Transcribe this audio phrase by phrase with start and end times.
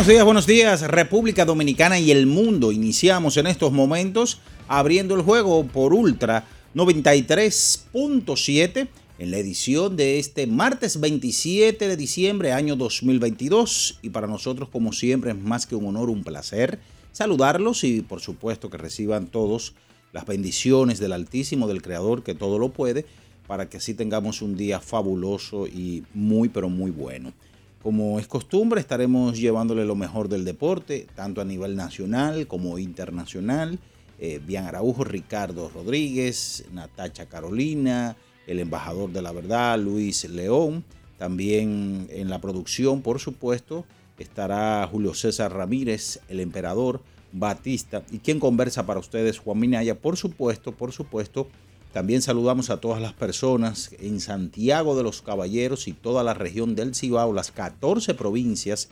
[0.00, 2.72] Buenos días, buenos días, República Dominicana y el mundo.
[2.72, 10.46] Iniciamos en estos momentos abriendo el juego por Ultra 93.7 en la edición de este
[10.46, 13.98] martes 27 de diciembre, año 2022.
[14.00, 16.78] Y para nosotros, como siempre, es más que un honor, un placer
[17.12, 19.74] saludarlos y por supuesto que reciban todos
[20.14, 23.04] las bendiciones del Altísimo, del Creador, que todo lo puede,
[23.46, 27.34] para que así tengamos un día fabuloso y muy, pero muy bueno.
[27.82, 33.78] Como es costumbre, estaremos llevándole lo mejor del deporte, tanto a nivel nacional como internacional.
[34.18, 40.84] Eh, Bian Araujo, Ricardo Rodríguez, Natacha Carolina, el embajador de la verdad, Luis León.
[41.16, 43.86] También en la producción, por supuesto,
[44.18, 47.00] estará Julio César Ramírez, el emperador
[47.32, 48.02] Batista.
[48.10, 51.48] Y quien conversa para ustedes, Juan Minaya, por supuesto, por supuesto,
[51.92, 56.76] también saludamos a todas las personas en Santiago de los Caballeros y toda la región
[56.76, 58.90] del Cibao, las 14 provincias,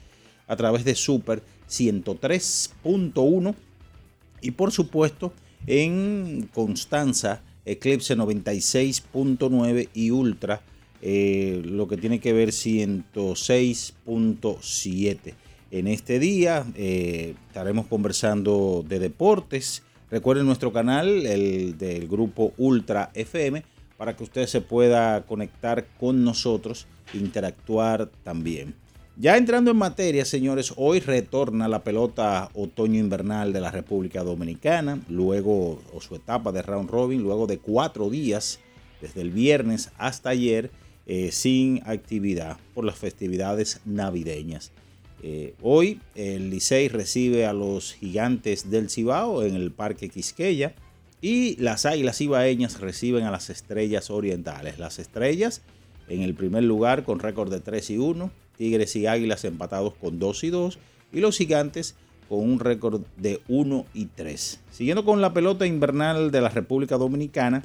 [0.48, 3.54] a través de Super 103.1
[4.40, 5.34] y por supuesto
[5.66, 10.62] en Constanza, Eclipse 96.9 y Ultra,
[11.02, 15.34] eh, lo que tiene que ver 106.7.
[15.70, 23.10] En este día eh, estaremos conversando de deportes Recuerden nuestro canal, el del grupo Ultra
[23.12, 23.62] FM,
[23.98, 28.74] para que usted se pueda conectar con nosotros, interactuar también.
[29.16, 35.82] Ya entrando en materia, señores, hoy retorna la pelota otoño-invernal de la República Dominicana, luego,
[35.92, 38.60] o su etapa de round robin, luego de cuatro días,
[39.02, 40.70] desde el viernes hasta ayer,
[41.06, 44.72] eh, sin actividad por las festividades navideñas.
[45.22, 50.74] Eh, hoy el Licey recibe a los gigantes del Cibao en el Parque Quisqueya
[51.20, 54.78] y las Águilas Ibaeñas reciben a las Estrellas Orientales.
[54.78, 55.62] Las Estrellas
[56.08, 60.18] en el primer lugar con récord de 3 y 1, Tigres y Águilas empatados con
[60.18, 60.78] 2 y 2
[61.12, 61.96] y los gigantes
[62.28, 64.60] con un récord de 1 y 3.
[64.70, 67.64] Siguiendo con la pelota invernal de la República Dominicana,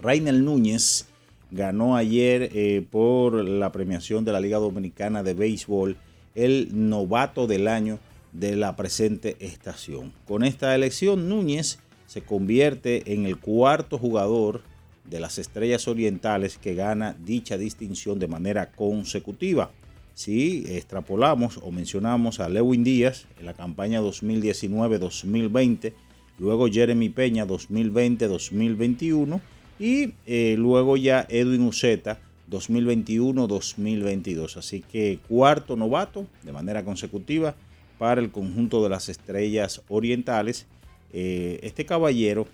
[0.00, 1.06] Rainel Núñez
[1.50, 5.96] ganó ayer eh, por la premiación de la Liga Dominicana de Béisbol
[6.34, 7.98] el novato del año
[8.32, 10.12] de la presente estación.
[10.26, 14.62] Con esta elección, Núñez se convierte en el cuarto jugador
[15.08, 19.70] de las Estrellas Orientales que gana dicha distinción de manera consecutiva.
[20.14, 25.92] Si extrapolamos o mencionamos a Lewin Díaz en la campaña 2019-2020,
[26.38, 29.40] luego Jeremy Peña 2020-2021
[29.78, 34.56] y eh, luego ya Edwin Uceta 2021-2022.
[34.56, 37.54] Así que cuarto novato de manera consecutiva
[37.98, 40.66] para el conjunto de las estrellas orientales.
[41.12, 42.46] Eh, este caballero,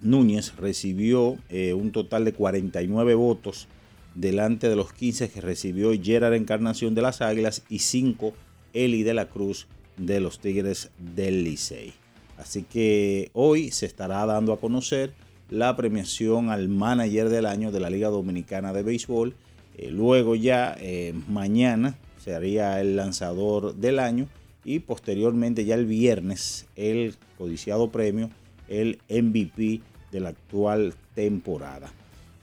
[0.00, 3.68] Núñez, recibió eh, un total de 49 votos
[4.14, 8.32] delante de los 15 que recibió Gerard Encarnación de las Águilas y 5
[8.72, 9.66] Eli de la Cruz
[9.96, 11.92] de los Tigres del Licey.
[12.36, 15.12] Así que hoy se estará dando a conocer
[15.50, 19.34] la premiación al manager del año de la Liga Dominicana de Béisbol.
[19.76, 24.28] Eh, luego ya eh, mañana se haría el lanzador del año
[24.64, 28.30] y posteriormente ya el viernes el codiciado premio,
[28.68, 29.80] el MVP
[30.10, 31.92] de la actual temporada.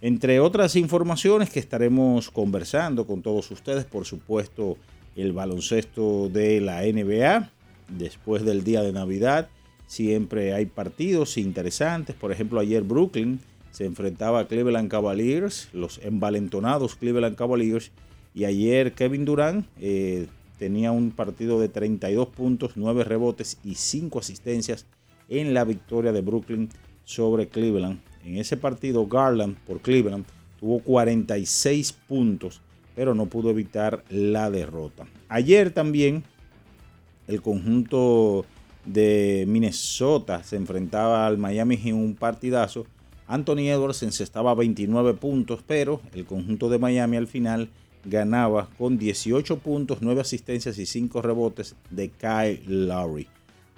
[0.01, 4.77] Entre otras informaciones que estaremos conversando con todos ustedes, por supuesto,
[5.15, 7.49] el baloncesto de la NBA
[7.87, 9.49] después del día de Navidad
[9.91, 12.15] Siempre hay partidos interesantes.
[12.15, 13.41] Por ejemplo, ayer Brooklyn
[13.71, 17.91] se enfrentaba a Cleveland Cavaliers, los envalentonados Cleveland Cavaliers.
[18.33, 20.27] Y ayer Kevin Durant eh,
[20.57, 24.85] tenía un partido de 32 puntos, 9 rebotes y 5 asistencias
[25.27, 26.69] en la victoria de Brooklyn
[27.03, 27.99] sobre Cleveland.
[28.23, 30.23] En ese partido, Garland por Cleveland
[30.61, 32.61] tuvo 46 puntos,
[32.95, 35.05] pero no pudo evitar la derrota.
[35.27, 36.23] Ayer también
[37.27, 38.45] el conjunto
[38.85, 42.85] de Minnesota se enfrentaba al Miami en un partidazo.
[43.27, 47.69] Anthony Edwards encestaba 29 puntos, pero el conjunto de Miami al final
[48.03, 53.27] ganaba con 18 puntos, 9 asistencias y 5 rebotes de Kyle Lowry.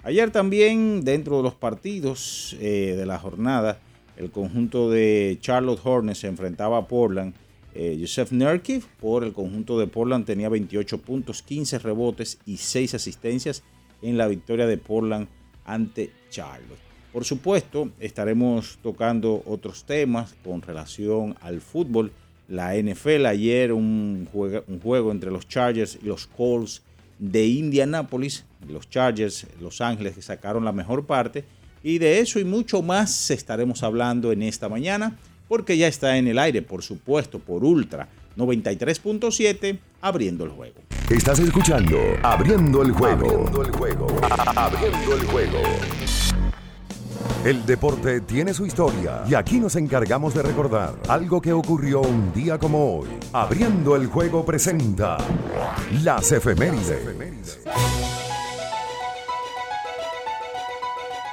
[0.02, 3.78] Ayer también, dentro de los partidos eh, de la jornada,
[4.16, 7.34] el conjunto de Charlotte Hornets se enfrentaba a Portland.
[7.74, 12.94] Eh, Joseph Nurkic por el conjunto de Portland tenía 28 puntos, 15 rebotes y 6
[12.94, 13.62] asistencias
[14.04, 15.26] en la victoria de Portland
[15.64, 16.78] ante Charlotte.
[17.12, 22.12] Por supuesto, estaremos tocando otros temas con relación al fútbol.
[22.48, 24.28] La NFL ayer un
[24.82, 26.82] juego, entre los Chargers y los Colts
[27.18, 28.44] de Indianápolis.
[28.68, 31.44] Los Chargers, Los Ángeles, que sacaron la mejor parte.
[31.82, 35.16] Y de eso y mucho más estaremos hablando en esta mañana,
[35.48, 40.93] porque ya está en el aire, por supuesto, por Ultra 93.7, abriendo el juego.
[41.10, 43.26] Estás escuchando Abriendo el juego.
[43.26, 44.06] Abriendo el juego.
[44.56, 45.58] Abriendo el juego.
[47.44, 52.32] El deporte tiene su historia y aquí nos encargamos de recordar algo que ocurrió un
[52.32, 53.08] día como hoy.
[53.34, 55.18] Abriendo el juego presenta
[56.02, 57.60] las efemérides.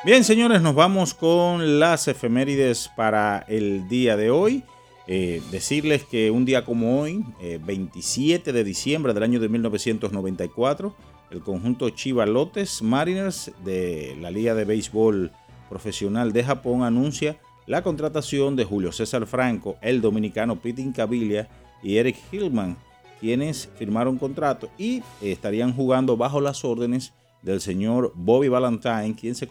[0.03, 4.65] Bien, señores, nos vamos con las efemérides para el día de hoy.
[5.07, 10.95] Eh, decirles que un día como hoy, 27 eh, de diciembre del año de 1994,
[11.31, 15.31] el conjunto Chivalotes Mariners de la Liga de Béisbol
[15.69, 21.47] Profesional de Japón anuncia la contratación de Julio César Franco, el dominicano Pete Incabilia
[21.81, 22.77] y Eric Hillman,
[23.19, 29.47] quienes firmaron contrato y estarían jugando bajo las órdenes del señor Bobby Valentine, quien se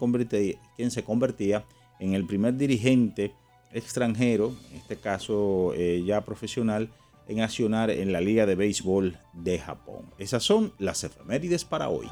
[0.77, 1.65] quien se convertía
[1.99, 3.35] en el primer dirigente
[3.73, 6.91] extranjero, en este caso eh, ya profesional,
[7.29, 10.07] en accionar en la Liga de Béisbol de Japón.
[10.19, 12.09] Esas son las efemérides para hoy.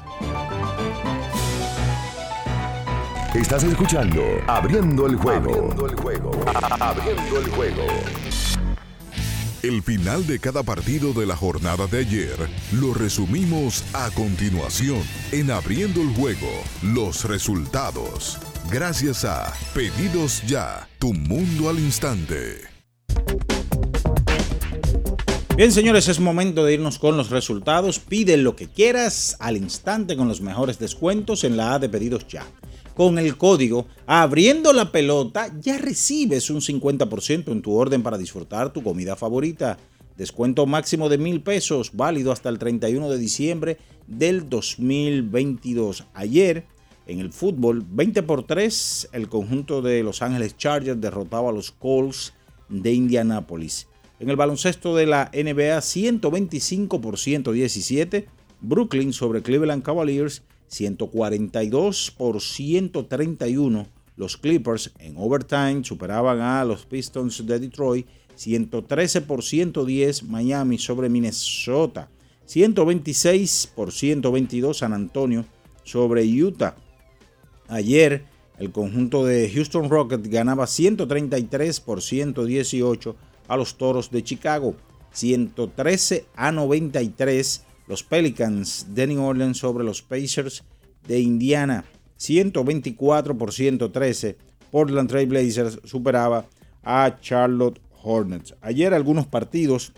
[3.35, 5.51] Estás escuchando Abriendo el juego.
[5.51, 6.31] Abriendo el juego.
[6.79, 7.83] Abriendo el juego.
[9.61, 12.37] El final de cada partido de la jornada de ayer
[12.71, 15.03] lo resumimos a continuación
[15.33, 16.47] en Abriendo el Juego,
[16.81, 18.39] los resultados.
[18.71, 22.57] Gracias a Pedidos Ya, tu mundo al instante.
[25.57, 27.97] Bien, señores, es momento de irnos con los resultados.
[27.97, 32.27] Pide lo que quieras al instante con los mejores descuentos en la A de Pedidos
[32.27, 32.45] Ya
[32.95, 38.71] con el código Abriendo la pelota ya recibes un 50% en tu orden para disfrutar
[38.71, 39.79] tu comida favorita.
[40.15, 46.05] Descuento máximo de mil pesos, válido hasta el 31 de diciembre del 2022.
[46.13, 46.65] Ayer,
[47.09, 51.71] en el fútbol, 20 por 3, el conjunto de Los Ángeles Chargers derrotaba a los
[51.71, 52.33] Colts
[52.69, 53.87] de Indianápolis.
[54.19, 58.27] En el baloncesto de la NBA, 125 por 117,
[58.61, 63.87] Brooklyn sobre Cleveland Cavaliers 142 por 131.
[64.15, 71.09] Los Clippers en overtime superaban a los Pistons de Detroit 113 por 110 Miami sobre
[71.09, 72.07] Minnesota.
[72.45, 75.45] 126 por 122 San Antonio
[75.83, 76.75] sobre Utah.
[77.69, 78.23] Ayer
[78.57, 83.15] el conjunto de Houston Rockets ganaba 133 por 118
[83.47, 84.75] a los Toros de Chicago.
[85.11, 90.63] 113 a 93 los Pelicans de New Orleans sobre los Pacers
[91.07, 91.85] de Indiana.
[92.17, 94.37] 124 por 113.
[94.71, 96.45] Portland Trail Blazers superaba
[96.83, 98.55] a Charlotte Hornets.
[98.61, 99.93] Ayer algunos partidos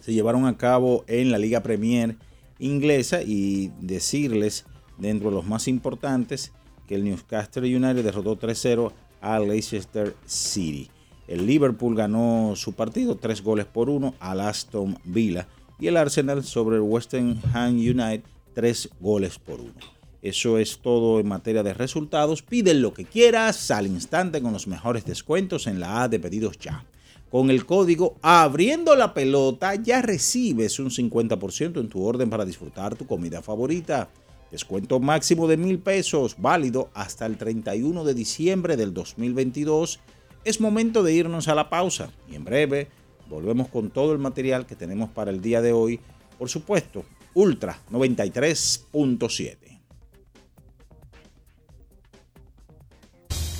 [0.00, 2.16] se llevaron a cabo en la Liga Premier
[2.58, 4.64] inglesa y decirles
[4.98, 6.52] dentro de los más importantes
[6.94, 10.90] el Newcastle United derrotó 3-0 a Leicester City.
[11.28, 15.46] El Liverpool ganó su partido 3 goles por 1 al Aston Villa
[15.78, 18.22] y el Arsenal sobre el Western Ham United
[18.54, 19.74] tres goles por uno.
[20.22, 22.42] Eso es todo en materia de resultados.
[22.42, 26.58] Pide lo que quieras al instante con los mejores descuentos en la A de pedidos
[26.58, 26.84] ya.
[27.30, 32.94] Con el código abriendo la pelota ya recibes un 50% en tu orden para disfrutar
[32.94, 34.08] tu comida favorita.
[34.52, 39.98] Descuento máximo de mil pesos, válido hasta el 31 de diciembre del 2022.
[40.44, 42.88] Es momento de irnos a la pausa y en breve
[43.32, 45.98] Volvemos con todo el material que tenemos para el día de hoy.
[46.38, 49.56] Por supuesto, Ultra 93.7.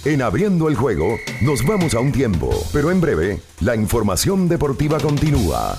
[0.05, 5.01] En abriendo el juego, nos vamos a un tiempo, pero en breve, la información deportiva
[5.01, 5.79] continúa.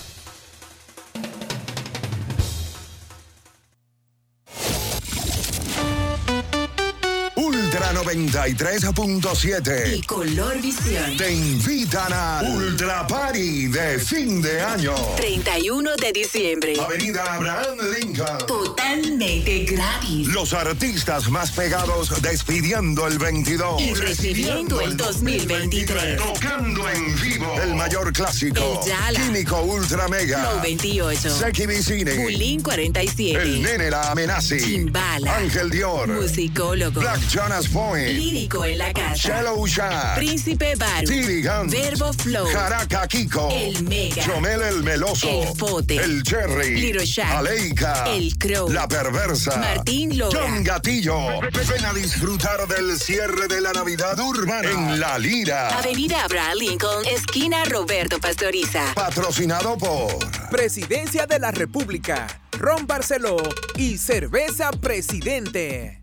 [8.15, 11.17] 93.7 y Color Visión.
[11.17, 14.93] te invitan a Ultra Party de fin de año.
[15.15, 16.73] 31 de diciembre.
[16.79, 18.37] Avenida Abraham Lincoln.
[18.45, 20.27] Totalmente gratis.
[20.27, 23.81] Los artistas más pegados despidiendo el 22.
[23.81, 26.17] Y recibiendo el 2023.
[26.17, 27.59] Tocando en vivo.
[27.63, 28.81] El mayor clásico.
[28.83, 29.19] El Yala.
[29.19, 30.49] Químico Ultra Mega.
[30.49, 31.29] Flow 28.
[31.31, 32.11] Seki Vicini.
[32.11, 33.41] Bulín 47.
[33.41, 34.59] El nene la amenazi.
[34.59, 35.37] Chimbala.
[35.37, 36.07] Ángel Dior.
[36.07, 37.01] Musicólogo.
[37.01, 38.02] Black Jonas Point.
[38.11, 39.15] Lírico en la casa.
[39.15, 40.15] Shallow Shack.
[40.15, 41.07] Príncipe Baru.
[41.07, 41.71] Guns.
[41.71, 42.47] Verbo Flow.
[42.47, 43.49] Jaraca Kiko.
[43.51, 44.23] El Mega.
[44.23, 45.29] Chomel el Meloso.
[45.29, 45.95] El Pote.
[45.95, 46.75] El Cherry.
[46.75, 47.31] Little Shack.
[47.31, 48.05] Aleika.
[48.09, 48.69] El Crow.
[48.69, 49.57] La Perversa.
[49.57, 50.39] Martín Lora.
[50.39, 51.41] John Gatillo.
[51.41, 55.69] Ven a disfrutar del cierre de la Navidad urbana en La Lira.
[55.77, 58.93] Avenida Abraham Lincoln, esquina Roberto Pastoriza.
[58.93, 60.17] Patrocinado por
[60.49, 63.37] Presidencia de la República, Ron Barceló
[63.75, 66.02] y Cerveza Presidente.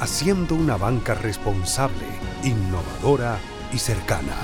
[0.00, 2.06] haciendo una banca responsable,
[2.42, 3.38] innovadora
[3.72, 4.36] y cercana.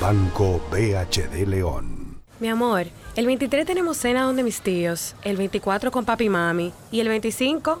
[0.00, 2.18] Banco BHD León.
[2.40, 6.72] Mi amor, el 23 tenemos cena donde mis tíos, el 24 con papi y mami
[6.90, 7.80] y el 25,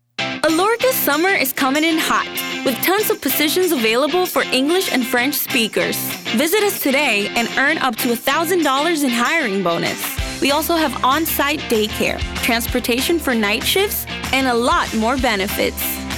[0.43, 2.27] Alorca's summer is coming in hot,
[2.65, 5.95] with tons of positions available for English and French speakers.
[6.35, 10.41] Visit us today and earn up to $1,000 in hiring bonus.
[10.41, 16.00] We also have on site daycare, transportation for night shifts, and a lot more benefits.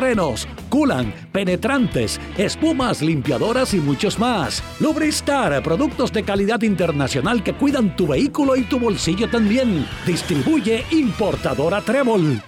[0.00, 4.62] frenos, culan, penetrantes, espumas, limpiadoras y muchos más.
[4.80, 9.86] Lubristar, productos de calidad internacional que cuidan tu vehículo y tu bolsillo también.
[10.06, 12.42] Distribuye importadora Trébol.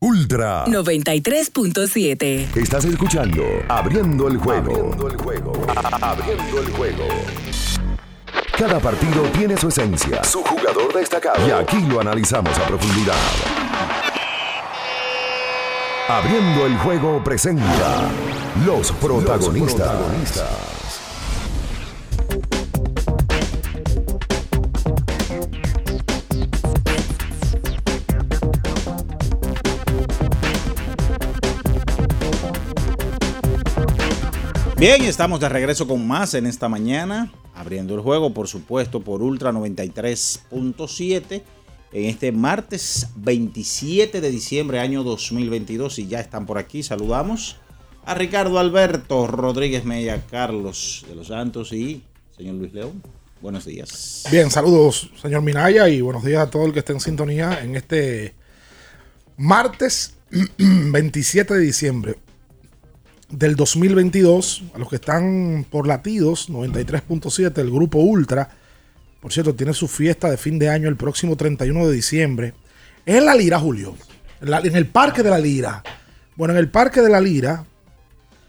[0.00, 2.56] Ultra 93.7.
[2.56, 4.70] Estás escuchando Abriendo el juego.
[4.70, 5.52] Abriendo el juego.
[6.00, 7.04] Abriendo el juego.
[8.56, 11.48] Cada partido tiene su esencia, su jugador destacado.
[11.48, 14.11] Y aquí lo analizamos a profundidad.
[16.08, 18.10] Abriendo el juego presenta
[18.66, 19.88] los protagonistas.
[34.76, 39.22] Bien, estamos de regreso con más en esta mañana, abriendo el juego, por supuesto, por
[39.22, 41.42] Ultra 93.7
[41.92, 46.82] en este martes 27 de diciembre año 2022 y ya están por aquí.
[46.82, 47.56] Saludamos
[48.04, 52.02] a Ricardo Alberto Rodríguez Mella, Carlos de los Santos y
[52.36, 53.02] señor Luis León.
[53.40, 54.24] Buenos días.
[54.30, 57.74] Bien, saludos, señor Minaya, y buenos días a todo el que esté en sintonía en
[57.76, 58.34] este
[59.36, 60.14] martes
[60.58, 62.16] 27 de diciembre
[63.28, 64.62] del 2022.
[64.74, 68.48] A los que están por latidos, 93.7, el grupo Ultra.
[69.22, 72.54] Por cierto, tiene su fiesta de fin de año el próximo 31 de diciembre.
[73.06, 73.94] Es en la Lira, Julio.
[74.42, 75.82] En, la- en el Parque de la Lira.
[76.36, 77.64] Bueno, en el Parque de la Lira,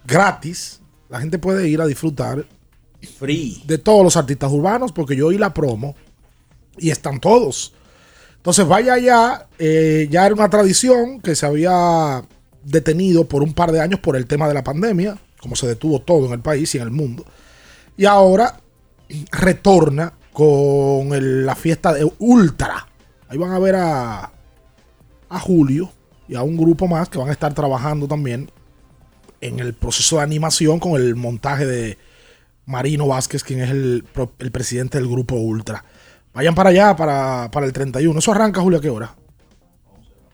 [0.05, 2.45] gratis, la gente puede ir a disfrutar
[3.19, 3.61] Free.
[3.67, 5.95] de todos los artistas urbanos, porque yo oí la promo
[6.77, 7.73] y están todos.
[8.37, 12.23] Entonces vaya allá, eh, ya era una tradición que se había
[12.63, 16.01] detenido por un par de años por el tema de la pandemia, como se detuvo
[16.01, 17.25] todo en el país y en el mundo.
[17.95, 18.59] Y ahora
[19.31, 22.87] retorna con el- la fiesta de Ultra.
[23.29, 24.31] Ahí van a ver a,
[25.29, 25.91] a Julio
[26.27, 28.51] y a un grupo más que van a estar trabajando también
[29.41, 31.97] en el proceso de animación con el montaje de
[32.65, 34.05] Marino Vázquez, quien es el,
[34.39, 35.83] el presidente del grupo Ultra.
[36.33, 38.17] Vayan para allá para, para el 31.
[38.17, 39.15] ¿Eso arranca, Julio, a qué hora?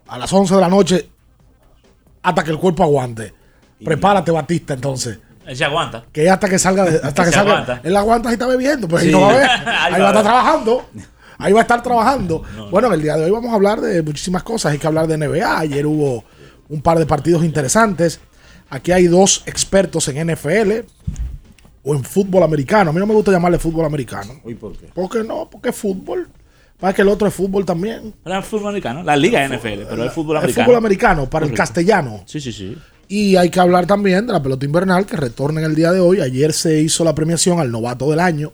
[0.07, 1.09] A las 11 de la noche
[2.21, 3.33] hasta que el cuerpo aguante.
[3.83, 5.19] Prepárate, Batista, entonces.
[5.49, 6.05] Él se aguanta.
[6.13, 7.51] Que hasta que salga, de- hasta que salga.
[7.51, 7.81] aguanta.
[7.83, 9.13] Él aguanta y está bebiendo, pues ahí Sí.
[9.13, 9.49] no va a ver.
[9.65, 10.89] Ahí Ahí va a estar trabajando.
[11.39, 12.43] Ahí va a estar trabajando.
[12.69, 14.71] Bueno, en el día de hoy vamos a hablar de muchísimas cosas.
[14.73, 15.59] Hay que hablar de NBA.
[15.59, 16.23] Ayer hubo
[16.69, 18.19] un par de partidos interesantes.
[18.69, 20.85] Aquí hay dos expertos en NFL
[21.83, 22.89] o en fútbol americano.
[22.89, 24.33] A mí no me gusta llamarle fútbol americano.
[24.45, 24.87] ¿Y por qué?
[24.87, 25.49] ¿Por qué no?
[25.49, 26.27] Porque es fútbol.
[26.79, 28.13] Para que el otro es fútbol también.
[28.25, 29.01] El fútbol americano.
[29.03, 30.65] La liga NFL, pero el fútbol El americano.
[30.65, 32.21] fútbol americano para el castellano.
[32.25, 32.77] Sí, sí, sí.
[33.11, 35.99] Y hay que hablar también de la pelota invernal que retorna en el día de
[35.99, 36.21] hoy.
[36.21, 38.53] Ayer se hizo la premiación al novato del año,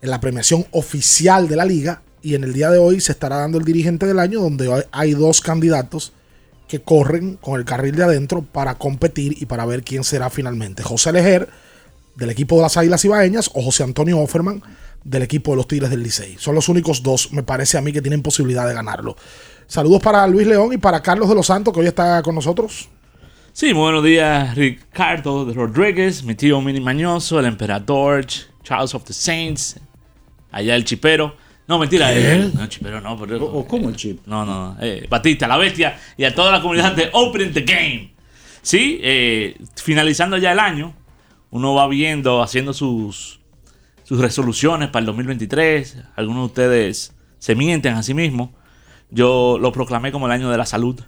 [0.00, 2.00] en la premiación oficial de la liga.
[2.22, 5.14] Y en el día de hoy se estará dando el dirigente del año, donde hay-
[5.14, 6.12] dos candidatos
[6.68, 10.84] que corren con el carril de adentro para competir y para ver quién será finalmente.
[10.84, 11.48] José Lejer,
[12.14, 14.62] del equipo de las Águilas Ibaeñas, o José Antonio Offerman,
[15.02, 16.36] del equipo de los Tigres del Licey.
[16.38, 19.16] Son los únicos dos, me parece a mí, que tienen posibilidad de ganarlo.
[19.66, 22.88] Saludos para Luis León y para Carlos de los Santos, que hoy está con nosotros.
[23.56, 28.26] Sí, muy buenos días, Ricardo Rodríguez, mi tío Mini Mañoso, el emperador,
[28.62, 29.80] Charles of the Saints,
[30.50, 31.34] allá el chipero.
[31.66, 33.18] No, mentira, eh, no, chipero no.
[33.18, 34.20] Pero, ¿Cómo el chip?
[34.26, 37.62] No, no, no, eh, Batista, la bestia, y a toda la comunidad de Open the
[37.62, 38.12] Game.
[38.60, 40.94] Sí, eh, finalizando ya el año,
[41.48, 43.40] uno va viendo, haciendo sus,
[44.02, 45.96] sus resoluciones para el 2023.
[46.14, 48.50] Algunos de ustedes se mienten a sí mismos.
[49.08, 51.00] Yo lo proclamé como el año de la salud.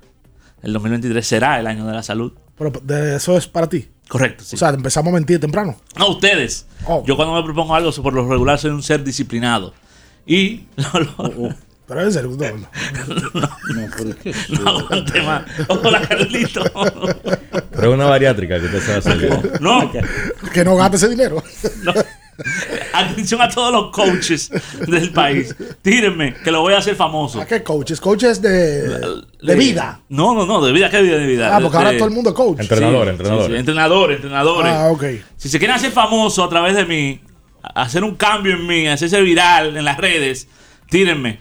[0.62, 2.32] El 2023 será el año de la salud.
[2.56, 3.88] Pero de eso es para ti.
[4.08, 4.56] Correcto, sí.
[4.56, 5.76] O sea, empezamos a mentir temprano.
[5.96, 6.66] No, ustedes.
[7.04, 9.74] Yo cuando me propongo algo, por lo regular soy un ser disciplinado.
[10.26, 10.64] Y...
[11.88, 12.36] Pero en serio,
[14.50, 15.42] no, no aguante más.
[15.68, 16.62] Hola, Carlito.
[17.70, 19.62] Pero es una bariátrica que usted sabe hacer.
[19.62, 19.90] No.
[20.52, 21.42] Que no gaste ese dinero.
[22.92, 24.50] Atención a todos los coaches
[24.86, 25.54] del país.
[25.82, 27.40] Tírenme, que lo voy a hacer famoso.
[27.40, 28.00] ¿A qué coaches?
[28.00, 28.88] Coaches de,
[29.42, 30.00] de vida.
[30.08, 31.56] No, no, no, de vida, ¿qué vida de vida?
[31.56, 32.60] Ah, porque De- ahora todo el mundo es coach.
[32.60, 33.42] Entrenador, Sí, entrenador.
[33.46, 34.72] sí, sí, entrenadores, entrenadores.
[34.72, 35.04] Ah, ok.
[35.36, 37.20] Si se quieren hacer famosos a través de mí,
[37.74, 40.48] hacer un cambio en mí, hacerse viral en las redes,
[40.90, 41.40] tírenme.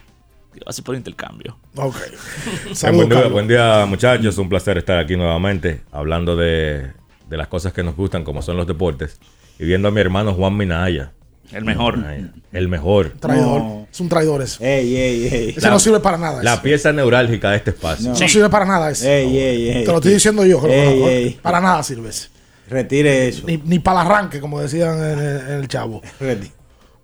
[0.53, 1.57] Que va a ser por intercambio.
[1.75, 1.95] Ok.
[2.91, 4.37] Buen, día, buen día, muchachos.
[4.39, 6.87] Un placer estar aquí nuevamente hablando de,
[7.29, 9.19] de las cosas que nos gustan, como son los deportes.
[9.59, 11.11] Y viendo a mi hermano Juan Minaya.
[11.51, 11.97] El mejor.
[11.97, 13.13] Minaya, El mejor.
[13.19, 13.87] Traidor.
[13.91, 14.63] Es un traidor ese.
[14.79, 15.53] Ey, ey, ey.
[15.57, 16.43] Ese no sirve para nada.
[16.43, 18.09] La pieza neurálgica de este espacio.
[18.09, 19.21] No, sirve para nada ese.
[19.21, 19.83] Ey, ey, ey.
[19.85, 20.61] Te lo estoy diciendo yo.
[20.61, 21.39] no- ey.
[21.41, 22.27] Para nada sirve ese.
[22.69, 23.43] Retire eso.
[23.47, 26.01] Ni, ni para el arranque, como decían en el, en el chavo.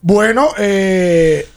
[0.05, 1.47] Bueno, eh,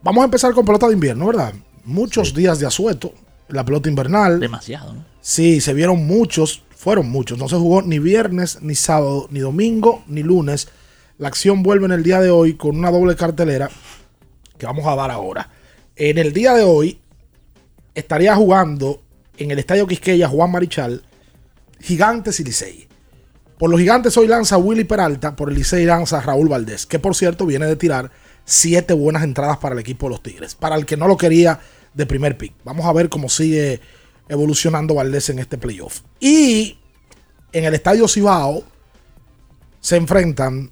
[0.00, 1.52] vamos a empezar con pelota de invierno, ¿verdad?
[1.84, 3.12] Muchos días de asueto.
[3.48, 4.38] La pelota invernal.
[4.38, 5.04] Demasiado, ¿no?
[5.20, 7.38] Sí, se vieron muchos, fueron muchos.
[7.38, 10.68] No se jugó ni viernes, ni sábado, ni domingo, ni lunes.
[11.16, 13.70] La acción vuelve en el día de hoy con una doble cartelera
[14.58, 15.48] que vamos a dar ahora.
[15.96, 17.00] En el día de hoy
[17.94, 19.00] estaría jugando
[19.38, 21.02] en el Estadio Quisqueya Juan Marichal
[21.80, 22.86] Gigantes y Licey.
[23.58, 27.14] Por los Gigantes hoy lanza Willy Peralta, por el Licey lanza Raúl Valdés, que por
[27.14, 28.10] cierto viene de tirar
[28.44, 30.54] siete buenas entradas para el equipo de los Tigres.
[30.54, 31.60] Para el que no lo quería
[31.94, 32.52] de primer pick.
[32.62, 33.80] Vamos a ver cómo sigue
[34.28, 36.00] evolucionando Valdés en este playoff.
[36.20, 36.78] Y
[37.52, 38.64] en el Estadio Cibao
[39.80, 40.70] se enfrentan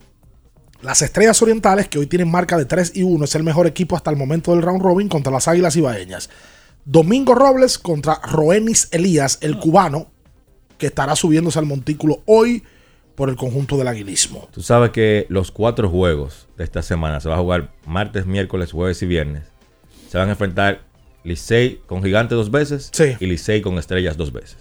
[0.83, 3.95] las Estrellas Orientales, que hoy tienen marca de 3 y 1, es el mejor equipo
[3.95, 6.29] hasta el momento del round robin contra las Águilas Ibaeñas.
[6.85, 10.09] Domingo Robles contra Roenis Elías, el cubano,
[10.79, 12.65] que estará subiéndose al montículo hoy
[13.15, 14.49] por el conjunto del aguilismo.
[14.53, 18.73] Tú sabes que los cuatro juegos de esta semana se va a jugar martes, miércoles,
[18.73, 19.45] jueves y viernes.
[20.11, 20.81] Se van a enfrentar
[21.24, 24.56] Licey con Gigante dos veces y Licey con Estrellas dos veces.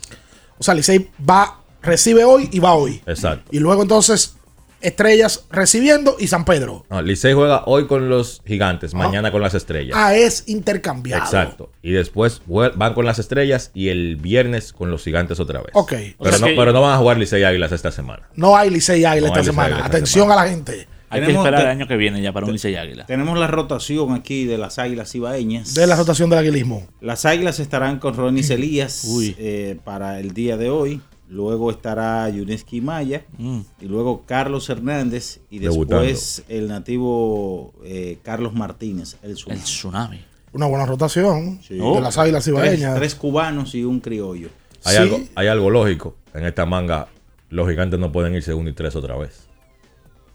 [0.58, 3.02] O sea, Licey va, recibe hoy y va hoy.
[3.06, 3.50] Exacto.
[3.52, 4.36] Y luego entonces
[4.82, 6.86] Estrellas recibiendo y San Pedro.
[6.90, 9.96] No, Licey juega hoy con los Gigantes, mañana con las Estrellas.
[9.96, 11.24] Ah, es intercambiado.
[11.24, 11.70] Exacto.
[11.84, 15.70] Y después van con las Estrellas y el viernes con los Gigantes otra vez.
[15.74, 15.90] Ok.
[15.92, 18.28] Pero, O sea no, que- pero no van a jugar Licey Águilas esta semana.
[18.36, 19.76] No hay Licey Águila No esta semana.
[19.76, 20.88] Esta Atención a la gente.
[21.12, 23.06] Hay que Tenemos- esperar te- el año que viene ya para un Licey Águila.
[23.06, 25.74] Tenemos la rotación aquí de las Águilas Ibaeñas.
[25.76, 26.88] De la rotación del aguilismo.
[27.02, 29.06] Las Águilas estarán con Ronnie Elías
[29.38, 31.02] eh, para el día de hoy.
[31.28, 33.24] Luego estará Yuneski Maya.
[33.38, 33.60] Mm.
[33.82, 35.40] Y luego Carlos Hernández.
[35.50, 36.02] Y Debutando.
[36.04, 39.18] después el nativo eh, Carlos Martínez.
[39.22, 39.60] El tsunami.
[39.60, 40.20] El tsunami.
[40.54, 41.76] Una buena rotación Sí.
[41.76, 42.96] de las águilas tres, ibaeñas.
[42.96, 44.50] tres cubanos y un criollo.
[44.84, 46.16] Hay, algo, hay algo lógico.
[46.34, 47.08] En esta manga,
[47.50, 49.48] los gigantes no pueden ir segundo y tres otra vez.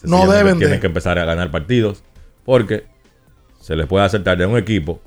[0.07, 0.66] No deben de.
[0.66, 2.03] Tienen que empezar a ganar partidos
[2.45, 2.85] porque
[3.61, 5.01] se les puede hacer tarde a un equipo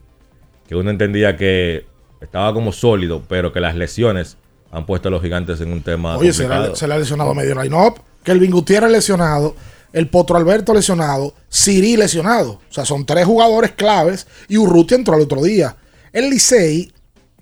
[0.68, 1.86] que uno entendía que
[2.22, 4.38] estaba como sólido, pero que las lesiones
[4.72, 7.00] han puesto a los gigantes en un tema Oye, se le, ha- se le ha
[7.00, 8.00] lesionado medio line-up.
[8.24, 9.56] Kelvin Gutiérrez lesionado.
[9.94, 11.34] El Potro Alberto lesionado.
[11.48, 12.52] Siri lesionado.
[12.70, 14.28] O sea, son tres jugadores claves.
[14.48, 15.76] Y Urrutia entró al otro día.
[16.14, 16.92] El Licey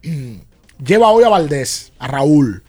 [0.86, 2.64] lleva hoy a Valdés, a Raúl.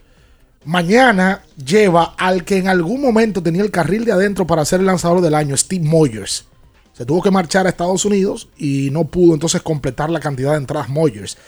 [0.65, 4.87] Mañana lleva al que en algún momento tenía el carril de adentro para ser el
[4.87, 6.47] lanzador del año, Steve Moyers.
[6.93, 10.59] Se tuvo que marchar a Estados Unidos y no pudo entonces completar la cantidad de
[10.59, 11.39] entradas Moyers.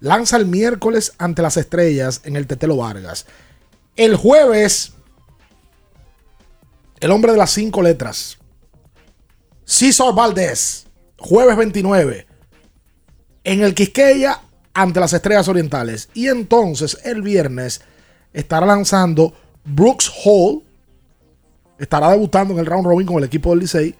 [0.00, 3.26] Lanza el miércoles ante las estrellas en el Tetelo Vargas.
[3.96, 4.92] El jueves,
[7.00, 8.38] el hombre de las cinco letras,
[9.64, 10.86] César Valdés,
[11.18, 12.26] jueves 29,
[13.44, 14.42] en el Quisqueya
[14.74, 16.08] ante las estrellas orientales.
[16.14, 17.80] Y entonces el viernes
[18.34, 19.32] estará lanzando
[19.64, 20.62] Brooks Hall,
[21.78, 23.94] estará debutando en el round robin con el equipo del Licey.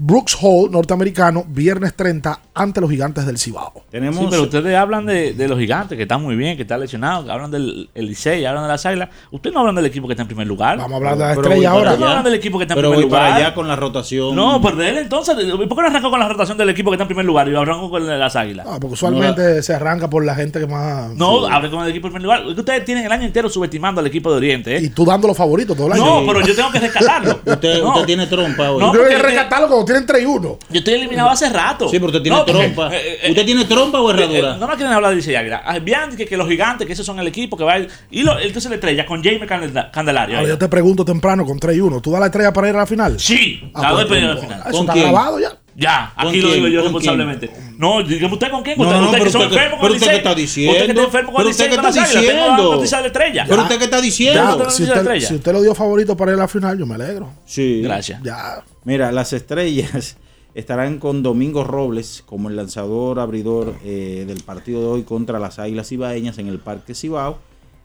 [0.00, 3.72] Brooks Hall, norteamericano, viernes 30 ante los gigantes del Cibao.
[3.90, 6.78] Tenemos Sí, pero ustedes hablan de, de los gigantes, que están muy bien, que están
[6.80, 9.08] lesionados, hablan del el Licey, hablan de las águilas.
[9.32, 10.76] Ustedes no hablan del equipo que está en primer lugar.
[10.78, 11.82] Vamos a hablar de la Pero estrella ahora.
[11.82, 13.42] Ustedes no hablan del equipo que está en Pero primer voy para lugar.
[13.42, 14.36] allá con la rotación.
[14.36, 15.34] No, pues de él entonces.
[15.34, 17.56] ¿Por qué no arrancó con la rotación del equipo que está en primer lugar y
[17.56, 18.66] arrancó con el de las águilas?
[18.70, 21.10] Ah, porque usualmente se arranca por la gente que más.
[21.16, 22.40] No, hable con el equipo en primer lugar.
[22.48, 24.76] Es que Ustedes tienen el año entero subestimando al equipo de Oriente.
[24.76, 24.80] ¿eh?
[24.82, 26.04] Y tú dando los favoritos todo el año.
[26.04, 27.40] No, pero yo tengo que rescatarlo.
[27.44, 27.88] Usted, No.
[27.94, 28.78] usted tiene trompa hoy.
[28.80, 30.58] No, Tú tienes que rescatarlo cuando tienen 3 y 1.
[30.70, 31.88] Yo estoy eliminado hace rato.
[31.88, 32.94] Sí, pero usted tiene No, trompa.
[32.94, 34.56] eh, eh, ¿Usted tiene trompa o Eh, eh, herradura?
[34.56, 35.62] no me quieren hablar de Licey Águila.
[35.82, 37.88] Vean que, que los gigantes, que esos son el equipo que va a ir.
[38.10, 40.36] Y lo, entonces la estrella con Jaime Candela- Candelario.
[40.38, 42.00] Ahora yo te pregunto temprano con 3 y 1.
[42.00, 43.18] ¿Tú das la estrella para ir a la final?
[43.18, 44.60] Sí, Ah, la doy pues, para ir a la pues, final.
[44.60, 45.04] Eso ¿Con está quién?
[45.12, 45.48] grabado ya.
[45.80, 47.50] Ya, ¿Con aquí lo digo yo ¿Con responsablemente.
[47.76, 48.76] No, dígame usted con quién.
[48.78, 50.16] No, usted, no, no, usted que son enfermos con pero el usted qué Licey.
[50.16, 50.72] está diciendo.
[50.72, 52.76] Usted que está enfermo con el Pero usted las está diciendo.
[52.90, 53.44] la estrella.
[53.48, 54.70] Pero usted qué está diciendo.
[54.70, 55.28] Si usted, estrella.
[55.28, 57.30] si usted lo dio favorito para ir a la final, yo me alegro.
[57.46, 57.80] Sí.
[57.80, 58.20] Gracias.
[58.24, 58.60] Ya.
[58.88, 60.16] Mira, las estrellas
[60.54, 65.58] estarán con Domingo Robles como el lanzador abridor eh, del partido de hoy contra las
[65.58, 67.38] Águilas Ibaeñas en el Parque Cibao.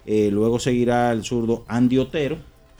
[0.05, 2.37] Eh, luego seguirá el zurdo Andy Otero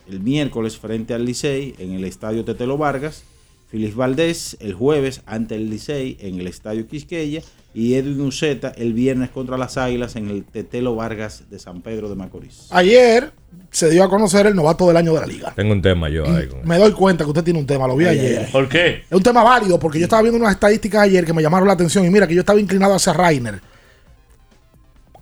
[0.08, 3.26] el miércoles frente al Licey en el Estadio Tetelo Vargas.
[3.70, 7.42] Feliz Valdés el jueves ante el Licey en el Estadio Quisqueya.
[7.76, 12.08] Y Edwin Uceta el viernes contra las Águilas en el Tetelo Vargas de San Pedro
[12.08, 12.68] de Macorís.
[12.70, 13.32] Ayer
[13.72, 15.54] se dio a conocer el novato del año de la liga.
[15.56, 17.96] Tengo un tema yo ahí con Me doy cuenta que usted tiene un tema, lo
[17.96, 18.38] vi Ay, ayer.
[18.40, 18.52] ay, ay.
[18.52, 19.04] ¿Por qué?
[19.10, 21.74] Es un tema válido porque yo estaba viendo unas estadísticas ayer que me llamaron la
[21.74, 23.60] atención y mira que yo estaba inclinado hacia Rainer.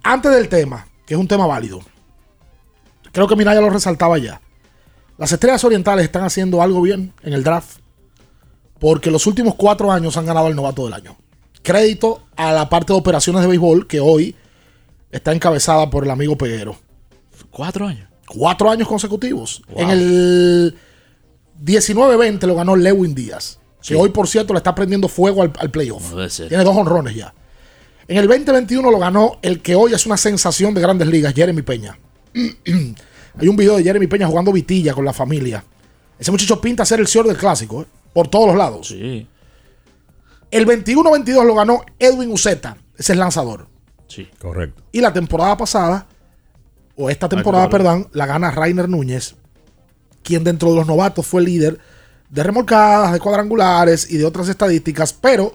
[0.03, 1.79] Antes del tema, que es un tema válido,
[3.13, 4.41] creo que Minaya lo resaltaba ya.
[5.17, 7.77] Las estrellas orientales están haciendo algo bien en el draft
[8.79, 11.15] porque los últimos cuatro años han ganado el novato del año.
[11.63, 14.35] Crédito a la parte de operaciones de béisbol que hoy
[15.11, 16.77] está encabezada por el amigo Peguero.
[17.49, 18.09] Cuatro años.
[18.27, 19.61] Cuatro años consecutivos.
[19.75, 20.77] En el
[21.63, 23.59] 19-20 lo ganó Lewin Díaz.
[23.81, 26.13] Que hoy, por cierto, le está prendiendo fuego al, al playoff.
[26.47, 27.33] Tiene dos honrones ya.
[28.07, 31.61] En el 2021 lo ganó el que hoy es una sensación de grandes ligas, Jeremy
[31.61, 31.97] Peña.
[32.33, 35.63] Hay un video de Jeremy Peña jugando vitilla con la familia.
[36.19, 37.85] Ese muchacho pinta ser el señor del clásico, ¿eh?
[38.13, 38.87] por todos los lados.
[38.89, 39.27] Sí,
[40.51, 43.67] El 21-22 lo ganó Edwin Uceta, ese es lanzador.
[44.07, 44.29] sí.
[44.37, 44.83] Correcto.
[44.91, 46.05] Y la temporada pasada,
[46.95, 49.35] o esta temporada, perdón, la gana Rainer Núñez,
[50.23, 51.79] quien dentro de los novatos fue líder
[52.29, 55.13] de remolcadas, de cuadrangulares y de otras estadísticas.
[55.13, 55.53] Pero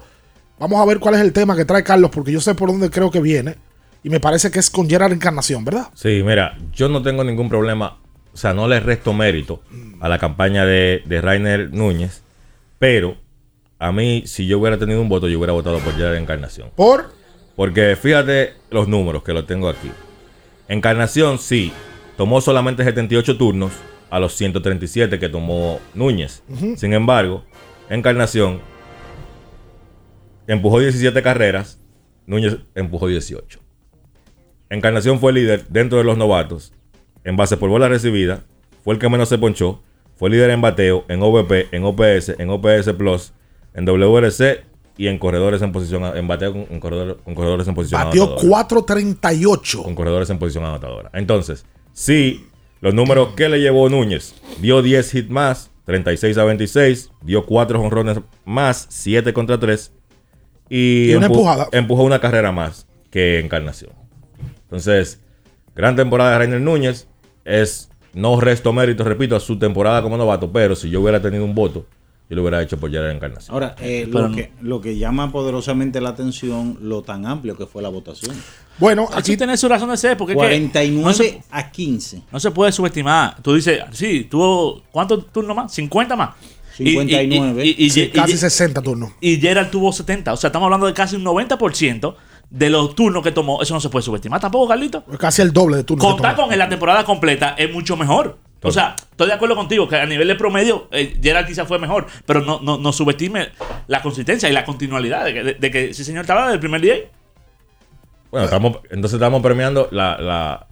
[0.58, 2.90] vamos a ver cuál es el tema que trae Carlos, porque yo sé por dónde
[2.90, 3.56] creo que viene.
[4.02, 5.88] Y me parece que es con Gerard Encarnación, ¿verdad?
[5.94, 7.98] Sí, mira, yo no tengo ningún problema,
[8.32, 9.62] o sea, no le resto mérito
[10.00, 12.22] a la campaña de, de Rainer Núñez,
[12.78, 13.16] pero
[13.78, 16.70] a mí, si yo hubiera tenido un voto, yo hubiera votado por Gerard Encarnación.
[16.74, 17.12] Por
[17.54, 19.90] Porque fíjate los números que los tengo aquí.
[20.68, 21.72] Encarnación, sí,
[22.16, 23.72] tomó solamente 78 turnos
[24.10, 26.42] a los 137 que tomó Núñez.
[26.76, 27.44] Sin embargo,
[27.90, 28.60] Encarnación
[30.46, 31.80] empujó 17 carreras,
[32.26, 33.60] Núñez empujó 18.
[34.70, 36.72] Encarnación fue líder dentro de los novatos
[37.24, 38.44] en base por bola recibida,
[38.84, 39.82] fue el que menos se ponchó,
[40.14, 43.32] fue líder en bateo, en OVP, en OPS, en OPS Plus,
[43.76, 44.64] en WRC
[44.98, 48.24] y en corredores en posición en bateo con, en corredor- con corredores en posición Batió
[48.24, 48.66] anotadora.
[48.68, 49.82] 4.38.
[49.84, 51.10] Con corredores en posición anotadora.
[51.12, 52.46] Entonces, si
[52.80, 57.78] los números que le llevó Núñez dio 10 hits más, 36 a 26, dio 4
[57.78, 59.92] jonrones más, 7 contra 3
[60.68, 61.68] y, Y una empu- empujada.
[61.72, 63.92] empujó una carrera más que Encarnación.
[64.64, 65.20] Entonces,
[65.74, 67.06] gran temporada de Rainer Núñez.
[67.44, 71.44] Es no resto mérito, repito, a su temporada como novato, pero si yo hubiera tenido
[71.44, 71.86] un voto,
[72.28, 73.54] yo lo hubiera hecho por Gerard Encarnación.
[73.54, 74.36] Ahora, eh, Pero lo, no.
[74.36, 78.34] que, lo que llama poderosamente la atención, lo tan amplio que fue la votación.
[78.78, 82.22] Bueno, aquí tiene su razón de ser, porque es que 49 no se, a 15.
[82.32, 83.40] no se puede subestimar.
[83.42, 85.72] Tú dices, sí, tuvo, ¿cuántos turnos más?
[85.72, 86.30] 50 más.
[86.78, 87.64] Y- y- 59.
[87.64, 89.12] y- Sí, casi y- 60 turnos.
[89.20, 90.32] Y Gerald tuvo 70.
[90.32, 92.16] O sea, estamos hablando de casi un 90%
[92.50, 93.62] de los turnos que tomó.
[93.62, 95.02] Eso no se puede subestimar tampoco, Carlito.
[95.18, 96.04] Casi el doble de turnos.
[96.04, 96.46] que Contar tomó.
[96.48, 98.38] con él la temporada completa es mucho mejor.
[98.62, 101.78] O sea, estoy de acuerdo contigo que a nivel de promedio, eh, Gerald quizás fue
[101.78, 103.50] mejor, pero no, no, no subestime
[103.86, 106.60] la consistencia y la continuidad de que, de, de que ese señor estaba desde el
[106.60, 106.96] primer día.
[108.30, 110.66] Bueno, estamos, entonces estamos premiando la, la,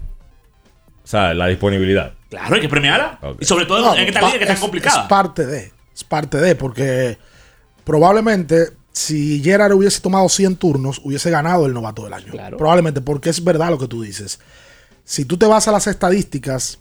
[1.05, 2.14] o sea, la disponibilidad.
[2.31, 3.18] Claro, hay que premiarla.
[3.38, 5.03] Y sobre todo No, en esta liga que es tan complicada.
[5.03, 5.73] Es parte de.
[5.94, 7.18] Es parte de, porque
[7.85, 12.33] probablemente si Gerard hubiese tomado 100 turnos, hubiese ganado el novato del año.
[12.57, 14.40] Probablemente, porque es verdad lo que tú dices.
[15.05, 16.79] Si tú te vas a las estadísticas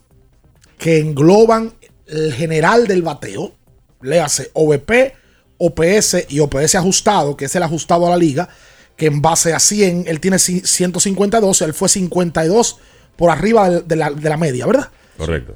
[0.83, 1.73] que engloban
[2.07, 3.53] el general del bateo,
[4.01, 5.13] léase OVP,
[5.57, 8.49] OPS y OPS ajustado, que es el ajustado a la liga,
[8.97, 12.79] que en base a 100, él tiene ci- 152, él fue 52
[13.15, 14.89] por arriba de, de la, de la media, ¿verdad?
[15.17, 15.55] Correcto.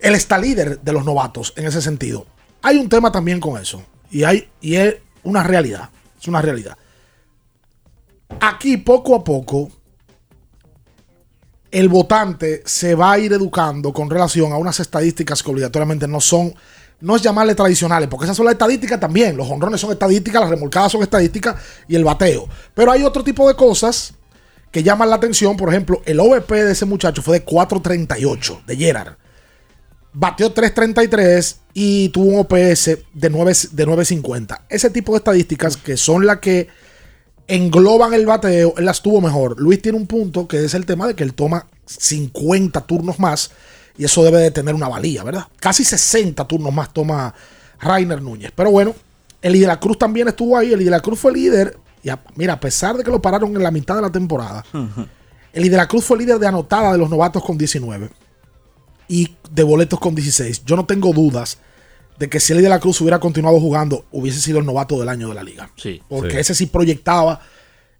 [0.00, 2.26] Él está líder de los novatos en ese sentido.
[2.62, 3.82] Hay un tema también con eso.
[4.10, 5.90] Y, hay, y es una realidad.
[6.18, 6.78] Es una realidad.
[8.40, 9.70] Aquí poco a poco
[11.72, 16.20] el votante se va a ir educando con relación a unas estadísticas que obligatoriamente no
[16.20, 16.54] son,
[17.00, 19.36] no es llamarle tradicionales, porque esas son las estadísticas también.
[19.36, 21.56] Los honrones son estadísticas, las remolcadas son estadísticas
[21.88, 22.48] y el bateo.
[22.74, 24.12] Pero hay otro tipo de cosas
[24.70, 25.56] que llaman la atención.
[25.56, 29.16] Por ejemplo, el OVP de ese muchacho fue de 4.38 de Gerard
[30.12, 34.60] batió 3.33 y tuvo un OPS de 9 de 9.50.
[34.68, 36.68] Ese tipo de estadísticas que son las que
[37.54, 39.60] engloban el bateo, él las tuvo mejor.
[39.60, 43.50] Luis tiene un punto que es el tema de que él toma 50 turnos más
[43.98, 45.46] y eso debe de tener una valía, ¿verdad?
[45.60, 47.34] Casi 60 turnos más toma
[47.80, 48.52] Rainer Núñez.
[48.54, 48.94] Pero bueno,
[49.42, 50.72] el de la Cruz también estuvo ahí.
[50.72, 51.76] El de la Cruz fue líder.
[52.02, 54.64] Y a- mira, a pesar de que lo pararon en la mitad de la temporada,
[55.52, 58.08] el de la Cruz fue líder de anotada de los novatos con 19
[59.08, 60.64] y de boletos con 16.
[60.64, 61.58] Yo no tengo dudas
[62.18, 65.08] de que si Eli de la Cruz hubiera continuado jugando, hubiese sido el novato del
[65.08, 65.70] año de la liga.
[65.76, 66.00] Sí.
[66.08, 66.38] Porque Sí.
[66.38, 67.40] ese sí proyectaba,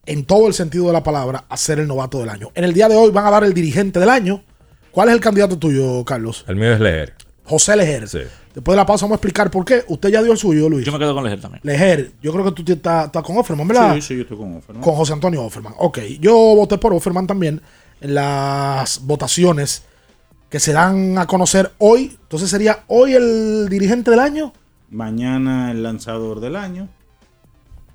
[0.07, 2.51] en todo el sentido de la palabra, a ser el novato del año.
[2.55, 4.43] En el día de hoy van a dar el dirigente del año.
[4.91, 6.45] ¿Cuál es el candidato tuyo, Carlos?
[6.49, 7.15] El mío es leer.
[7.45, 8.09] José Lejer.
[8.09, 8.19] Sí.
[8.55, 9.83] Después de la pausa vamos a explicar por qué.
[9.89, 10.85] Usted ya dio el suyo, Luis.
[10.85, 11.61] Yo me quedo con Leger también.
[11.65, 13.95] Lejer, yo creo que tú estás, estás con Offerman, ¿verdad?
[13.95, 14.83] Sí, sí, yo estoy con Offerman.
[14.83, 15.75] Con José Antonio Offerman.
[15.79, 17.61] Ok, yo voté por Offerman también
[18.01, 19.83] en las votaciones
[20.53, 22.19] que se dan a conocer hoy.
[22.25, 24.53] Entonces sería hoy el dirigente del año.
[24.91, 26.91] Mañana el lanzador del año.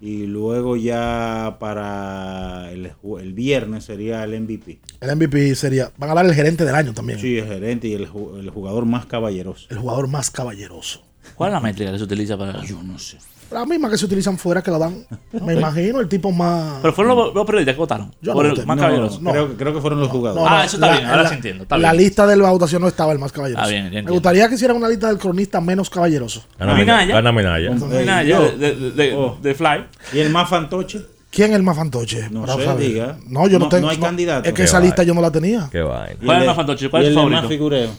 [0.02, 4.80] Y luego ya para el, el viernes sería el MVP.
[5.02, 5.92] El MVP sería.
[5.98, 7.20] Van a dar el gerente del año también.
[7.20, 9.68] Sí, el gerente y el, el jugador más caballeroso.
[9.70, 11.07] El jugador más caballeroso.
[11.36, 12.64] ¿Cuál es la métrica que se utiliza para.?
[12.66, 13.18] Yo no sé.
[13.50, 15.06] La misma que se utilizan fuera que la dan.
[15.42, 16.80] Me imagino, el tipo más.
[16.82, 18.14] Pero fueron los, los periodistas que votaron.
[18.22, 18.66] Yo por no el voté.
[18.68, 19.20] más caballeroso.
[19.22, 19.32] no.
[19.32, 20.46] Creo, creo que fueron los jugadores.
[20.52, 21.64] Ah, eso está la- bien, ahora la- sí entiendo.
[21.64, 22.04] Está la bien.
[22.04, 23.66] lista de la votación no estaba el más caballeroso.
[23.66, 24.12] Ah, bien, ya Me entiendo.
[24.14, 26.44] gustaría que hicieran una lista del cronista menos caballeroso.
[26.60, 27.22] Gana Minaya.
[27.22, 27.70] Minaya.
[27.70, 29.38] Gana nada ya de, de, de- Oh.
[29.42, 29.86] de Fly.
[30.12, 31.06] ¿Y el más fantoche?
[31.32, 32.28] ¿Quién es el más fantoche?
[32.30, 32.86] No Para sé, saber.
[32.86, 33.18] diga.
[33.28, 33.86] No, yo no, No- tengo.
[33.86, 34.42] no hay candidato.
[34.46, 35.70] Es que Qué esa lista yo no la tenía.
[35.72, 36.18] Qué vaina.
[36.22, 36.90] ¿Y ¿Cuál es el más fantoche?
[36.90, 37.90] ¿Cuál es tu el de más figureo?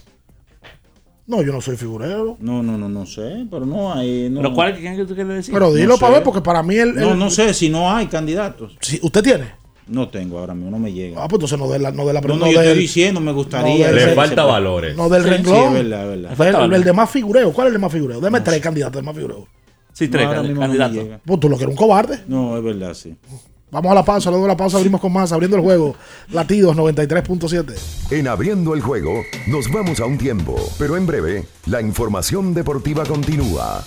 [1.29, 2.37] No, yo no soy figurero.
[2.41, 4.29] No, no, no, no sé, pero no hay.
[4.31, 5.53] No, ¿Pero cuál es que tú quieres decir?
[5.55, 6.15] Pero dilo No para sé.
[6.17, 6.95] ver, porque para mí el.
[6.97, 8.77] No, el- no sé si no hay candidatos.
[8.81, 9.45] Si ¿Usted tiene?
[9.89, 11.23] No tengo ahora mismo, no me llega.
[11.23, 12.83] Ah, pues entonces no de la, no de la No, no, no yo del- estoy
[12.83, 13.89] diciendo, me gustaría.
[13.91, 14.97] no del- Le falta ese- valores.
[14.97, 15.65] No del Sí, sí, renglón.
[15.67, 16.31] es verdad, es verdad.
[16.31, 17.53] El- Falta el, de más figureo.
[17.53, 18.21] ¿Cuál es el de más figureo?
[18.21, 19.47] Deme tres candidatos de más figureo.
[19.93, 21.05] Sí, tres candidatos.
[21.27, 22.21] Pues tú lo que eres un cobarde.
[22.27, 23.15] No, es verdad, sí.
[23.71, 25.95] Vamos a la pausa, luego de la pausa abrimos con más, abriendo el juego.
[26.31, 28.13] Latidos 93.7.
[28.13, 33.05] En abriendo el juego, nos vamos a un tiempo, pero en breve, la información deportiva
[33.05, 33.85] continúa.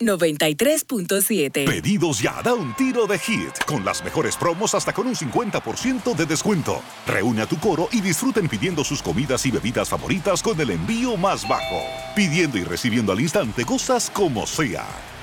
[0.00, 1.66] 93.7.
[1.66, 6.16] Pedidos ya, da un tiro de hit, con las mejores promos hasta con un 50%
[6.16, 6.80] de descuento.
[7.06, 11.18] Reúne a tu coro y disfruten pidiendo sus comidas y bebidas favoritas con el envío
[11.18, 11.82] más bajo.
[12.16, 14.86] Pidiendo y recibiendo al instante cosas como sea.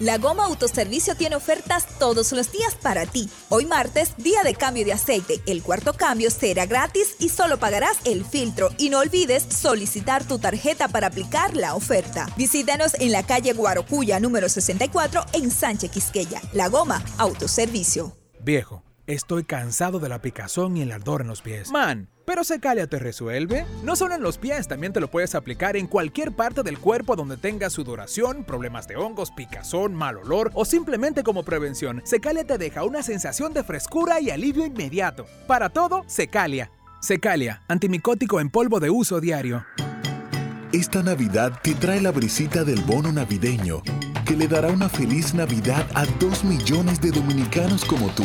[0.00, 3.28] La Goma Autoservicio tiene ofertas todos los días para ti.
[3.48, 5.42] Hoy martes, día de cambio de aceite.
[5.44, 8.70] El cuarto cambio será gratis y solo pagarás el filtro.
[8.78, 12.28] Y no olvides solicitar tu tarjeta para aplicar la oferta.
[12.36, 16.40] Visítanos en la calle Guarocuya número 64 en Sánchez Quisqueya.
[16.52, 18.16] La Goma Autoservicio.
[18.40, 21.72] Viejo, estoy cansado de la picazón y el ardor en los pies.
[21.72, 22.08] Man.
[22.28, 23.64] Pero Secalia te resuelve.
[23.82, 27.16] No solo en los pies, también te lo puedes aplicar en cualquier parte del cuerpo
[27.16, 32.02] donde tengas sudoración, problemas de hongos, picazón, mal olor o simplemente como prevención.
[32.04, 35.24] Secalia te deja una sensación de frescura y alivio inmediato.
[35.46, 36.70] Para todo, Secalia.
[37.00, 39.64] Secalia, antimicótico en polvo de uso diario.
[40.70, 43.80] Esta Navidad te trae la brisita del bono navideño,
[44.26, 48.24] que le dará una feliz Navidad a dos millones de dominicanos como tú,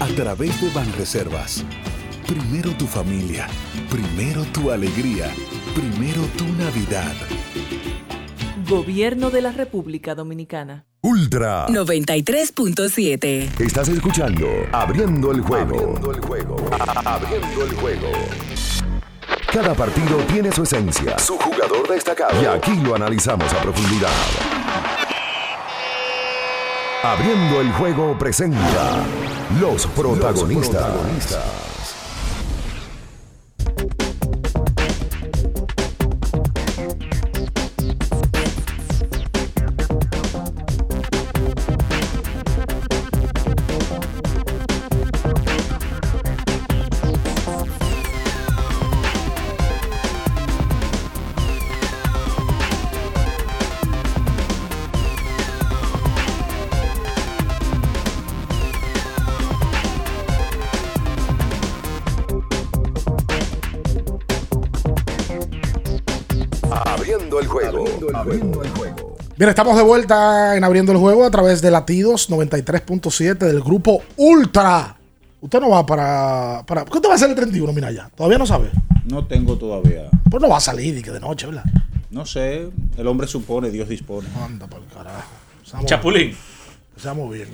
[0.00, 1.62] a través de Banreservas.
[2.26, 3.46] Primero tu familia,
[3.90, 5.30] primero tu alegría,
[5.74, 7.12] primero tu Navidad.
[8.66, 10.86] Gobierno de la República Dominicana.
[11.02, 13.60] Ultra 93.7.
[13.60, 15.76] Estás escuchando Abriendo el juego.
[15.76, 16.56] Abriendo el juego.
[17.04, 18.08] Abriendo el juego.
[19.52, 22.42] Cada partido tiene su esencia, su jugador destacado.
[22.42, 24.08] Y aquí lo analizamos a profundidad.
[27.02, 29.04] Abriendo el juego presenta
[29.60, 30.72] los protagonistas.
[30.72, 31.73] Los protagonistas.
[69.36, 74.02] Bien, estamos de vuelta en Abriendo el Juego a través de Latidos 93.7 del grupo
[74.16, 74.96] Ultra.
[75.40, 76.84] Usted no va para, para.
[76.84, 78.08] ¿Cuánto va a ser el 31, mira ya?
[78.14, 78.70] Todavía no sabe.
[79.06, 80.08] No tengo todavía.
[80.30, 81.64] Pues no va a salir y que de noche, ¿verdad?
[82.10, 82.68] No sé.
[82.96, 84.28] El hombre supone, Dios dispone.
[84.42, 85.84] Anda por el carajo.
[85.84, 86.34] Chapulín.
[86.96, 87.48] Estamos bien.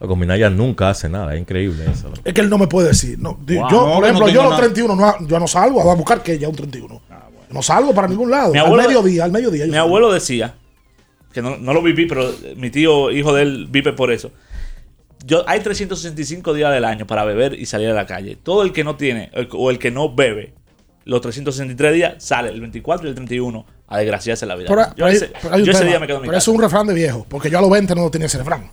[0.00, 2.10] Loco, Minaya nunca hace nada, es increíble eso.
[2.24, 3.18] Es que él no me puede decir.
[3.18, 3.46] No, Wow.
[3.46, 4.62] yo, No, por ejemplo, no yo los nada.
[4.62, 7.00] 31 no, yo no salgo a buscar que ya un 31.
[7.08, 8.52] Yo no salgo para ningún lado.
[8.52, 9.64] Mi al abuelo- mediodía, al mediodía.
[9.66, 9.86] Mi salgo.
[9.86, 10.54] abuelo decía,
[11.36, 14.30] que no, no lo viví, pero mi tío, hijo de él, vive por eso.
[15.24, 18.36] Yo, hay 365 días del año para beber y salir a la calle.
[18.42, 20.54] Todo el que no tiene el- o el que no bebe
[21.04, 24.68] los 363 días sale el 24 y el 31 a desgraciarse la vida.
[24.68, 26.38] Pero, yo pero ese, pero yo día me quedo en mi pero casa.
[26.38, 27.26] es un refrán de viejo.
[27.28, 28.70] Porque yo a los 20 no tenía ese refrán.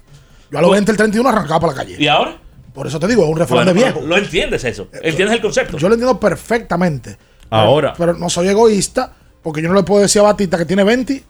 [0.51, 1.97] Yo a los 20, el 31 arrancaba para la calle.
[1.99, 2.37] ¿Y ahora?
[2.73, 3.93] Por eso te digo, es un refrán Bueno, de viejo.
[3.99, 4.87] pero ¿Lo entiendes eso?
[4.93, 5.77] ¿Entiendes el concepto?
[5.77, 7.17] Yo lo entiendo perfectamente.
[7.49, 7.93] Ahora.
[7.97, 11.23] Pero no soy egoísta, porque yo no le puedo decir a Batista que tiene 20.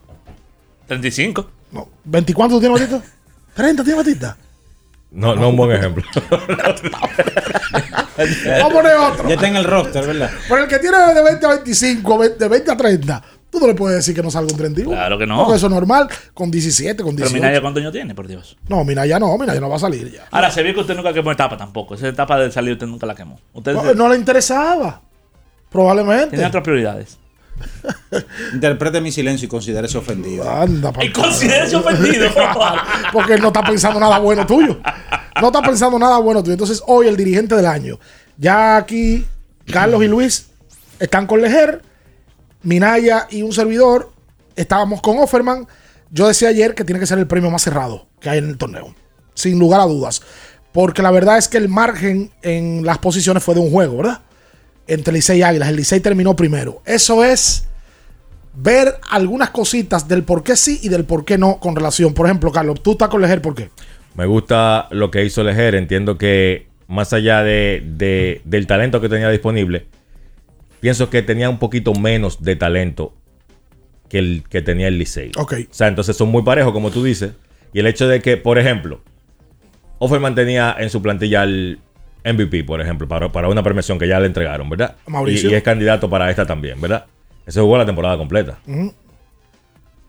[0.86, 1.50] 35.
[1.72, 3.02] No, ¿20 cuánto tiene Batista?
[3.54, 4.36] 30 tiene Batista.
[5.10, 6.02] No, no un buen ejemplo.
[8.16, 9.28] Vamos a poner otro.
[9.28, 10.30] Ya está en el roster, ¿verdad?
[10.48, 13.66] Pero el que tiene de 20 a 25, ve- de 20 a 30, tú no
[13.68, 14.90] le puedes decir que no salga un 31.
[14.90, 15.38] Claro que no.
[15.38, 17.34] Porque eso es normal, con 17, con Pero 18.
[17.42, 18.56] Minaya, ¿cuántos años tiene, por Dios?
[18.68, 20.26] No, mira, ya no, mira, ya no va a salir ya.
[20.32, 21.94] Ahora, se ve que usted nunca quemó etapa tampoco.
[21.94, 23.38] Esa etapa de salir usted nunca la quemó.
[23.52, 25.00] Usted No, no le interesaba.
[25.70, 26.30] Probablemente.
[26.30, 27.18] tiene otras prioridades.
[28.52, 30.48] Interprete mi silencio y considérese ofendido.
[30.48, 32.28] Anda, Y considérese ofendido.
[33.12, 34.80] Porque él no está pensando nada bueno tuyo.
[35.40, 36.52] No está pensando nada bueno tuyo.
[36.52, 37.98] Entonces, hoy el dirigente del año.
[38.36, 39.24] Ya aquí,
[39.70, 40.46] Carlos y Luis
[40.98, 41.82] están con Lejer.
[42.62, 44.10] Minaya y un servidor.
[44.56, 45.66] Estábamos con Offerman.
[46.10, 48.56] Yo decía ayer que tiene que ser el premio más cerrado que hay en el
[48.56, 48.94] torneo.
[49.34, 50.22] Sin lugar a dudas.
[50.72, 54.22] Porque la verdad es que el margen en las posiciones fue de un juego, ¿verdad?
[54.86, 55.68] Entre Licey y Águilas.
[55.68, 56.82] El Licey terminó primero.
[56.84, 57.66] Eso es
[58.54, 62.14] ver algunas cositas del por qué sí y del por qué no con relación.
[62.14, 63.70] Por ejemplo, Carlos, tú estás con Lejer, ¿por qué?
[64.14, 65.74] Me gusta lo que hizo Lejer.
[65.74, 69.86] Entiendo que más allá de, de- del talento que tenía disponible,
[70.80, 73.14] pienso que tenía un poquito menos de talento
[74.08, 75.32] que el que tenía el Licey.
[75.38, 75.54] Ok.
[75.70, 77.32] O sea, entonces son muy parejos, como tú dices.
[77.72, 79.00] Y el hecho de que, por ejemplo,
[79.98, 81.80] Offerman tenía en su plantilla el
[82.24, 84.96] MVP, por ejemplo, para, para una premiación que ya le entregaron, ¿verdad?
[85.06, 85.50] Mauricio.
[85.50, 87.06] Y, y es candidato para esta también, ¿verdad?
[87.46, 88.58] Ese jugó la temporada completa.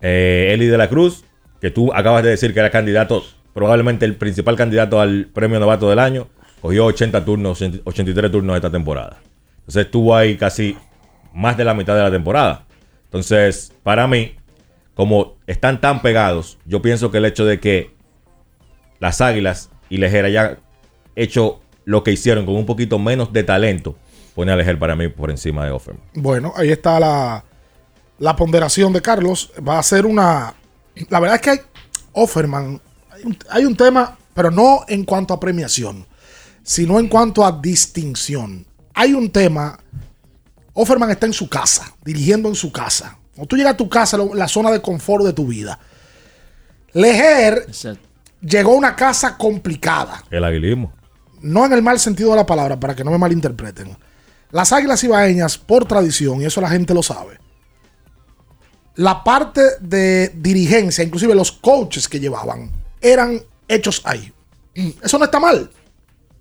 [0.02, 1.26] Eh, Eli de la Cruz,
[1.60, 5.90] que tú acabas de decir que era candidato, probablemente el principal candidato al premio novato
[5.90, 6.28] del año,
[6.62, 9.18] cogió 80 turnos, 83 turnos esta temporada.
[9.60, 10.78] Entonces estuvo ahí casi
[11.34, 12.66] más de la mitad de la temporada.
[13.06, 14.36] Entonces, para mí,
[14.94, 17.92] como están tan pegados, yo pienso que el hecho de que
[19.00, 20.58] las Águilas y Lejer hayan
[21.16, 23.96] hecho lo que hicieron con un poquito menos de talento,
[24.36, 26.04] pone a Lejer para mí por encima de Offerman.
[26.16, 27.44] Bueno, ahí está la,
[28.20, 29.52] la ponderación de Carlos.
[29.68, 30.54] Va a ser una.
[31.10, 31.60] La verdad es que hay
[32.14, 32.82] Offerman.
[33.12, 36.06] Hay un, hay un tema, pero no en cuanto a premiación,
[36.64, 38.66] sino en cuanto a distinción.
[38.94, 39.80] Hay un tema.
[40.74, 43.18] Offerman está en su casa, dirigiendo en su casa.
[43.34, 45.80] Cuando tú llegas a tu casa, lo- la zona de confort de tu vida.
[46.94, 47.68] Lejer
[48.42, 50.24] llegó a una casa complicada.
[50.32, 50.94] El aguilismo.
[51.46, 53.96] No en el mal sentido de la palabra, para que no me malinterpreten.
[54.52, 57.38] Las águilas ibaeñas, por tradición, y eso la gente lo sabe,
[58.96, 62.72] la parte de dirigencia, inclusive los coaches que llevaban,
[63.02, 64.32] eran hechos ahí.
[64.74, 65.70] Eso no está mal,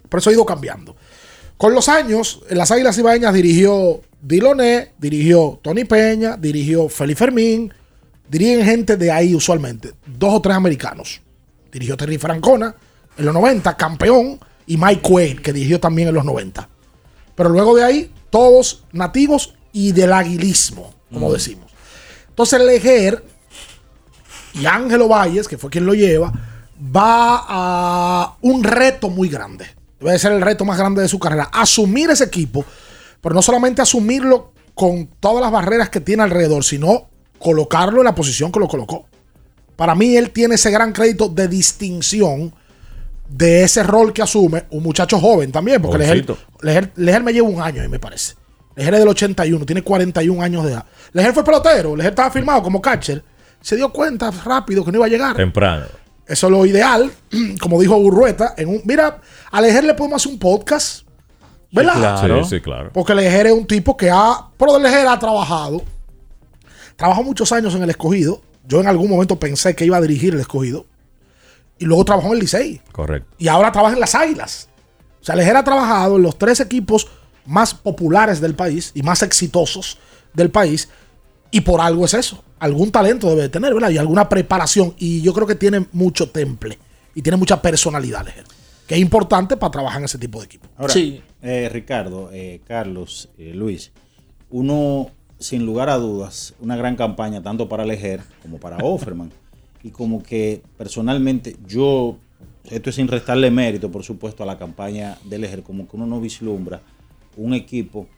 [0.08, 0.96] pero eso ha ido cambiando.
[1.56, 7.72] Con los años, las águilas ibaeñas dirigió Diloné, dirigió Tony Peña, dirigió Félix Fermín,
[8.28, 11.20] dirigen gente de ahí usualmente, dos o tres americanos.
[11.70, 12.74] Dirigió Terry Francona
[13.18, 16.68] en los 90, campeón, y Mike Quaid, que dirigió también en los 90.
[17.34, 21.32] Pero luego de ahí, todos nativos y del aguilismo, como Mm.
[21.32, 21.72] decimos.
[22.28, 23.24] Entonces Lejer
[24.54, 26.32] y Ángelo Valles, que fue quien lo lleva,
[26.94, 29.66] va a un reto muy grande.
[30.00, 31.48] Debe ser el reto más grande de su carrera.
[31.52, 32.64] Asumir ese equipo,
[33.20, 37.08] pero no solamente asumirlo con todas las barreras que tiene alrededor, sino
[37.38, 39.06] colocarlo en la posición que lo colocó.
[39.76, 42.54] Para mí él tiene ese gran crédito de distinción
[43.28, 46.38] de ese rol que asume un muchacho joven también, porque Lejer, Jovencito.
[46.60, 48.34] Lejer- Lejer me lleva un año, ahí me parece.
[48.76, 50.84] Lejer es del 81, tiene 41 años de edad.
[51.12, 53.22] Lejer fue pelotero, Lejer estaba firmado como catcher.
[53.60, 55.36] Se dio cuenta rápido que no iba a llegar.
[55.36, 55.86] Temprano.
[56.26, 57.10] Eso es lo ideal,
[57.60, 58.54] como dijo Burrueta.
[58.56, 59.20] En un, mira,
[59.50, 61.06] a Lejer le podemos hacer un podcast,
[61.72, 61.94] ¿verdad?
[62.44, 62.90] Sí, sí, claro.
[62.92, 65.82] Porque Lejer es un tipo que ha, pero Lejer ha trabajado.
[66.96, 68.40] Trabajó muchos años en el escogido.
[68.66, 70.86] Yo en algún momento pensé que iba a dirigir el escogido.
[71.78, 72.80] Y luego trabajó en el Licey.
[72.92, 73.34] Correcto.
[73.38, 74.68] Y ahora trabaja en las Águilas.
[75.20, 77.08] O sea, Lejer ha trabajado en los tres equipos
[77.46, 79.98] más populares del país y más exitosos
[80.32, 80.88] del país.
[81.50, 82.42] Y por algo es eso.
[82.58, 83.90] algún talento debe de tener, ¿verdad?
[83.90, 84.94] Y alguna preparación.
[84.98, 86.78] Y yo creo que tiene mucho temple
[87.14, 88.44] y tiene mucha personalidad, Lejer,
[88.86, 90.68] que es importante para trabajar en ese tipo de equipo.
[90.76, 90.94] Ahora,
[91.42, 93.92] eh, Ricardo, eh, Carlos, eh, Luis,
[94.50, 99.30] uno, sin lugar a dudas, una gran campaña tanto para Lejer como para Offerman.
[99.84, 102.16] y como que personalmente yo,
[102.64, 106.06] esto es sin restarle mérito, por supuesto, a la campaña de Lejer, como que uno
[106.06, 106.82] no vislumbra
[107.36, 108.08] un equipo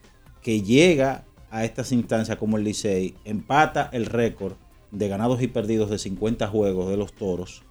[0.43, 4.55] que llega a estas instancias como el Licey, empata el récord
[4.93, 7.63] de ganados y perdidos de 50 juegos de los Toros,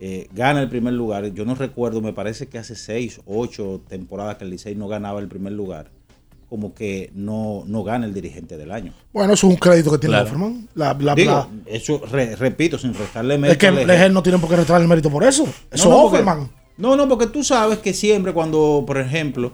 [0.00, 1.32] eh, gana el primer lugar.
[1.32, 5.20] Yo no recuerdo, me parece que hace 6, 8 temporadas que el Licey no ganaba
[5.20, 5.90] el primer lugar.
[6.48, 8.92] Como que no, no gana el dirigente del año.
[9.12, 10.26] Bueno, eso es un crédito que tiene Claro.
[10.28, 10.68] Offerman.
[10.74, 13.58] La, la- Digo, la- eso re- repito, sin restarle es mérito.
[13.58, 13.86] que a Lejer.
[13.88, 15.44] Lejer no tiene por qué retraer el mérito por eso.
[15.72, 16.50] Eso No, no, es porque-.
[16.78, 19.52] No, no, porque tú sabes que siempre cuando, por ejemplo,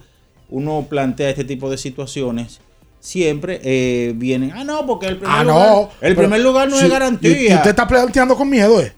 [0.50, 2.60] uno plantea este tipo de situaciones,
[3.00, 5.88] siempre eh, vienen, ah, no, porque el primer Ah, lugar, no.
[6.02, 7.30] el primer lugar no es garantía.
[7.52, 8.92] Y, usted está planteando con miedo, ¿eh?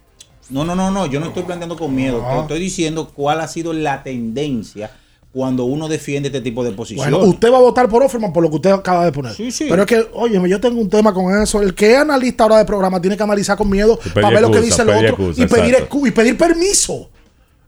[0.50, 3.46] No, no, no, no, yo no estoy planteando con miedo, te estoy diciendo cuál ha
[3.48, 4.90] sido la tendencia
[5.34, 7.12] cuando uno defiende este tipo de posiciones.
[7.12, 9.34] Bueno, usted va a votar por Offerman por lo que usted acaba de poner.
[9.34, 9.66] Sí, sí.
[9.68, 11.60] Pero es que, oye, yo tengo un tema con eso.
[11.60, 14.52] El que es analista ahora de programa tiene que analizar con miedo para ver lo
[14.52, 17.10] que dice el otro excusa, y, pedir y pedir permiso.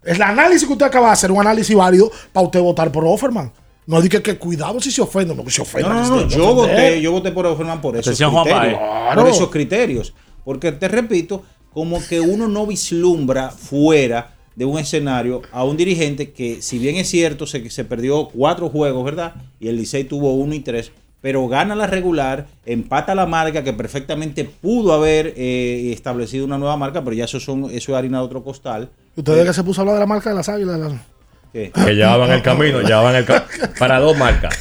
[0.05, 3.05] El análisis que usted acaba de hacer es un análisis válido para usted votar por
[3.05, 3.51] Offerman.
[3.87, 5.89] No diga que cuidado si se ofende, no que se ofenda.
[5.89, 8.79] No, no, que no, yo voté, yo voté por Offerman por esos Atención, Juan criterios.
[8.79, 9.27] Por Claro.
[9.29, 10.15] esos criterios.
[10.45, 11.43] Porque te repito,
[11.73, 16.97] como que uno no vislumbra fuera de un escenario a un dirigente que, si bien
[16.97, 19.35] es cierto, se, se perdió cuatro juegos, ¿verdad?
[19.61, 20.91] Y el Licey tuvo uno y tres,
[21.21, 26.77] pero gana la regular, empata la marca que perfectamente pudo haber eh, establecido una nueva
[26.77, 28.89] marca, pero ya eso, son, eso es harina de otro costal.
[29.15, 30.79] ¿Usted ve que se puso a hablar de la marca de las águilas?
[30.79, 31.03] La,
[31.53, 31.71] ¿Qué?
[31.73, 33.47] Que llevaban el camino, llevaban el camino
[33.79, 34.57] para dos marcas.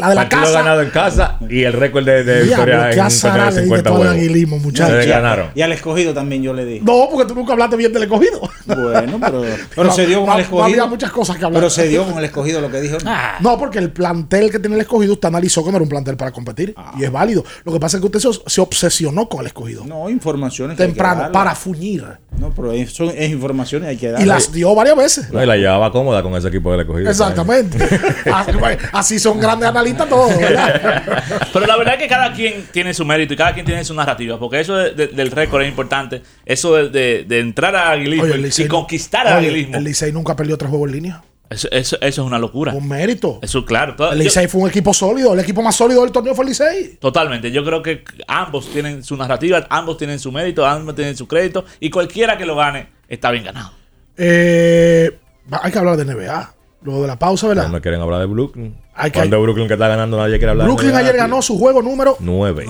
[0.00, 0.52] La de la Partido casa.
[0.58, 3.88] ganado en casa y el récord de, de victoria en un de dije 50 tú
[3.90, 4.06] al juegos.
[4.16, 4.84] aguilismo, muchacho.
[4.92, 5.50] Ustedes ganaron.
[5.54, 6.80] Y al escogido también yo le di.
[6.80, 8.40] No, porque tú nunca hablaste bien del escogido.
[8.66, 9.42] Bueno, pero,
[9.74, 10.64] pero No, se dio con no, el no escogido.
[10.64, 11.60] había muchas cosas que hablar.
[11.60, 12.98] Pero se dio con el escogido lo que dijo.
[13.40, 16.16] No, porque el plantel que tiene el escogido, usted analizó que no era un plantel
[16.16, 16.74] para competir.
[16.98, 17.44] Y es válido.
[17.64, 19.84] Lo que pasa es que usted se, se obsesionó con el escogido.
[19.84, 20.76] No, informaciones.
[20.76, 22.04] que hay que Temprano, para fuñir.
[22.38, 24.22] No, pero es, son, es informaciones hay que dar.
[24.22, 25.30] Y las dio varias veces.
[25.32, 27.10] No, y la llevaba cómoda con ese equipo del escogido.
[27.10, 27.78] Exactamente.
[28.92, 29.89] así son grandes analistas
[31.52, 33.94] Pero la verdad es que cada quien tiene su mérito y cada quien tiene su
[33.94, 36.22] narrativa, porque eso de- de- del récord es importante.
[36.44, 40.70] Eso de, entrar al aguilismo Oye, y conquistar Oye, aguilismo, El Licey nunca perdió tres
[40.70, 41.22] juegos en línea.
[41.50, 42.72] eso, eso- eso es una locura.
[42.74, 43.38] Un mérito.
[43.42, 43.96] Eso, claro.
[43.96, 45.32] todo- El Licey fue un equipo sólido.
[45.34, 46.96] El equipo más sólido del torneo fue el Licey.
[47.00, 47.50] totalmente.
[47.50, 51.64] Yo creo que ambos tienen su narrativa, ambos tienen su mérito, ambos tienen su crédito
[51.80, 53.72] y cualquiera que lo gane está bien ganado.
[54.16, 55.18] Eh,
[55.50, 56.54] hay que hablar de NBA.
[56.82, 57.64] Luego de la pausa, ¿verdad?
[57.64, 58.74] No me quieren hablar de Brooklyn.
[58.94, 61.58] Hay que- Cuando Brooklyn que está ganando nadie quiere hablar Brooklyn de ayer ganó su
[61.58, 62.16] juego número.
[62.20, 62.64] 9.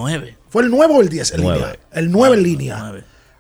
[0.48, 1.58] ¿Fue el 9 o el 10 en Nueve.
[1.60, 1.76] línea?
[1.92, 2.92] El 9 en línea.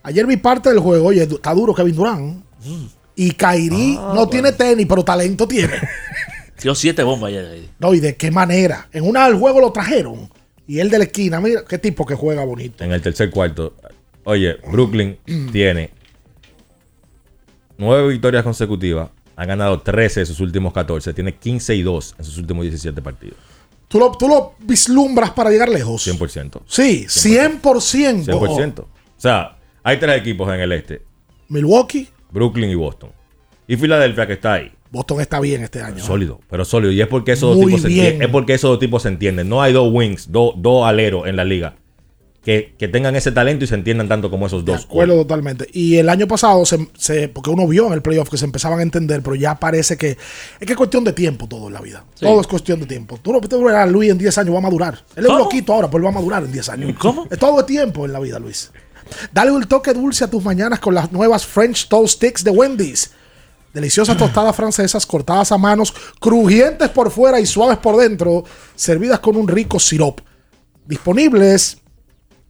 [0.04, 1.08] Ayer vi parte del juego.
[1.08, 2.44] Oye, está duro Kevin Durant.
[3.16, 5.74] Y Kairi Ah, no tiene tenis, pero talento tiene.
[6.62, 7.62] Dio siete bombas ayer.
[7.78, 8.86] no, y de qué manera.
[8.92, 10.30] En una del juego lo trajeron.
[10.66, 12.84] Y él de la esquina, mira, qué tipo que juega bonito.
[12.84, 13.74] En el tercer cuarto.
[14.24, 15.48] Oye, Brooklyn Mm.
[15.52, 15.90] tiene
[17.78, 19.10] nueve victorias consecutivas.
[19.40, 21.14] Ha ganado 13 de sus últimos 14.
[21.14, 23.38] Tiene 15 y 2 en sus últimos 17 partidos.
[23.88, 26.06] ¿Tú lo, tú lo vislumbras para llegar lejos?
[26.06, 26.60] 100%.
[26.66, 27.62] Sí, 100%.
[28.26, 28.80] 100%.
[28.80, 28.86] O
[29.16, 31.00] sea, hay tres equipos en el este.
[31.48, 33.12] Milwaukee, Brooklyn y Boston.
[33.66, 34.72] Y Filadelfia que está ahí.
[34.90, 36.04] Boston está bien este año.
[36.04, 36.92] Sólido, pero sólido.
[36.92, 38.22] Y es porque esos dos tipos se entienden.
[38.22, 39.48] Es porque esos dos tipos se entienden.
[39.48, 41.76] No hay dos wings, dos, dos aleros en la liga
[42.42, 44.84] que, que tengan ese talento y se entiendan tanto como esos De dos.
[44.84, 45.68] acuerdo totalmente.
[45.72, 48.78] Y el año pasado, se, se- porque uno vio en el playoff que se empezaban
[48.78, 50.18] a entender, pero ya parece que es
[50.66, 52.04] que es cuestión de tiempo todo en la vida.
[52.14, 52.24] Sí.
[52.24, 53.18] Todo es cuestión de tiempo.
[53.20, 55.04] Tú no puedes ver a Luis en 10 años, va a madurar.
[55.16, 56.92] Él es un loquito ahora, pero él va a madurar en 10 años.
[56.98, 57.26] ¿Cómo?
[57.30, 58.70] Es todo de tiempo en la vida, Luis.
[59.32, 63.10] Dale un toque dulce a tus mañanas con las nuevas French Toast Sticks de Wendy's.
[63.74, 69.36] Deliciosas tostadas francesas cortadas a manos, crujientes por fuera y suaves por dentro, servidas con
[69.36, 70.20] un rico sirop.
[70.86, 71.78] Disponibles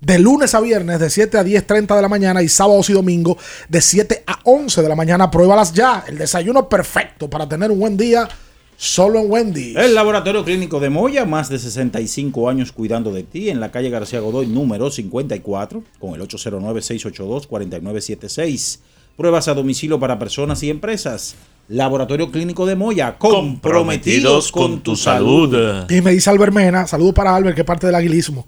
[0.01, 3.37] de lunes a viernes de 7 a 10.30 de la mañana y sábados y domingos
[3.69, 5.31] de 7 a 11 de la mañana.
[5.31, 6.05] Pruébalas ya.
[6.09, 8.29] El desayuno perfecto para tener un buen día
[8.77, 9.77] solo en Wendy's.
[9.77, 13.91] El Laboratorio Clínico de Moya, más de 65 años cuidando de ti, en la calle
[13.91, 18.79] García Godoy, número 54, con el 809-682-4976.
[19.17, 21.35] Pruebas a domicilio para personas y empresas.
[21.69, 25.85] Laboratorio Clínico de Moya, comprometidos con tu salud.
[25.91, 28.47] Y me dice Albert Mena, saludos para Albert, que es parte del aguilismo.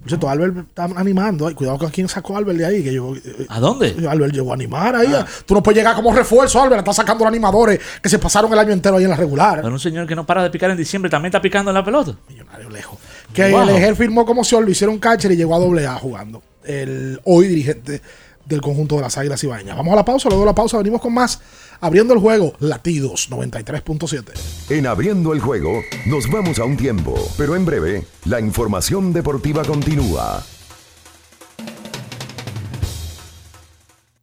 [0.00, 1.46] Por cierto, Albert está animando.
[1.46, 2.82] Ay, cuidado con quién sacó a Albert de ahí.
[2.82, 3.94] Que llegó, eh, ¿A dónde?
[4.08, 5.12] Albert llegó a animar ahí.
[5.46, 6.80] Tú no puedes llegar como refuerzo, Albert.
[6.80, 9.60] Está sacando los animadores que se pasaron el año entero ahí en la regular.
[9.62, 11.84] Pero un señor que no para de picar en diciembre también está picando en la
[11.84, 12.16] pelota.
[13.32, 13.62] Que Wow.
[13.62, 16.42] el Ejer firmó como opción, lo hicieron catcher y llegó a doble A jugando.
[16.64, 18.00] el hoy dirigente
[18.44, 19.76] del conjunto de las Águilas Ibañas.
[19.76, 21.40] Vamos a la pausa, luego de la pausa venimos con más.
[21.84, 24.70] Abriendo el juego, latidos 93.7.
[24.70, 29.64] En abriendo el juego, nos vamos a un tiempo, pero en breve, la información deportiva
[29.64, 30.44] continúa.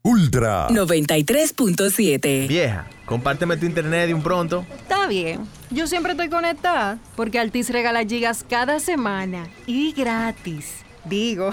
[0.03, 2.47] Ultra 93.7.
[2.47, 4.65] Vieja, compárteme tu internet de un pronto.
[4.77, 5.41] Está bien.
[5.69, 10.85] Yo siempre estoy conectada porque Altis regala gigas cada semana y gratis.
[11.09, 11.49] Digo,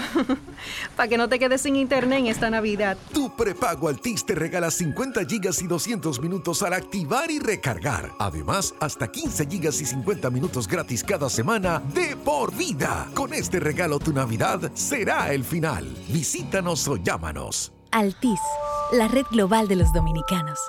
[0.95, 2.97] para que no te quedes sin internet en esta Navidad.
[3.13, 8.11] Tu prepago Altis te regala 50 gigas y 200 minutos al activar y recargar.
[8.19, 13.09] Además, hasta 15 gigas y 50 minutos gratis cada semana de por vida.
[13.15, 15.87] Con este regalo tu Navidad será el final.
[16.09, 17.73] Visítanos o llámanos.
[17.91, 18.39] Altis,
[18.91, 20.59] la red global de los dominicanos.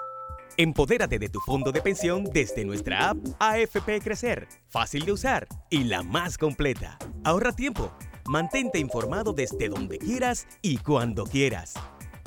[0.57, 5.85] Empodérate de tu fondo de pensión desde nuestra app AFP Crecer, fácil de usar y
[5.85, 6.99] la más completa.
[7.23, 7.93] Ahorra tiempo,
[8.29, 11.75] mantente informado desde donde quieras y cuando quieras.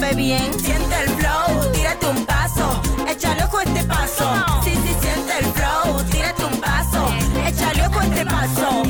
[0.00, 0.52] sabe bien.
[0.58, 4.32] Siente el flow, tírate un paso, échale ojo este paso.
[4.64, 7.08] Sí, sí, siente el flow, tírate un paso,
[7.46, 8.89] échale ojo este paso.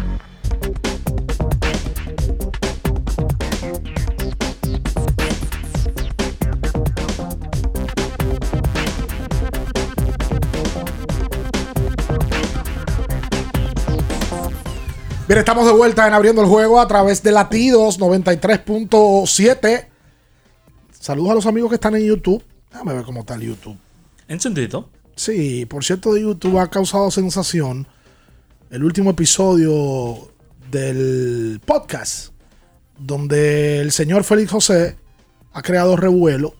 [15.31, 19.87] Bien, estamos de vuelta en abriendo el juego a través de Latidos 93.7.
[20.91, 22.43] Saludos a los amigos que están en YouTube.
[22.69, 23.77] Déjame ver cómo está el YouTube.
[24.27, 24.89] ¿Encendido?
[25.15, 27.87] Sí, por cierto, de YouTube ha causado sensación
[28.71, 30.33] el último episodio
[30.69, 32.33] del podcast,
[32.99, 34.97] donde el señor Félix José
[35.53, 36.55] ha creado revuelo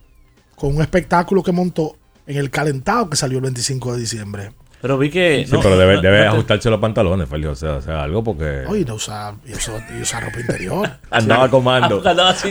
[0.56, 4.54] con un espectáculo que montó en el calentado que salió el 25 de diciembre.
[4.82, 5.46] Pero vi que.
[5.48, 7.50] Sí, pero debe, debe ajustarse los pantalones, Félix.
[7.52, 8.64] O sea, o sea, algo porque.
[8.68, 10.90] Oye, no usa, y usa, y usa ropa interior.
[11.12, 12.02] Andaba comando.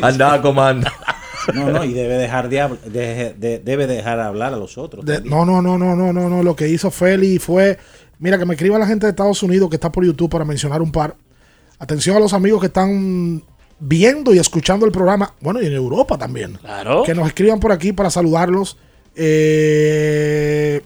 [0.03, 0.89] Andaba comando.
[1.55, 5.05] No, no, y debe dejar de, hab- de- de- debe dejar hablar a los otros.
[5.05, 6.43] De- no, no, no, no, no, no, no.
[6.43, 7.79] Lo que hizo Feli fue.
[8.19, 10.83] Mira, que me escriba la gente de Estados Unidos que está por YouTube para mencionar
[10.83, 11.17] un par.
[11.79, 13.43] Atención a los amigos que están
[13.79, 15.33] viendo y escuchando el programa.
[15.41, 16.59] Bueno, y en Europa también.
[16.59, 17.03] Claro.
[17.05, 18.77] Que nos escriban por aquí para saludarlos.
[19.17, 20.83] Eh,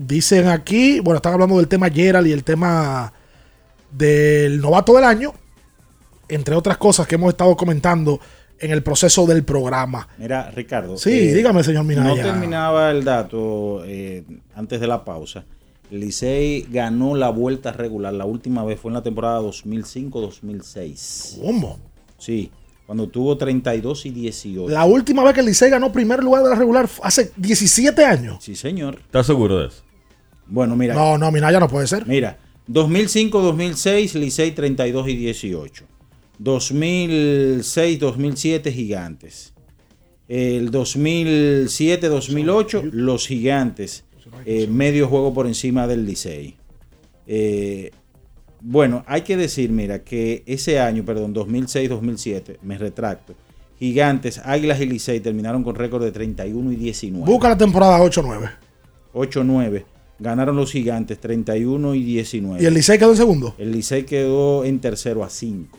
[0.00, 3.12] dicen aquí, bueno, están hablando del tema Gerald y el tema
[3.90, 5.34] del novato del año.
[6.28, 8.18] Entre otras cosas que hemos estado comentando
[8.58, 10.08] en el proceso del programa.
[10.16, 10.96] Mira, Ricardo.
[10.96, 12.08] Sí, eh, dígame, señor Minaya.
[12.08, 14.24] No terminaba el dato eh,
[14.54, 15.44] antes de la pausa.
[15.90, 18.14] El Licey ganó la vuelta regular.
[18.14, 21.40] La última vez fue en la temporada 2005-2006.
[21.42, 21.78] ¿Cómo?
[22.16, 22.50] Sí,
[22.86, 24.72] cuando tuvo 32 y 18.
[24.72, 28.04] La última vez que el Licey ganó primer lugar de la regular fue hace 17
[28.04, 28.36] años.
[28.40, 29.00] Sí, señor.
[29.00, 29.89] ¿Estás seguro de eso?
[30.50, 30.92] Bueno, mira.
[30.94, 32.06] No, no, Minaya no puede ser.
[32.06, 32.36] Mira,
[32.68, 35.84] 2005-2006, Licey 32 y 18.
[36.42, 39.52] 2006-2007, Gigantes.
[40.28, 44.04] El 2007-2008, los Gigantes.
[44.44, 46.56] Eh, medio juego por encima del Licey.
[47.26, 47.90] Eh,
[48.60, 53.34] bueno, hay que decir, mira, que ese año, perdón, 2006-2007, me retracto.
[53.78, 57.26] Gigantes, Águilas y Licey terminaron con récord de 31 y 19.
[57.26, 58.50] Busca la temporada 8-9.
[59.14, 59.84] 8-9.
[60.20, 62.62] Ganaron los gigantes 31 y 19.
[62.62, 63.54] ¿Y el Licey quedó en segundo?
[63.56, 65.78] El Licey quedó en tercero a 5.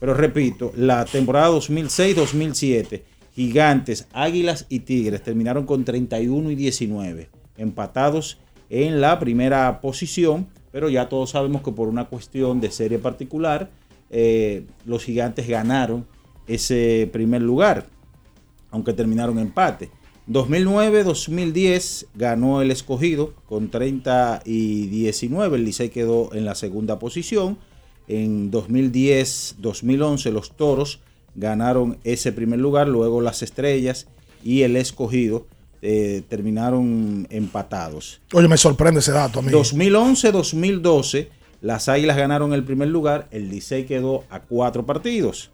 [0.00, 3.02] Pero repito, la temporada 2006-2007,
[3.34, 8.38] Gigantes, Águilas y Tigres terminaron con 31 y 19, empatados
[8.70, 13.70] en la primera posición, pero ya todos sabemos que por una cuestión de serie particular,
[14.10, 16.06] eh, los Gigantes ganaron
[16.46, 17.86] ese primer lugar,
[18.70, 19.90] aunque terminaron empate.
[20.28, 25.56] 2009-2010 ganó el escogido con 30 y 19.
[25.56, 27.58] El Licey quedó en la segunda posición.
[28.08, 31.00] En 2010-2011 los toros
[31.34, 32.88] ganaron ese primer lugar.
[32.88, 34.06] Luego las estrellas
[34.42, 35.46] y el escogido
[35.82, 38.22] eh, terminaron empatados.
[38.32, 39.52] Oye, me sorprende ese dato a mí.
[39.52, 41.28] 2011-2012
[41.60, 43.28] las águilas ganaron el primer lugar.
[43.30, 45.50] El Licey quedó a cuatro partidos.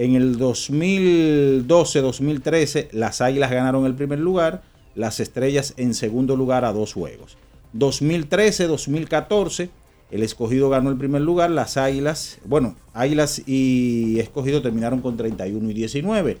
[0.00, 4.62] En el 2012-2013 las Águilas ganaron el primer lugar,
[4.94, 7.36] las Estrellas en segundo lugar a dos juegos.
[7.74, 9.68] 2013-2014
[10.10, 15.68] el Escogido ganó el primer lugar, las Águilas, bueno, Águilas y Escogido terminaron con 31
[15.68, 16.38] y 19,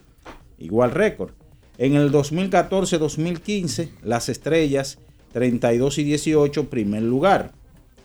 [0.58, 1.32] igual récord.
[1.76, 5.00] En el 2014-2015 las Estrellas
[5.34, 7.52] 32 y 18 primer lugar.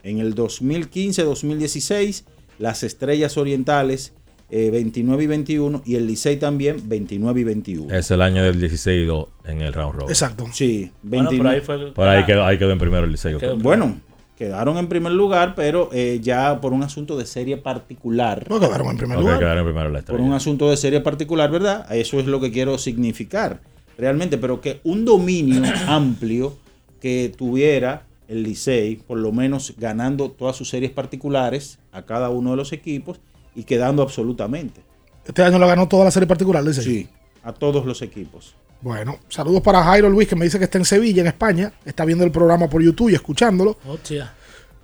[0.04, 2.26] En el 2015-2016
[2.60, 4.12] las Estrellas Orientales
[4.50, 7.94] eh, 29 y 21 y el Licey también 29 y 21.
[7.96, 10.10] Es el año del 16 y 2 en el round robin.
[10.10, 10.46] Exacto.
[10.54, 11.62] Sí, Bueno, 29.
[11.62, 13.38] por ahí fue- Por ahí quedó, ahí quedó en primero el Licey.
[13.38, 13.98] Quedó- Bueno,
[14.38, 18.46] quedaron en primer lugar, pero eh, ya por un asunto de serie particular.
[18.50, 19.40] No quedaron en primer lugar.
[19.40, 21.88] quedaron primero la Por un asunto de serie particular, ¿verdad?
[21.96, 23.62] Eso es lo que quiero significar
[23.98, 26.56] realmente, pero que un dominio amplio
[27.02, 32.52] que tuviera el Licey, por lo menos ganando todas sus series particulares a cada uno
[32.52, 33.20] de los equipos
[33.56, 34.82] y quedando absolutamente.
[35.26, 36.84] Este año lo ganó toda la serie particular, dice.
[36.84, 37.08] Sí,
[37.44, 38.56] a todos los equipos.
[38.82, 41.74] Bueno, saludos para Jairo Luis, que me dice que está en Sevilla, en España.
[41.86, 43.78] Está viendo el programa por YouTube y escuchándolo.
[43.88, 44.34] Hostia.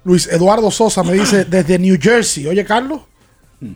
[0.03, 2.47] Luis Eduardo Sosa me dice desde New Jersey.
[2.47, 3.01] Oye, Carlos,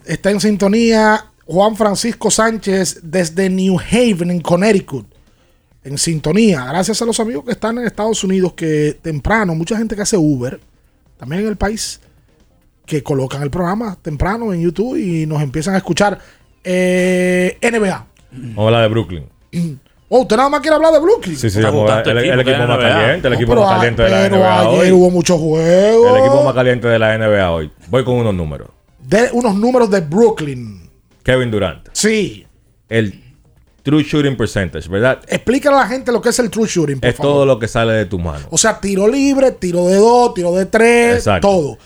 [0.05, 1.31] está en sintonía.
[1.45, 5.05] Juan Francisco Sánchez desde New Haven, en Connecticut.
[5.83, 6.65] En sintonía.
[6.65, 10.17] Gracias a los amigos que están en Estados Unidos, que temprano, mucha gente que hace
[10.17, 10.59] Uber,
[11.17, 12.01] también en el país,
[12.85, 16.19] que colocan el programa temprano en YouTube y nos empiezan a escuchar.
[16.63, 18.05] Eh, NBA.
[18.31, 19.29] Vamos a hablar de Brooklyn.
[20.07, 21.35] Oh, usted nada más quiere hablar de Brooklyn.
[21.35, 24.29] Sí, sí, el, el equipo más caliente, el No, equipo pero más caliente de la
[24.29, 24.91] NBA ayer hoy.
[24.91, 26.11] hubo muchos juegos.
[26.11, 27.71] El equipo más caliente de la NBA hoy.
[27.89, 28.67] Voy con unos números.
[28.99, 30.91] De unos números de Brooklyn.
[31.23, 31.87] Kevin Durant.
[31.91, 32.45] Sí.
[32.87, 33.19] El
[33.81, 35.21] true shooting percentage, ¿verdad?
[35.27, 37.31] Explícale a la gente lo que es el true shooting, por Es favor.
[37.33, 38.45] todo lo que sale de tu mano.
[38.51, 41.47] O sea, tiro libre, tiro de dos, tiro de tres, Exacto.
[41.47, 41.77] todo.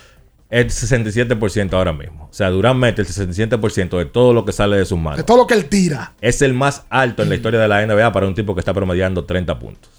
[0.49, 2.27] El 67% ahora mismo.
[2.29, 5.25] O sea, Durant mete el 67% de todo lo que sale de sus De manos.
[5.25, 6.13] todo lo que él tira.
[6.21, 8.73] Es el más alto en la historia de la NBA para un tipo que está
[8.73, 9.91] promediando 30 puntos.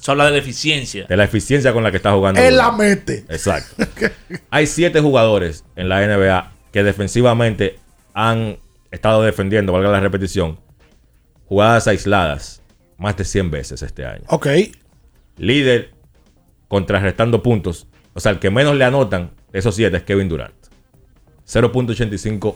[0.00, 1.04] Eso habla de la eficiencia.
[1.06, 2.40] De la eficiencia con la que está jugando.
[2.40, 3.26] Él la mete.
[3.28, 3.84] Exacto.
[4.50, 7.78] Hay siete jugadores en la NBA que defensivamente
[8.14, 8.56] han
[8.90, 10.58] estado defendiendo, valga la repetición,
[11.44, 12.62] jugadas aisladas
[12.96, 14.24] más de 100 veces este año.
[14.28, 14.46] Ok.
[15.36, 15.90] Líder
[16.68, 17.86] contrarrestando puntos.
[18.20, 20.52] O sea, el que menos le anotan de esos siete es Kevin Durant.
[21.48, 22.54] 0.85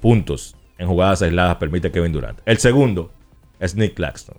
[0.00, 2.40] puntos en jugadas aisladas permite Kevin Durant.
[2.44, 3.12] El segundo
[3.60, 4.36] es Nick Claxton.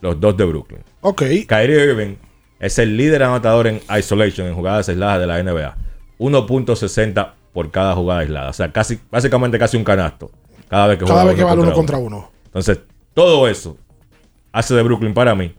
[0.00, 0.82] Los dos de Brooklyn.
[1.02, 1.24] Ok.
[1.46, 2.14] Kyrie Irving
[2.58, 5.76] es el líder anotador en isolation, en jugadas aisladas de la NBA.
[6.18, 8.48] 1.60 por cada jugada aislada.
[8.48, 10.30] O sea, casi, básicamente casi un canasto.
[10.68, 12.30] Cada vez que Cada juega vez que vale uno contra uno.
[12.46, 12.80] Entonces,
[13.12, 13.76] todo eso
[14.52, 15.54] hace de Brooklyn para mí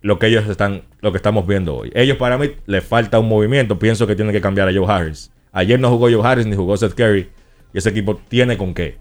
[0.00, 1.90] lo que ellos están, lo que estamos viendo hoy.
[1.94, 3.78] Ellos para mí les falta un movimiento.
[3.78, 5.30] Pienso que tienen que cambiar a Joe Harris.
[5.52, 7.30] Ayer no jugó Joe Harris ni jugó Seth Curry.
[7.72, 8.98] Y ese equipo tiene con qué.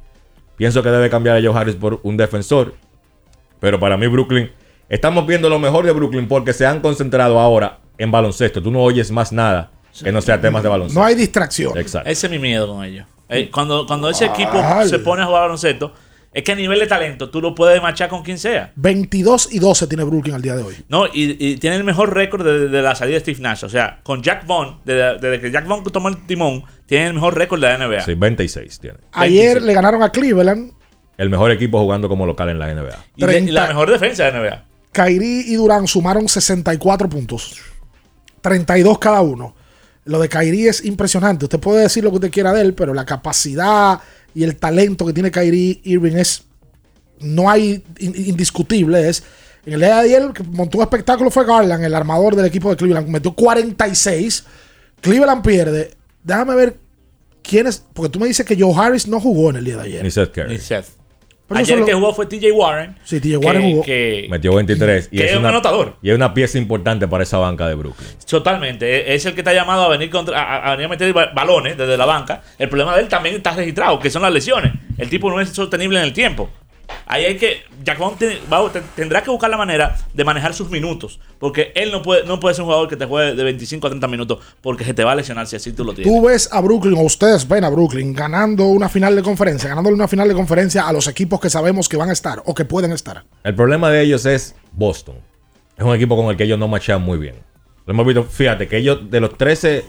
[0.55, 2.75] Pienso que debe cambiar a Joe Harris por un defensor.
[3.59, 4.51] Pero para mí Brooklyn,
[4.89, 8.61] estamos viendo lo mejor de Brooklyn porque se han concentrado ahora en baloncesto.
[8.61, 9.71] Tú no oyes más nada
[10.03, 10.99] que no sea temas de baloncesto.
[10.99, 11.77] No hay distracción.
[11.77, 12.09] Exacto.
[12.09, 13.05] Ese es mi miedo con ellos.
[13.29, 14.87] Eh, cuando, cuando ese equipo Vale.
[14.89, 15.91] se pone a jugar baloncesto,
[16.37, 18.71] es que a nivel de talento tú lo puedes marchar con quien sea.
[18.75, 20.75] 22 y 12 tiene Brooklyn al día de hoy.
[20.87, 23.63] No, y, y tiene el mejor récord de, de la salida de Steve Nash.
[23.65, 27.13] O sea, con Jack Vaughn, desde, desde que Jack Vaughn tomó el timón, tiene el
[27.15, 28.01] mejor récord de la NBA.
[28.01, 28.97] Sí, 26 tiene.
[29.13, 30.73] Ayer le ganaron a Cleveland.
[31.17, 33.05] El mejor equipo jugando como local en la NBA.
[33.15, 33.67] Y, de- y la 30.
[33.69, 34.63] mejor defensa de la NBA.
[34.91, 37.57] Kyrie y Durán sumaron 64 puntos.
[38.41, 39.55] 32 cada uno.
[40.05, 41.45] Lo de Kyrie es impresionante.
[41.45, 43.99] Usted puede decir lo que usted quiera de él, pero la capacidad
[44.39, 46.43] y el talento que tiene Kyrie Irving es.
[47.19, 49.09] No hay in- indiscutible.
[49.09, 49.23] Es.
[49.65, 52.45] En el día de ayer, el que montó un espectáculo fue Garland, el armador del
[52.45, 53.07] equipo de Cleveland.
[53.09, 54.43] Metió 46.
[55.01, 55.91] Cleveland pierde.
[56.23, 56.77] Déjame ver
[57.41, 57.83] quiénes.
[57.93, 60.03] Porque tú me dices que Joe Harris no jugó en el día de ayer.
[60.03, 60.53] Ni Seth Curry.
[60.53, 60.85] Ni Seth.
[61.47, 62.97] Pero Ayer el que lo- jugó fue TJ Warren.
[63.05, 63.83] Sí, TJ Warren que- jugó.
[63.85, 65.07] que- Metió 23.
[65.07, 65.95] que es un anotador.
[66.01, 68.07] Y es una pieza importante para esa banca de Brooklyn.
[68.29, 69.13] Totalmente.
[69.15, 71.77] Es el que está llamado a venir, contra, a, a venir a meter ba- balones
[71.77, 72.41] desde la banca.
[72.59, 74.73] El problema de él también está registrado, que son las lesiones.
[74.97, 76.49] El tipo no es sostenible en el tiempo.
[77.05, 77.61] Ahí hay que.
[77.83, 81.19] Jack Vaughn tiene- va- tendrá que buscar la manera de manejar sus minutos.
[81.39, 83.89] Porque él no puede, no puede ser un jugador que te juegue de 25 a
[83.91, 86.13] 30 minutos porque se te va a lesionar si así tú lo tienes.
[86.13, 89.95] Tú ves a Brooklyn, o ustedes ven a Brooklyn ganando una final de conferencia, ganándole
[89.95, 92.65] una final de conferencia a los equipos que sabemos que van a estar o que
[92.65, 93.23] pueden estar.
[93.43, 95.15] El problema de ellos es Boston.
[95.77, 97.35] Es un equipo con el que ellos no machean muy bien.
[97.85, 99.85] Lo hemos visto, fíjate que ellos de los 13,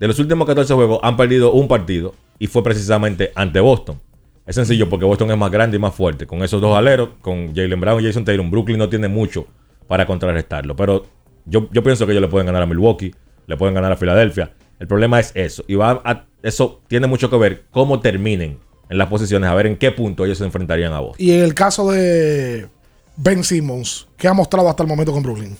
[0.00, 4.00] de los últimos 14 juegos han perdido un partido y fue precisamente ante Boston.
[4.46, 6.26] Es sencillo porque Boston es más grande y más fuerte.
[6.26, 9.46] Con esos dos aleros, con Jalen Brown y Jason Tatum, Brooklyn no tiene mucho
[9.86, 10.74] para contrarrestarlo.
[10.74, 11.06] Pero
[11.44, 13.14] yo, yo pienso que ellos le pueden ganar a Milwaukee,
[13.46, 14.52] le pueden ganar a Filadelfia.
[14.80, 15.64] El problema es eso.
[15.68, 18.58] Y va a- eso tiene mucho que ver cómo terminen
[18.90, 21.24] en las posiciones, a ver en qué punto ellos se enfrentarían a Boston.
[21.24, 22.66] Y en el caso de
[23.16, 25.56] Ben Simmons, ¿qué ha mostrado hasta el momento con Brooklyn?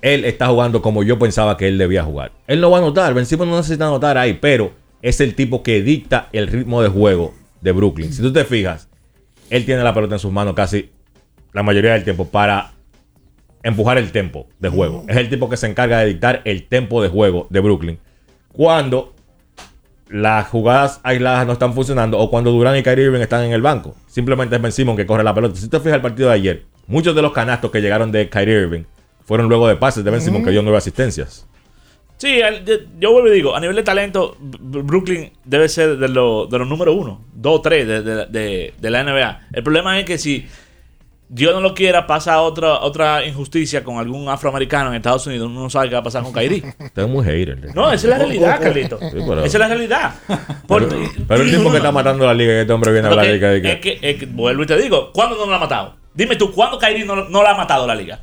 [0.00, 2.32] él está jugando como yo pensaba que él debía jugar.
[2.48, 5.62] Él no va a anotar, Ben Simmons no necesita anotar ahí, pero es el tipo
[5.62, 8.12] que dicta el ritmo de juego de Brooklyn.
[8.12, 8.88] Si tú te fijas,
[9.48, 10.90] él tiene la pelota en sus manos casi
[11.52, 12.72] la mayoría del tiempo para
[13.62, 15.04] empujar el tempo de juego.
[15.08, 17.98] Es el tipo que se encarga de dictar el tempo de juego de Brooklyn.
[18.52, 19.14] Cuando
[20.12, 23.62] las jugadas aisladas no están funcionando o cuando Durán y Kyrie Irving están en el
[23.62, 23.96] banco.
[24.08, 25.56] Simplemente es Ben Simmons que corre la pelota.
[25.56, 28.60] Si te fijas el partido de ayer, muchos de los canastos que llegaron de Kyrie
[28.60, 28.82] Irving
[29.24, 31.46] fueron luego de pases de Ben Simmons que dio nueve asistencias.
[32.22, 32.40] Sí,
[33.00, 36.68] yo, vuelvo y digo, a nivel de talento, Brooklyn debe ser de, lo- de los
[36.68, 39.40] número uno, dos o tres de, de- de- la NBA.
[39.52, 40.46] El problema es que si
[41.28, 45.62] Dios no lo quiera, pasa otra, otra injusticia con algún afroamericano en Estados Unidos, uno
[45.62, 46.62] no sabe qué va a pasar con Kyrie.
[46.78, 47.74] Usted es muy hater.
[47.74, 48.98] No, esa es la realidad, Carlito.
[49.00, 50.14] Sí, Esa es la realidad.
[50.68, 53.26] Por- Pero, pero el tipo que está matando la liga este hombre viene a hablar
[53.26, 55.96] de que, es que, es que- vuelvo y te digo, ¿cuándo no lo ha matado?
[56.14, 58.20] Dime tú, ¿cuándo Kyrie no, no la ha matado la liga?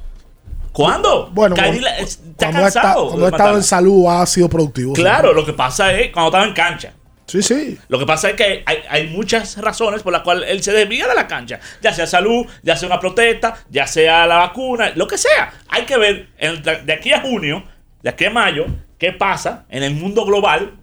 [0.72, 1.30] ¿Cuándo?
[1.34, 3.08] Bueno, Kyrie cuando- está Cuando cansado.
[3.10, 4.94] cuando ha estado en salud ha sido productivo.
[4.94, 6.94] Claro, lo que pasa es cuando estaba en cancha.
[7.26, 7.78] Sí, sí.
[7.90, 11.08] Lo que pasa es que hay, hay muchas razones por las cuales él se desvía
[11.08, 11.60] de la cancha.
[11.82, 15.54] Ya sea salud, ya sea una protesta, ya sea la vacuna, lo que sea.
[15.68, 17.64] Hay que ver en- de aquí a junio,
[18.02, 18.66] de aquí a mayo,
[18.98, 20.74] qué pasa en el mundo global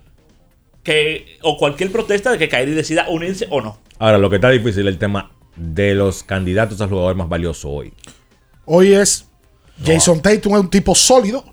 [0.85, 3.79] que, o cualquier protesta de que Kyrie decida unirse o no.
[3.99, 7.71] Ahora, lo que está difícil es el tema de los candidatos al jugador más valioso
[7.71, 7.93] hoy.
[8.67, 9.26] Hoy es
[9.85, 11.45] Jason Tatum es un tipo sólido.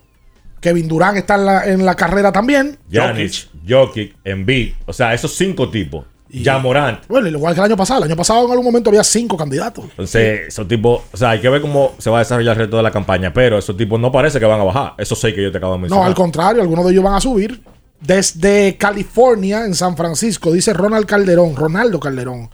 [0.60, 2.78] Kevin Durant está en la, en la carrera también.
[2.90, 6.06] Giannis, Jokic, Embiid, o sea, esos cinco tipos.
[6.30, 7.06] Ya Morant.
[7.06, 8.00] Bueno, igual que el año pasado.
[8.02, 9.84] El año pasado en algún momento había cinco candidatos.
[9.90, 12.76] Entonces, esos tipos, o sea, hay que ver cómo se va a desarrollar el resto
[12.78, 14.94] de la campaña, pero esos tipos no parece que van a bajar.
[14.98, 16.06] Esos seis que yo te acabo de No, mencionar.
[16.08, 17.62] al contrario, algunos de ellos van a subir.
[18.00, 22.50] Desde California, en San Francisco, dice Ronald Calderón, Ronaldo Calderón,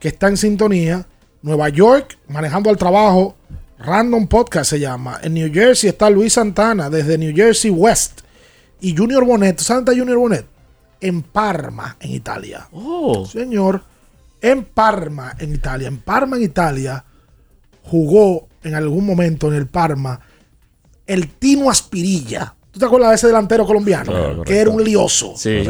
[0.00, 1.06] que está en sintonía.
[1.42, 3.36] Nueva York, manejando al trabajo.
[3.78, 5.18] Random Podcast se llama.
[5.22, 8.20] En New Jersey está Luis Santana, desde New Jersey West.
[8.80, 9.56] Y Junior Bonet.
[9.56, 10.46] ¿Tú sabes dónde está Junior Bonet?
[11.00, 12.66] En Parma, en Italia.
[12.72, 13.26] Oh.
[13.26, 13.82] Señor,
[14.40, 15.88] en Parma, en Italia.
[15.88, 17.04] En Parma, en Italia,
[17.82, 20.18] jugó en algún momento en el Parma
[21.06, 22.54] el Tino Aspirilla.
[22.70, 24.10] ¿Tú te acuerdas de ese delantero colombiano?
[24.10, 25.34] Claro, que era un lioso.
[25.36, 25.64] Sí.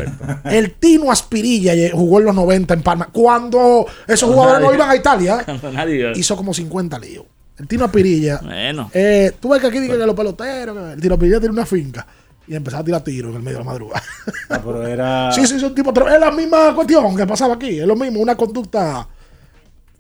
[0.44, 3.08] El Tino Aspirilla jugó en los 90 en Parma.
[3.12, 7.24] Cuando esos jugadores no iban a Italia, nadie- hizo como 50 líos.
[7.58, 8.40] El Tino Aspirilla.
[8.42, 8.90] Bueno.
[8.92, 12.06] eh, tú ves que aquí dicen que los peloteros, el Tino Aspirilla tiene una finca.
[12.46, 14.02] Y empezó a tirar tiros en el medio de la madrugada.
[14.50, 15.32] Ah, pero era.
[15.32, 15.92] Sí, sí, es un tipo.
[16.08, 17.78] Es la misma cuestión que pasaba aquí.
[17.80, 19.08] Es lo mismo, una conducta.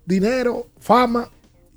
[0.04, 1.28] Dinero, fama.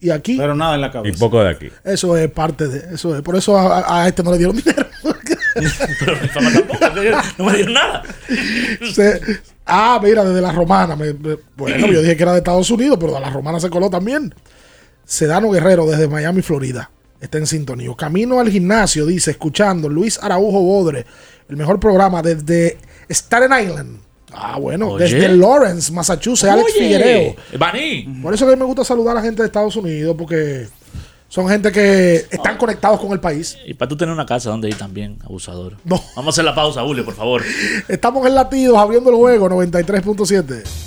[0.02, 0.36] Y aquí.
[0.38, 1.20] Pero nada en la Y cabeza.
[1.20, 1.70] poco de aquí.
[1.86, 2.96] Eso es parte de.
[2.96, 3.22] Eso es.
[3.22, 4.86] Por eso a, a este no le dieron dinero.
[6.00, 6.86] Pero mi fama tampoco,
[7.40, 8.04] no me dieron nada.
[8.94, 9.22] Se-
[9.66, 10.96] ah, mira, desde la romana.
[10.96, 13.70] me- me- bueno, yo dije que era de Estados Unidos, pero de la romana se
[13.70, 14.34] coló también.
[15.08, 16.92] Sedano Guerrero desde Miami, Florida.
[17.22, 17.90] Está en sintonía.
[17.98, 19.88] Camino al gimnasio, dice, escuchando.
[19.88, 21.06] Luis Araujo Bodre,
[21.48, 22.78] el mejor programa desde
[23.10, 24.00] Staten Island.
[24.34, 25.06] Ah, bueno, Oye.
[25.06, 27.36] desde Lawrence, Massachusetts, Alex Oye, Figuereo.
[27.58, 28.20] Baní.
[28.22, 30.68] Por eso que me gusta saludar a la gente de Estados Unidos, porque
[31.30, 33.58] son gente que están conectados con el país.
[33.66, 35.78] Y para tú tener una casa donde ir también, abusador.
[35.86, 36.04] No.
[36.18, 37.44] Vamos a hacer la pausa, Julio, por favor.
[37.88, 40.87] Estamos en latidos abriendo el juego 93.7.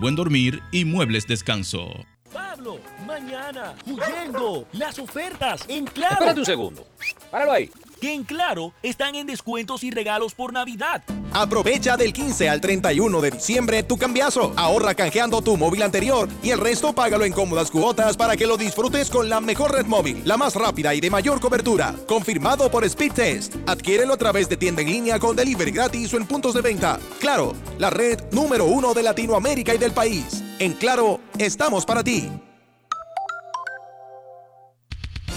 [0.01, 1.91] buen dormir y muebles descanso.
[2.33, 6.13] Pablo, mañana, huyendo, las ofertas en Claro.
[6.15, 6.87] Espérate un segundo.
[7.29, 7.69] Páralo ahí.
[8.01, 11.03] Que en Claro están en descuentos y regalos por Navidad.
[11.33, 14.53] Aprovecha del 15 al 31 de diciembre tu cambiazo.
[14.55, 18.57] Ahorra canjeando tu móvil anterior y el resto págalo en cómodas cuotas para que lo
[18.57, 21.93] disfrutes con la mejor red móvil, la más rápida y de mayor cobertura.
[22.07, 23.55] Confirmado por Speed Test.
[23.67, 26.99] Adquiérelo a través de tienda en línea con delivery gratis o en puntos de venta.
[27.19, 30.43] Claro, la red número uno de Latinoamérica y del país.
[30.57, 32.31] En Claro, estamos para ti.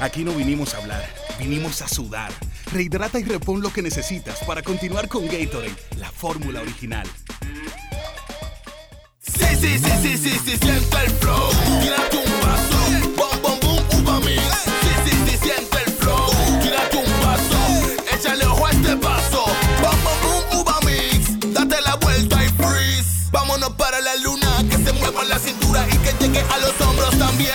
[0.00, 1.04] Aquí no vinimos a hablar,
[1.40, 2.30] vinimos a sudar.
[2.72, 7.06] Rehidrata y repon lo que necesitas para continuar con Gatorade, la fórmula original.
[9.20, 11.50] Sí, sí, sí, sí, sí, sí, siente el flow.
[11.82, 12.78] Tírate un paso.
[13.16, 14.40] Bom, bom, boom, uva mix.
[14.82, 16.30] Sí, sí, sí, siente el flow.
[16.62, 18.14] Tírate un paso.
[18.14, 19.44] Échale ojo a este paso.
[19.82, 21.52] Bom, bom, boom, uva mix.
[21.52, 23.28] Date la vuelta y freeze.
[23.32, 24.64] Vámonos para la luna.
[24.70, 27.54] Que se mueva la cintura y que llegue a los hombros también.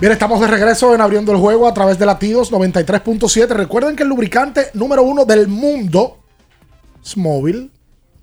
[0.00, 3.48] Bien, estamos de regreso en abriendo el juego a través de latidos 93.7.
[3.48, 6.18] Recuerden que el lubricante número uno del mundo
[7.04, 7.70] es móvil.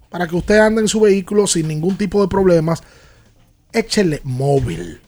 [0.10, 2.82] Para que usted ande en su vehículo sin ningún tipo de problemas,
[3.72, 5.02] échele móvil.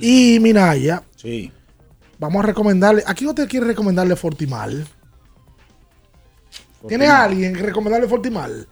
[0.00, 1.52] Y Minaya, Sí.
[2.18, 3.04] vamos a recomendarle.
[3.06, 4.86] ¿A quién usted quiere recomendarle Fortimal?
[6.88, 8.66] ¿Tiene alguien que recomendarle Fortimal?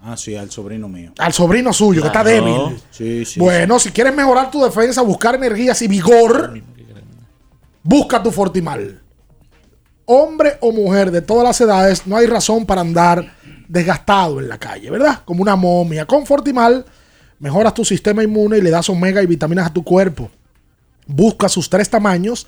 [0.00, 1.12] Ah, sí, al sobrino mío.
[1.18, 2.80] Al sobrino suyo, que está débil.
[2.90, 3.40] Sí, sí.
[3.40, 6.60] Bueno, si quieres mejorar tu defensa, buscar energías y vigor,
[7.82, 9.00] busca tu Fortimal.
[10.06, 13.34] Hombre o mujer de todas las edades, no hay razón para andar
[13.68, 15.20] desgastado en la calle, ¿verdad?
[15.24, 16.06] Como una momia.
[16.06, 16.84] Con Fortimal
[17.38, 20.30] mejoras tu sistema inmune y le das omega y vitaminas a tu cuerpo.
[21.06, 22.46] Busca sus tres tamaños,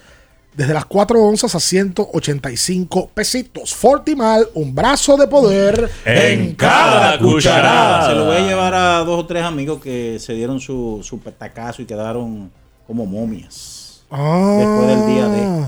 [0.55, 3.75] desde las 4 onzas a 185 pesitos.
[3.75, 8.09] Fortimal, un brazo de poder en cada cucharada.
[8.09, 11.21] Se lo voy a llevar a dos o tres amigos que se dieron su, su
[11.21, 12.51] petacazo y quedaron
[12.87, 14.03] como momias.
[14.11, 14.57] Ah.
[14.59, 15.67] Después del día de.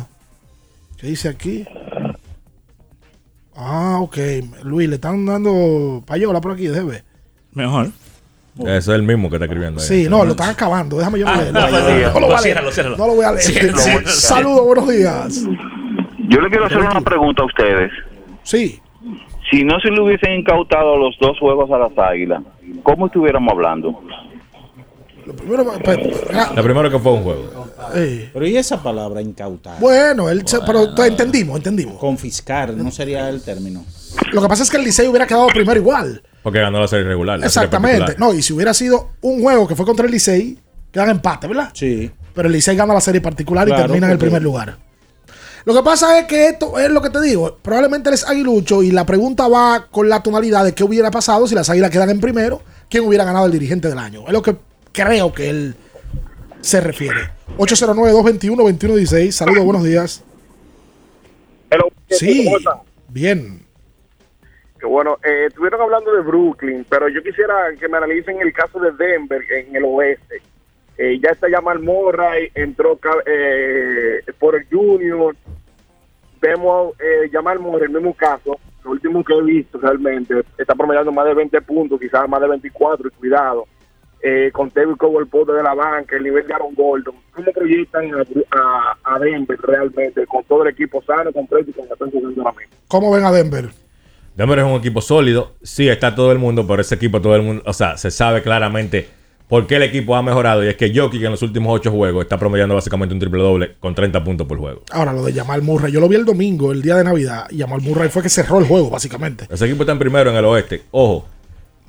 [0.99, 1.65] ¿Qué dice aquí?
[3.55, 4.19] Ah, ok.
[4.63, 7.05] Luis, le están dando payola por aquí, debe.
[7.53, 7.93] Mejor.
[8.59, 9.87] Ese es el mismo que está escribiendo ahí.
[9.87, 10.99] Sí, no, lo están acabando.
[10.99, 11.61] Déjame yo Ah, leerlo.
[11.61, 12.13] no, pues, diga.
[12.13, 12.73] No lo voy a leer.
[12.73, 12.97] Ciérralo.
[12.99, 13.43] No lo voy a leer.
[13.43, 13.85] Ciérralo, Sí.
[13.91, 14.09] ciérralo.
[14.09, 15.45] Saludos, buenos días.
[16.29, 17.91] Yo le quiero hacer una pregunta a ustedes.
[18.43, 18.81] Sí.
[19.51, 22.43] Si no se le hubiesen incautado los dos juegos a las águilas,
[22.83, 24.01] ¿cómo estuviéramos hablando?
[25.37, 25.99] Primero, pues,
[26.35, 27.67] ah, La primera que fue un juego.
[27.95, 29.79] eh, Pero ¿y esa palabra incautar?
[29.79, 31.97] Bueno, él se- pero entendimos, entendimos.
[31.99, 33.85] Confiscar, no sería el término.
[34.33, 36.23] Lo que pasa es que el Licey hubiera quedado primero igual.
[36.43, 37.39] Porque ganó la serie regular.
[37.39, 38.17] la Exactamente.
[38.19, 40.59] No, y si hubiera sido un juego que fue contra el Licey,
[40.91, 41.71] quedan empate, ¿verdad?
[41.73, 42.11] Sí.
[42.35, 44.77] Pero el Licey gana la serie particular y termina en el primer lugar.
[45.65, 47.57] Lo que pasa es que esto es lo que te digo.
[47.63, 51.47] Probablemente él es aguilucho y la pregunta va con la tonalidad de qué hubiera pasado
[51.47, 54.25] si las águilas quedan en primero, quién hubiera ganado el dirigente del año.
[54.27, 54.57] Es lo que
[54.91, 55.77] creo que él
[56.61, 57.31] se refiere.
[57.59, 59.31] 809-221-2116.
[59.31, 60.25] Saludos, buenos días.
[62.11, 62.83] Sí, ¿cómo está?
[63.09, 63.62] bien.
[64.89, 68.93] Bueno, eh, estuvieron hablando de Brooklyn, pero yo quisiera que me analicen el caso de
[68.93, 70.43] Denver en el oeste.
[70.99, 75.35] Eh, ya está Jamal Murray, entró eh, por el Junior.
[76.41, 81.13] Vemos eh, Jamal Murray, el mismo caso, lo último que he visto realmente, está promediando
[81.13, 83.67] más de 20 puntos, quizás más de 24, y cuidado.
[84.25, 87.17] Eh, con Tevin como el pote de la banca, el nivel de Aaron Gordon.
[87.33, 88.13] ¿Cómo proyectan
[88.53, 92.77] a, Denver realmente, con todo el equipo sano, completo y con la jugando ahora mismo?
[92.87, 93.65] ¿Cómo ven a Denver?
[94.37, 95.57] Denver es un equipo sólido.
[95.63, 98.43] Sí, está todo el mundo, pero ese equipo, todo el mundo, o sea, se sabe
[98.43, 99.09] claramente
[99.49, 100.65] por qué el equipo ha mejorado.
[100.65, 103.77] Y es que Jokic en los últimos ocho juegos está promediando básicamente un triple doble
[103.79, 104.83] con 30 puntos por juego.
[104.91, 105.93] Ahora, lo de Jamal Murray.
[105.93, 108.59] Yo lo vi el domingo, el día de Navidad, y Jamal Murray fue que cerró
[108.59, 109.47] el juego, básicamente.
[109.51, 110.83] Ese equipo está en primero en el oeste.
[110.91, 111.27] Ojo,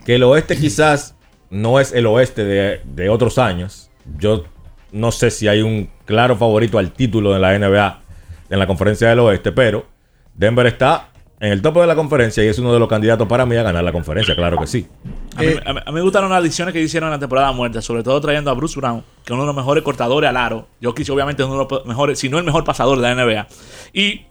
[0.06, 1.16] que el oeste quizás
[1.50, 3.90] no es el oeste de, de otros años.
[4.18, 4.44] Yo
[4.92, 8.02] no sé si hay un claro favorito al título de la NBA
[8.50, 9.86] en la conferencia del oeste, pero
[10.36, 13.46] Denver está en el tope de la conferencia y es uno de los candidatos para
[13.46, 14.88] mí a ganar la conferencia, claro que sí.
[15.36, 17.52] A mí, a mí- a mí me gustaron las adiciones que hicieron en la temporada
[17.52, 20.38] muerta, sobre todo trayendo a Bruce Brown, que es uno de los mejores cortadores al
[20.38, 20.68] aro.
[20.82, 23.48] Jokic obviamente es uno de los mejores, si no el mejor pasador de la NBA.
[23.94, 24.22] Y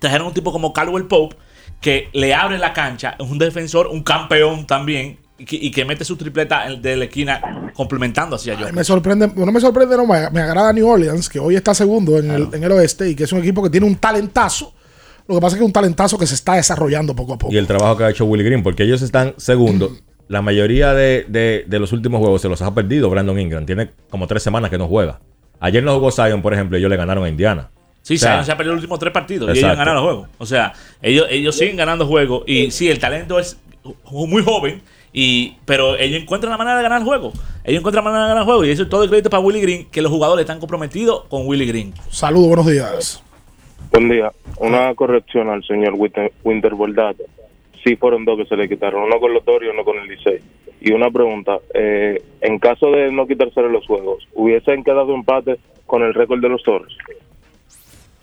[0.00, 1.36] trajeron un tipo como Caldwell Pope,
[1.80, 5.84] que le abre la cancha, es un defensor, un campeón también, y que, y que
[5.86, 8.74] mete su tripleta de la esquina complementando hacia Jokic.
[8.74, 12.18] Me sorprende, no me sorprende, no, me, me agrada New Orleans, que hoy está segundo
[12.18, 14.74] en, el, en el oeste y que es un equipo que tiene un talentazo.
[15.30, 17.52] Lo que pasa es que es un talentazo que se está desarrollando poco a poco.
[17.52, 19.92] Y el trabajo que ha hecho Willie Green, porque ellos están segundos.
[20.28, 23.66] La mayoría de, de- de los últimos juegos se los ha perdido Brandon Ingram.
[23.66, 25.20] Tiene como tres semanas que no juega.
[25.58, 27.70] Ayer no jugó Zion, por ejemplo, ellos le ganaron a Indiana.
[28.02, 30.04] Sí, O sea, Zion se ha perdido los últimos tres partidos y ellos ganaron los
[30.04, 30.28] juegos.
[30.38, 30.72] O sea,
[31.02, 33.56] ellos, ellos siguen ganando juegos y sí, el talento es
[34.10, 34.82] muy joven,
[35.12, 37.32] y, pero ellos encuentran la manera de ganar el juego.
[37.64, 39.40] Ellos encuentran la manera de ganar el juego y eso es todo el crédito para
[39.42, 41.92] Willie Green, que los jugadores están comprometidos con Willie Green.
[42.10, 43.22] Saludos, buenos días.
[43.92, 44.32] Buen día.
[44.58, 46.32] Una corrección al señor Winter.
[47.84, 50.06] Sí fueron dos que se le quitaron, uno con los Toros y uno con el
[50.08, 50.38] Licey.
[50.82, 56.02] Y una pregunta, eh, en caso de no quitarse los juegos, ¿hubiesen quedado empate con
[56.02, 56.96] el récord de los Toros?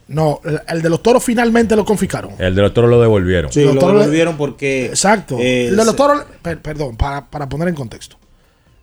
[0.07, 0.39] No,
[0.69, 2.31] el, de los toros finalmente lo confiscaron.
[2.39, 3.52] El de los toros lo devolvieron.
[3.52, 4.85] Sí, Los lo toros- devolvieron porque.
[4.85, 5.38] Exacto.
[5.38, 8.15] eh, el de los toros, per- perdón, para, para poner en contexto.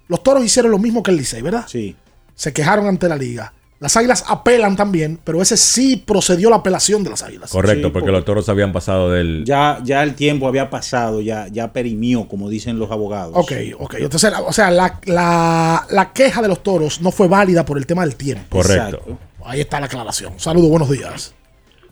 [0.08, 1.64] Los toros hicieron lo mismo que el Licey, ¿verdad?
[1.66, 1.96] Sí.
[2.34, 3.54] Se quejaron ante la liga.
[3.84, 7.50] Las águilas apelan también, pero ese sí procedió la apelación de las águilas.
[7.52, 9.44] Correcto, porque los toros habían pasado del.
[9.44, 13.32] Ya, ya el tiempo había pasado, ya, ya perimió, como dicen los abogados.
[13.34, 13.94] Ok, ok.
[13.98, 17.86] Entonces, o sea, la, la- la queja de los toros no fue válida por el
[17.86, 18.56] tema del tiempo.
[18.56, 18.96] Correcto.
[18.96, 19.18] Exacto.
[19.44, 20.32] Ahí está la aclaración.
[20.40, 21.34] Saludos, buenos días.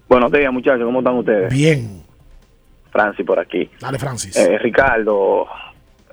[0.08, 0.84] Buenos días, muchachos.
[0.86, 1.52] ¿Cómo están ustedes?
[1.52, 2.02] Bien.
[2.90, 3.68] Francis por aquí.
[3.80, 4.34] Dale, Francis.
[4.36, 5.46] Eh, Ricardo,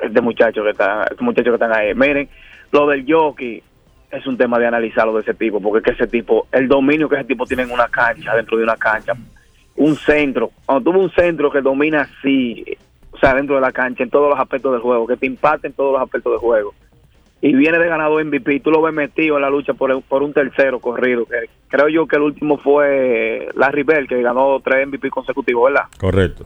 [0.01, 1.93] este muchacho que está, este muchacho que están ahí.
[1.95, 2.29] Miren,
[2.71, 3.63] lo del jockey
[4.11, 7.07] es un tema de analizarlo de ese tipo, porque es que ese tipo, el dominio
[7.09, 9.13] que ese tipo tiene en una cancha, dentro de una cancha,
[9.75, 12.65] un centro, cuando tuvo un centro que domina así,
[13.11, 15.67] o sea, dentro de la cancha, en todos los aspectos del juego, que te impacta
[15.67, 16.73] en todos los aspectos del juego,
[17.41, 20.01] y viene de ganador MVP, y tú lo ves metido en la lucha por, el-
[20.01, 24.59] por un tercero corrido, que creo yo que el último fue Larry Bell, que ganó
[24.61, 25.87] tres MVP consecutivos, ¿verdad?
[25.99, 26.45] Correcto.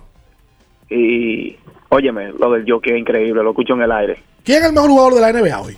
[0.89, 1.55] Y,
[1.89, 4.17] óyeme, lo del jockey es increíble, lo escucho en el aire.
[4.43, 5.77] ¿Quién es el mejor jugador de la NBA hoy?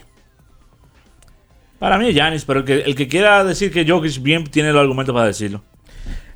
[1.80, 4.72] Para mí es Giannis, pero el que, el que quiera decir que Jokic bien tiene
[4.72, 5.64] los argumentos para decirlo.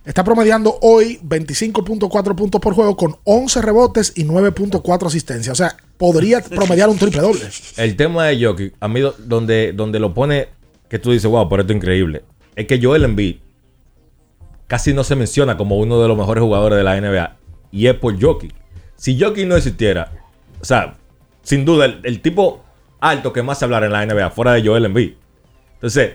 [0.05, 5.51] Está promediando hoy 25.4 puntos por juego con 11 rebotes y 9.4 asistencias.
[5.53, 7.41] O sea, podría promediar un triple doble.
[7.77, 10.47] El tema de Jokic, a mí do- donde, donde lo pone,
[10.89, 12.23] que tú dices, wow, pero esto es increíble,
[12.55, 13.37] es que Joel Embiid
[14.67, 17.35] casi no se menciona como uno de los mejores jugadores de la NBA.
[17.71, 18.53] Y es por Jokic.
[18.95, 20.11] Si Jokic no existiera,
[20.61, 20.97] o sea,
[21.43, 22.63] sin duda, el, el tipo
[22.99, 25.13] alto que más se hablara en la NBA, fuera de Joel Embiid.
[25.79, 26.11] Entonces,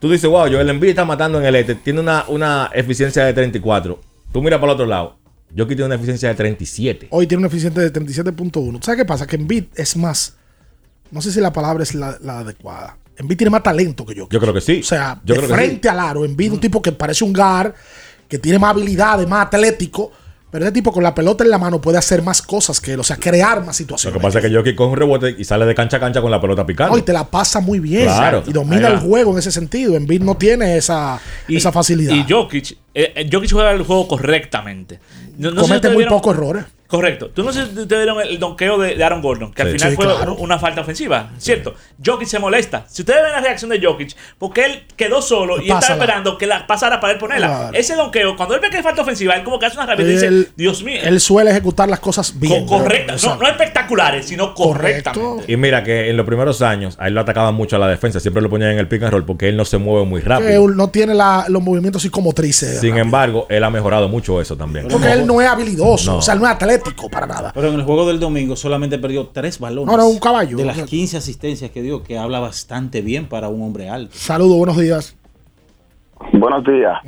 [0.00, 3.32] tú dices, wow, Joel Embiid está matando en el este, tiene una, una eficiencia de
[3.32, 4.00] 34.
[4.32, 5.16] Tú miras para el otro lado,
[5.56, 7.08] Jokic tiene una eficiencia de 37.
[7.10, 8.82] Hoy tiene un eficiente de 37.1.
[8.82, 9.26] ¿Sabes qué pasa?
[9.26, 10.36] Que Embiid es más.
[11.10, 12.96] No sé si la palabra es la, la adecuada.
[13.16, 14.28] Embiid tiene más talento que yo.
[14.30, 14.80] Yo creo que sí.
[14.80, 15.60] O sea, Yo de creo que sí.
[15.68, 16.24] frente al aro.
[16.24, 17.74] Embiid, un tipo que parece un guard,
[18.28, 20.10] que tiene más habilidades, más atlético.
[20.50, 23.00] Pero ese tipo con la pelota en la mano puede hacer más cosas que él.
[23.00, 24.18] O sea, crear más Lo situaciones.
[24.18, 26.30] que pasa es que Jokic coge un rebote y sale de cancha a cancha con
[26.30, 26.92] la pelota picando.
[26.94, 28.04] No, y te la pasa muy bien.
[28.04, 28.42] Claro.
[28.46, 29.94] Y domina el juego en ese sentido.
[29.96, 32.14] Embiid no tiene esa, esa facilidad.
[32.14, 34.98] Y Jokic, eh, eh, Jokic juega el juego correctamente.
[35.38, 36.64] No- no sé si Comete muy pocos errores.
[36.90, 37.30] Correcto.
[37.30, 39.74] Tú no sé si te vieron el donqueo de, de Aaron Gordon, que al Sí.
[39.74, 40.34] final Sí, fue claro.
[40.34, 41.74] una falta ofensiva, ¿cierto?
[42.04, 42.84] Jokic se molesta.
[42.88, 46.46] Si ustedes ven la reacción de Jokic, porque él quedó solo y estaba esperando que
[46.46, 47.46] la pasara para él ponerla.
[47.46, 47.76] Claro.
[47.78, 50.04] Ese donqueo, cuando él ve que es falta ofensiva, él como que hace una rabia
[50.04, 52.66] y dice, Dios mío, Él suele ejecutar las cosas bien.
[52.66, 53.14] co- correcta.
[53.22, 55.44] No, espectaculares, sino correctamente.
[55.52, 58.20] Y mira que en los primeros años a él lo atacaban mucho a la defensa,
[58.20, 60.50] siempre lo ponían en el pick and roll porque él no se mueve muy rápido.
[60.68, 62.80] él no tiene la- los movimientos psicomotrices.
[62.80, 64.88] Sin embargo, él ha mejorado mucho eso también.
[64.88, 66.12] Porque él no es habilidoso.
[66.12, 66.18] No.
[66.18, 67.52] O sea, él no es atlético para nada.
[67.54, 69.90] Pero en el juego del domingo solamente perdió tres balones.
[69.90, 70.56] Ahora un caballo.
[70.56, 74.12] De las 15 asistencias que dio, que habla bastante bien para un hombre alto.
[74.14, 75.16] Saludos, buenos días.
[76.32, 76.98] Buenos días.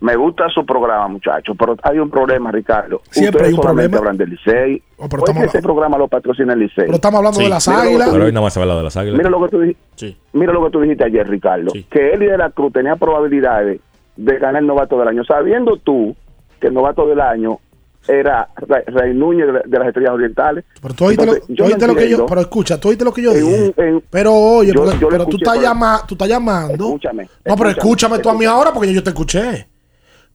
[0.00, 3.02] Me gusta su programa, muchachos, pero hay un problema, Ricardo.
[3.10, 3.98] Siempre hay un solamente problema.
[4.10, 4.82] hablan del Licey.
[4.96, 6.84] Oh, pero ¿Por estamos qué ese hablando- programa lo patrocina el Licey?
[6.86, 8.08] Pero estamos hablando de las Mira águilas.
[8.10, 9.18] Pero hoy nada más se habla de las águilas.
[9.18, 10.16] Mira lo que tú dijiste.
[10.32, 11.72] Mira lo que tú dijiste ayer, Ricardo.
[11.88, 13.80] Que Eli de la Cruz tenía probabilidades
[14.16, 15.22] de ganar el novato del año.
[15.24, 16.16] Sabiendo tú
[16.60, 17.60] que el novato del año
[18.08, 18.48] era
[18.86, 20.64] Rey, Núñez de, de las Estrellas Orientales.
[20.80, 22.26] Pero tú oíste, lo, Entonces, tú no oíste lo que yo.
[22.26, 23.74] Pero escucha, tú oíste lo que yo dije.
[23.76, 26.84] en- pero oye, yo- porque- yo lo pero tú estás, pero- llama, tú estás llamando.
[26.86, 27.28] Escúchame.
[27.44, 29.68] No, pero escúchame tú a mí ahora porque yo te escuché.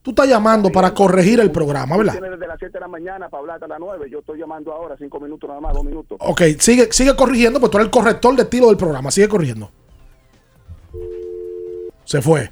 [0.00, 2.12] Tú estás llamando para corregir el programa, ¿verdad?
[2.12, 4.08] Tienes desde las 7 de la mañana para hablar hasta las 9.
[4.10, 6.16] Yo estoy llamando ahora, 5 minutos nada más, 2 minutos.
[6.20, 9.10] Ok, sigue, sigue corrigiendo, pues tú eres el corrector de estilo del programa.
[9.10, 9.70] Sigue corrigiendo.
[12.04, 12.50] Se fue.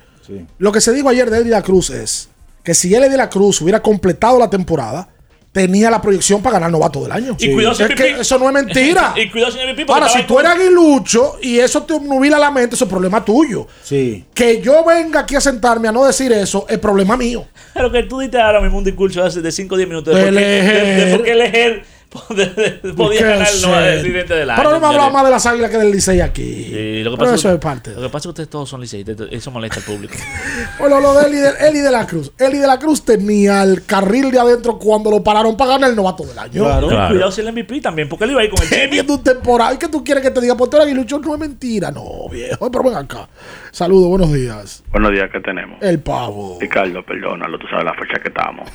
[0.59, 2.29] Lo que se dijo ayer de Eddie la Cruz es
[2.67, 5.09] que si Eddie de la Cruz hubiera completado la temporada,
[5.53, 7.35] tenía la proyección para ganar novato del año.
[7.39, 8.21] Y cuidado, es que Pipi.
[8.21, 9.15] eso no es mentira.
[9.17, 12.51] y cuidado, señor Pipi, Ahora, si tú con- eres aguilucho y eso te nubila la
[12.51, 13.67] mente, eso es problema tuyo.
[13.83, 14.25] Sí.
[14.35, 17.47] Que yo venga aquí a sentarme a no decir eso es problema mío.
[17.73, 20.21] Pero que tú diste ahora mismo un discurso hace de 5 o 10 minutos de
[20.21, 20.85] De por qué- Lejer.
[20.87, 21.85] de- de por qué Lejer
[22.97, 24.57] podía ¿Qué ganar el no- el presidente del año.
[24.63, 25.13] Pero no hablado señores.
[25.13, 26.65] más de las águilas que del Licey aquí.
[26.65, 27.91] Sí, lo que Pero pasa eso es parte.
[27.95, 30.15] Lo que pasa es que ustedes todos son liceístas, eso molesta al público.
[30.79, 32.33] Bueno, lo de Eli de, Eli de la Cruz.
[32.39, 35.97] Eli de la Cruz tenía el carril de adentro cuando lo pararon para ganar el
[35.97, 36.65] novato del año.
[36.65, 36.89] Claro.
[36.89, 38.91] Cuidado si el MVP también, porque él iba ahí con el.
[38.91, 39.73] Viendo un temporada.
[39.75, 40.57] ¿Y qué tú quieres que te diga?
[40.57, 41.19] Pues tú eres aguilucho.
[41.19, 41.91] No es mentira.
[41.91, 42.71] No, viejo.
[42.71, 43.29] Pero ven acá.
[43.73, 44.83] Saludos, buenos días.
[44.91, 45.79] Buenos días que tenemos.
[45.83, 46.59] El pavo.
[46.61, 48.69] Ricardo, perdónalo, tú sabes la fecha que estamos.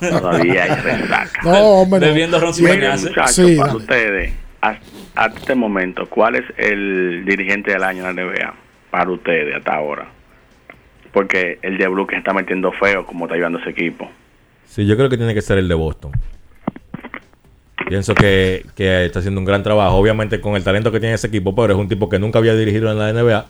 [0.00, 1.42] Todavía hay resaca.
[1.44, 2.00] No, hombre.
[2.00, 2.06] no.
[2.06, 3.78] Bebiendo ron Muchachos, Sí, para dale.
[3.78, 8.54] ustedes, hasta, hasta este momento, ¿cuál es el dirigente del año en la NBA?
[8.90, 10.08] Para ustedes, hasta ahora.
[11.12, 14.08] Porque el de Brooklyn está metiendo feo como está llevando ese equipo.
[14.64, 16.12] Sí, yo creo que tiene que ser el de Boston.
[17.88, 21.26] Pienso que, que está haciendo un gran trabajo, obviamente con el talento que tiene ese
[21.26, 23.46] equipo, pero es un tipo que nunca había dirigido en la NBA.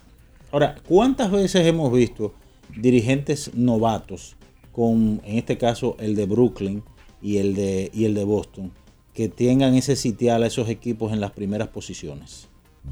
[0.53, 2.35] Ahora, ¿cuántas veces hemos visto
[2.75, 4.37] dirigentes novatos
[4.73, 6.83] con, en este caso, el de Brooklyn
[7.21, 8.73] y el de, y el de Boston,
[9.15, 12.49] que tengan ese sitial a esos equipos en las primeras posiciones?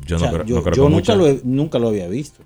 [0.06, 2.08] Yo O no sea, creo, yo, no creo yo nunca, lo he- nunca lo había
[2.08, 2.42] visto.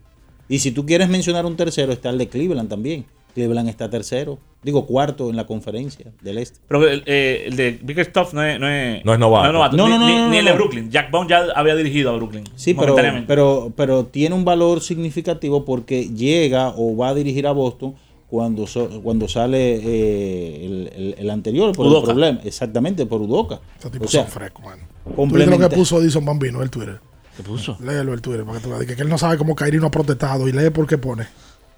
[0.49, 3.05] Y si tú quieres mencionar un tercero, está el de Cleveland también.
[3.35, 6.59] Cleveland está tercero, digo cuarto en la conferencia del este.
[6.69, 9.75] Pero el, eh, el de Bickerstaff no es, no es, No es novato.
[9.75, 10.57] No, ni, no, no, ni- no, ni el de no.
[10.59, 10.91] Brooklyn.
[10.91, 12.45] Jack Bond ya había dirigido a Brooklyn.
[12.57, 12.95] Sí, pero,
[13.27, 17.95] pero, pero tiene un valor significativo porque llega o va a dirigir a Boston
[18.33, 21.99] cuando, so- cuando sale eh, el, el- el anterior por Udoka.
[22.13, 22.41] el problema.
[22.45, 23.61] Exactamente, por Udoca.
[23.77, 24.79] Estos tipos O sea, son frescos, man.
[24.79, 26.99] ¿Tú viste lo complementa- que puso Edison Bambino en el Twitter?
[27.37, 27.77] ¿Qué puso?
[27.85, 28.87] Léelo el Twitter para que tú veas.
[28.87, 31.27] Que, que él no sabe cómo Kairi no ha protestado y lee por qué pone.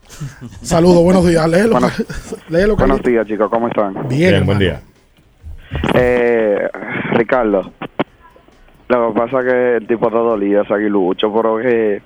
[0.63, 1.49] Saludos, buenos días.
[1.49, 1.73] Léelo.
[1.73, 1.89] Bueno,
[2.51, 4.07] léelo, Buenos días, chicos, ¿cómo están?
[4.09, 4.61] Bien, hermano.
[5.95, 6.69] Eh,
[7.15, 7.73] Ricardo,
[8.89, 12.01] lo que pasa es que el tipo está dolido, es aguilucho, pero que,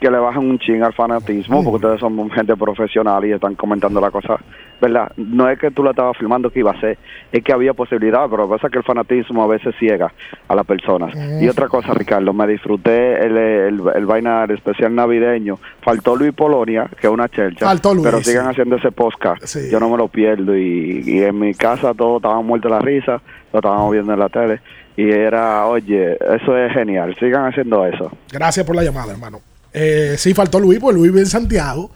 [0.00, 4.00] que le bajan un ching al fanatismo, porque ustedes son gente profesional y están comentando
[4.00, 4.38] la cosa
[4.80, 5.10] ¿verdad?
[5.16, 6.98] No es que tú la estabas filmando que iba a ser,
[7.32, 10.12] es que había posibilidad, pero lo que pasa es que el fanatismo a veces ciega
[10.46, 11.14] a las personas.
[11.14, 11.42] Mm.
[11.42, 15.58] Y otra cosa, Ricardo, me disfruté el, el, el vaina especial navideño.
[15.82, 17.66] Faltó Luis Polonia, que es una chelcha,
[18.02, 19.44] pero sigan haciendo ese podcast.
[19.70, 22.82] Yo no me lo pierdo y, y en mi casa todos estaban muertos de la
[22.82, 23.20] risa,
[23.52, 24.60] lo estábamos viendo en la tele
[24.96, 28.10] y era, oye, eso es genial, sigan haciendo eso.
[28.32, 29.40] Gracias por la llamada, hermano.
[29.72, 31.90] Eh, sí, faltó Luis, pues Luis vive en Santiago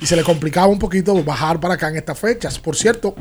[0.00, 2.58] y se le complicaba un poquito bajar para acá en estas fechas.
[2.58, 3.14] Por cierto,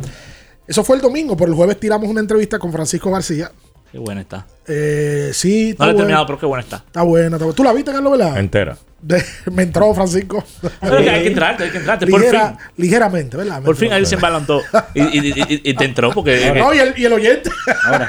[0.68, 3.52] eso fue el domingo, pero el jueves tiramos una entrevista con Francisco García.
[3.92, 4.48] Qué buena está.
[4.68, 5.98] Eh, sí, No está la he buena.
[6.08, 6.78] terminado, pero qué buena está.
[6.78, 7.56] Está buena, está buena.
[7.56, 8.38] ¿Tú la viste, Carlos, verdad?
[8.40, 8.76] Entera.
[9.00, 10.44] De- me entró Francisco.
[10.82, 12.08] Hay que entrarte, hay que entrarte.
[12.08, 12.58] Por Ligera- fin.
[12.78, 13.60] Ligeramente, ¿verdad?
[13.60, 13.98] Me Por fin entró.
[13.98, 14.62] ahí se embalantó.
[14.96, 16.54] Y, y- y- y te entró porque.
[16.58, 17.52] No, y el, y el oyente.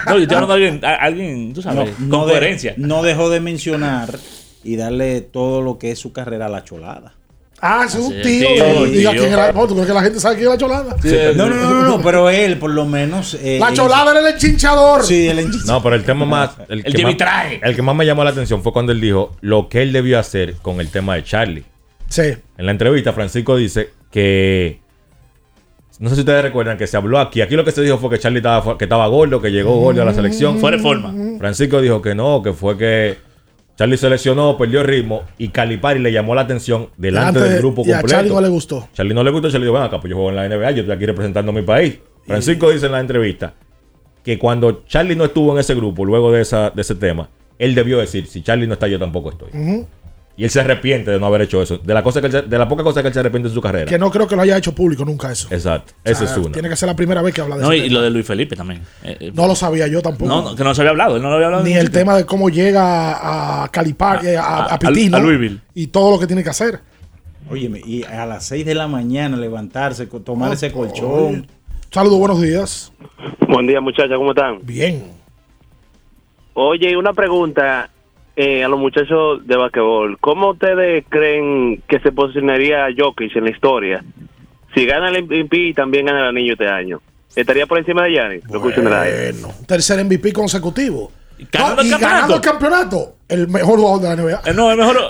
[0.07, 2.75] No, yo estoy hablando de alguien, a- alguien tú sabes, con no de- coherencia.
[2.79, 4.19] no dejó de mencionar
[4.65, 7.15] y darle todo lo que es su carrera a la cholada.
[7.67, 8.49] Ah, es un Sí, tío.
[8.49, 9.21] tío, Diga tío.
[9.21, 9.53] quién era.
[9.53, 10.97] No, ¿Tú crees que la gente sabe quién es la cholada?
[11.35, 13.35] no, no, no, no, no, pero él por lo menos.
[13.41, 15.03] eh, La cholada era el enchinchador.
[15.05, 15.77] Sí, el enchinchador.
[15.77, 16.51] No, pero el tema más.
[16.69, 17.15] El, El que más,
[17.63, 20.19] el que más me llamó la atención fue cuando él dijo lo que él debió
[20.19, 21.65] hacer con el tema de Charlie.
[22.09, 22.23] Sí.
[22.59, 24.81] En la entrevista, Francisco dice que.
[26.01, 27.41] No sé si ustedes recuerdan que se habló aquí.
[27.41, 30.03] Aquí lo que se dijo fue que Charlie estaba, que estaba gordo, que llegó gordo
[30.03, 30.59] a la selección.
[30.59, 31.15] Fue de forma.
[31.39, 33.17] Francisco dijo que no, que fue que
[33.77, 37.59] Charlie se lesionó, perdió el ritmo y Calipari le llamó la atención delante Antes- del
[37.59, 38.17] grupo y a completo.
[38.17, 38.89] Charlie no le gustó.
[38.93, 40.81] Charlie no le gustó, Charlie dijo, ven acá, pues yo juego en la NBA, yo
[40.83, 41.99] estoy aquí representando a mi país.
[42.27, 43.55] Francisco dice en la entrevista
[44.23, 47.29] que cuando Charlie no estuvo en ese grupo, luego de, esa, de ese tema,
[47.59, 49.49] él debió decir, si Charlie no está, yo tampoco estoy.
[49.53, 49.87] Ujú.
[50.37, 51.79] Y él se arrepiente de no haber hecho eso.
[51.79, 53.55] De la, cosa que él se- de la poca cosa que él se arrepiente en
[53.55, 53.87] su carrera.
[53.87, 55.47] Que no creo que lo haya hecho público nunca eso.
[55.53, 55.93] Exacto.
[55.93, 56.51] O sea, Esa es una.
[56.51, 57.85] Tiene que ser la primera vez que habla de No, eso.
[57.85, 58.83] y lo de Luis Felipe también.
[59.05, 60.29] Eh, eh, No lo sabía yo tampoco.
[60.29, 61.17] no, no, que no se había hablado.
[61.17, 61.63] Él no lo había hablado.
[61.65, 65.61] Ni el tema de cómo llega a Calipar, eh, a, a, a- Pitino a Louisville.
[65.73, 66.81] y todo lo que tiene que hacer.
[67.49, 71.47] Óyeme, y a las 6 de la mañana levantarse, tomar ese colchón.
[71.93, 72.91] Saludos, buenos días.
[73.47, 74.59] Buen día, muchachos, ¿cómo están?
[74.63, 75.05] Bien.
[76.55, 77.91] Oye, una pregunta
[78.37, 80.19] eh, a los muchachos de basquetbol.
[80.21, 84.05] ¿Cómo ustedes creen que se posicionaría Jokic en la historia?
[84.75, 87.01] Si gana el MVP y también gana el anillo este año.
[87.37, 88.45] ¿Estaría por encima de Giannis?
[88.51, 89.33] Lo escucho en el aire.
[89.33, 91.11] Bueno, tercer MVP consecutivo.
[91.53, 92.15] ganando No, y el campeonato.
[92.15, 93.15] ganando el campeonato.
[93.29, 94.51] El mejor jugador de la NBA.
[94.51, 94.97] Eh, no, el mejor.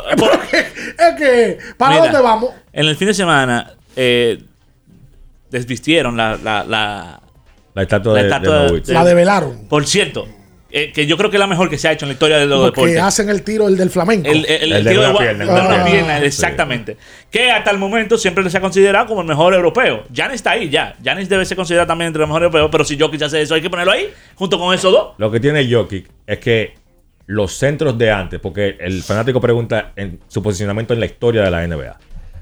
[0.97, 2.51] Es que, ¿para Mira, dónde vamos?
[2.73, 4.39] En el fin de semana eh,
[5.51, 7.21] desvistieron la, la, la,
[7.75, 8.89] La estatua de, de Novich.
[8.89, 9.67] La develaron.
[9.69, 10.27] Por cierto,
[10.77, 12.37] eh, que yo creo que es la mejor que se ha hecho en la historia
[12.39, 13.03] de los Porque deportes.
[13.03, 14.29] hacen el tiro, el del flamenco.
[14.29, 16.97] El, el- el El de tiro de una pierna, el de una pierna, exactamente.
[17.31, 20.05] Que hasta el momento siempre se ha considerado como el mejor europeo.
[20.13, 20.97] Giannis está ahí ya.
[21.03, 23.63] Giannis debe ser considerado también entre los mejores europeos, pero si Jokic hace eso, hay
[23.63, 25.09] que ponerlo ahí, junto con esos dos.
[25.19, 26.75] Lo que tiene Jokic es que
[27.27, 31.51] los centros de antes, porque el fanático pregunta en su posicionamiento en la historia de
[31.51, 31.99] la NBA.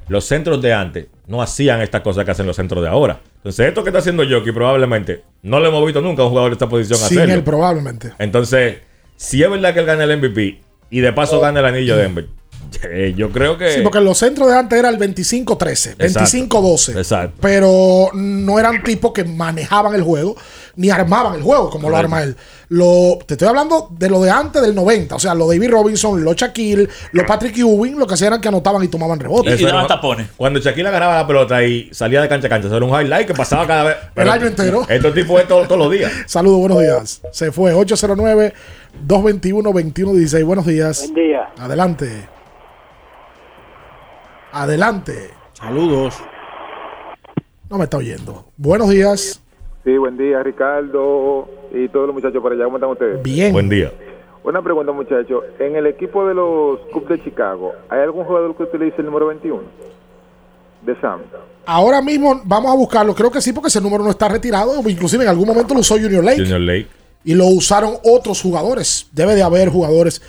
[0.09, 3.21] Los centros de antes no hacían estas cosas que hacen los centros de ahora.
[3.43, 6.51] Entonces, esto que está haciendo Jokic probablemente no lo hemos visto nunca a un jugador
[6.51, 7.35] de esta posición Sin hacerlo.
[7.35, 8.12] él, probablemente.
[8.20, 8.78] Entonces,
[9.16, 10.60] si es verdad que él gana el MVP
[10.90, 12.27] y de paso gana el anillo de Denver,
[12.85, 13.70] eh, yo creo que.
[13.73, 16.31] Sí, porque los centros de antes era el 25-13, Exacto.
[16.39, 16.97] 25-12.
[16.97, 17.36] Exacto.
[17.40, 20.36] Pero no eran tipos que manejaban el juego,
[20.77, 22.36] ni armaban el juego como lo arma él.
[22.69, 25.16] Lo, te estoy hablando de lo de antes del 90.
[25.16, 28.49] O sea, los David Robinson, los Shaquille, los Patrick Ewing, lo que hacían era que
[28.49, 29.53] anotaban y tomaban rebotes.
[29.55, 29.86] Eso era-
[30.39, 33.27] Cuando Shaquille agarraba la pelota y salía de cancha a cancha, eso era un highlight
[33.27, 33.97] que pasaba cada vez.
[34.16, 34.86] El año entero.
[34.89, 36.11] Estos tipos es todo- todos los días.
[36.27, 37.20] Saludos, buenos días.
[37.31, 40.44] Se fue 809-221-2116.
[40.44, 41.03] Buenos días.
[41.12, 41.49] Buen día.
[41.59, 42.28] Adelante.
[44.53, 45.31] Adelante.
[45.55, 46.15] Saludos.
[47.70, 48.45] No me está oyendo.
[48.59, 49.43] Buenos días.
[49.83, 52.65] Sí, buen día, Ricardo y todos los muchachos por allá.
[52.65, 53.23] ¿Cómo están ustedes?
[53.23, 53.53] Bien.
[53.53, 53.91] Buen día.
[54.45, 55.45] Una pregunta, muchachos.
[55.59, 59.29] En el equipo de los Cubs de Chicago, ¿hay algún jugador que utilice el número
[59.29, 59.62] 21?
[60.83, 61.20] De Sam.
[61.65, 63.15] Ahora mismo vamos a buscarlo.
[63.15, 64.74] Creo que sí, porque ese número no está retirado.
[64.87, 66.41] Inclusive en algún momento lo usó Junior Lake.
[66.41, 66.89] Junior Lake.
[67.24, 69.09] Y lo usaron otros jugadores.
[69.12, 70.20] Debe de haber jugadores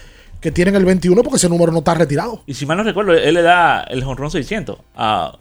[0.44, 2.42] que tienen el 21 porque ese número no está retirado.
[2.46, 5.38] Y si mal no recuerdo, él le da el jonrón 600 a,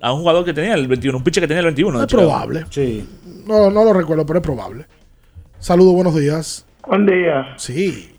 [0.00, 1.98] a un jugador que tenía el 21, un pitcher que tenía el 21.
[1.98, 2.64] de Es probable.
[2.70, 3.06] Sí.
[3.46, 4.86] No, no lo recuerdo, pero es probable.
[5.58, 6.66] Saludos, buenos días.
[6.86, 7.52] Buen día.
[7.56, 8.18] Sí.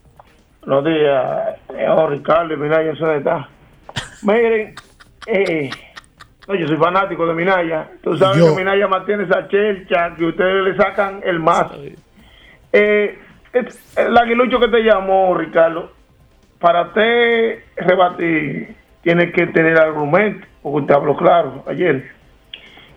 [0.61, 3.49] Buenos días, señor Ricardo y Minaya, eso está.
[4.21, 4.75] Miren,
[5.25, 5.71] eh,
[6.47, 7.89] no, yo soy fanático de Minaya.
[8.03, 8.49] Tú sabes Yo.
[8.51, 11.71] que Minaya mantiene esa chelcha que ustedes le sacan el más.
[12.71, 13.17] Eh,
[13.95, 15.91] el aguilucho que te llamó, Ricardo,
[16.59, 22.11] para usted rebatir, tiene que tener argumento, porque usted habló claro ayer.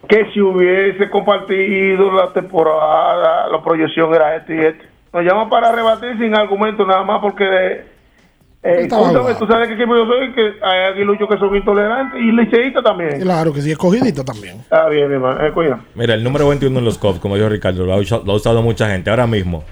[0.08, 4.84] Que si hubiese compartido la temporada, la proyección era este y este.
[5.12, 7.84] Nos llama para rebatir sin argumento nada más porque
[8.64, 12.20] Eh, Estaba escúchame, tú sabes qué equipo yo soy, que hay aguiluchos que son intolerantes
[12.20, 13.20] y liceístas también.
[13.20, 14.58] Claro que sí, escogidito también.
[14.60, 15.40] Está bien, mi hermano.
[15.44, 15.76] Eh.
[15.96, 18.36] Mira, el número 21 en los Cubs, como dijo Ricardo, lo ha, usado, lo ha
[18.36, 19.10] usado mucha gente.
[19.10, 19.64] Ahora mismo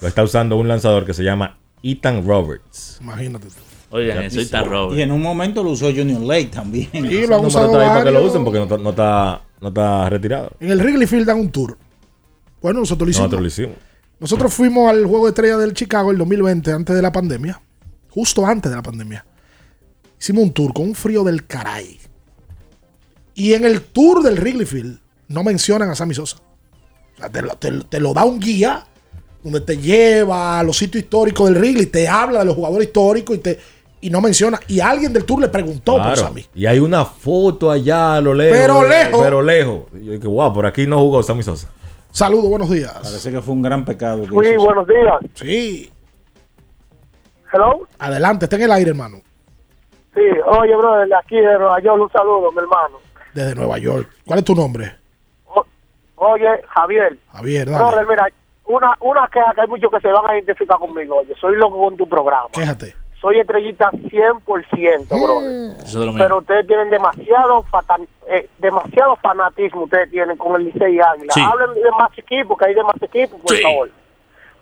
[0.00, 2.98] lo está usando un lanzador que se llama Ethan Roberts.
[3.00, 3.54] Imagínate tú.
[3.92, 4.98] Oigan, eso está Robert.
[4.98, 6.88] Y en un momento lo usó Junior Lake también.
[6.92, 9.42] Sí, lo han No, usado ahí para que lo usen porque no, está- no está,
[9.60, 10.50] no está retirado.
[10.60, 11.76] En el Wrigley Field dan un tour.
[12.62, 13.24] Bueno, nosotros lo hicimos.
[13.30, 13.76] Nosotros lo hicimos.
[14.20, 17.60] Nosotros fuimos al juego de estrella del Chicago el 2020, antes de la pandemia.
[18.10, 19.24] Justo antes de la pandemia.
[20.20, 21.98] Hicimos un tour con un frío del caray.
[23.34, 26.36] Y en el tour del Wrigley Field no mencionan a Sammy Sosa.
[26.36, 28.84] O sea, te, lo- te lo- te lo da un guía
[29.42, 33.36] donde te lleva a los sitios históricos del Wrigley, te habla de los jugadores históricos
[33.36, 33.58] y te
[34.02, 34.58] y no menciona.
[34.66, 36.16] Y alguien del tour le preguntó por.
[36.16, 36.46] Sammy.
[36.54, 38.58] Y hay una foto allá a lo lejos.
[38.58, 39.20] Pero lejos.
[39.22, 39.82] Pero lejos.
[39.94, 41.68] Y yo dije, wow, por aquí no jugó Sammy Sosa.
[42.10, 42.92] Saludos, buenos días.
[42.92, 44.24] Parece que fue un gran pecado.
[44.24, 44.64] Sí, hizo.
[44.64, 45.14] buenos días.
[45.34, 45.92] Sí.
[47.52, 47.86] Hello.
[47.98, 49.18] Adelante, está en el aire, hermano.
[50.14, 52.98] Sí, oye, brother, de aquí de Nueva York, un saludo, mi hermano.
[53.32, 54.08] Desde Nueva York.
[54.24, 54.96] ¿Cuál es tu nombre?
[56.16, 57.16] Oye, Javier.
[57.32, 57.78] Javier, dale.
[57.78, 58.28] Brother, mira,
[58.70, 61.18] una, una queja que hay muchos que se van a identificar conmigo.
[61.18, 62.48] Oye, soy loco con tu programa.
[62.52, 62.94] Quéjate.
[63.20, 65.76] Soy estrellita 100%, brother.
[65.76, 66.18] Eso es lo mismo.
[66.18, 71.32] Pero ustedes tienen demasiado fatan- eh, demasiado fanatismo, ustedes tienen con el Licey y Águila.
[71.34, 71.40] Sí.
[71.42, 73.62] Hablen de más equipos, que hay de más equipos, por Sí.
[73.62, 73.90] favor.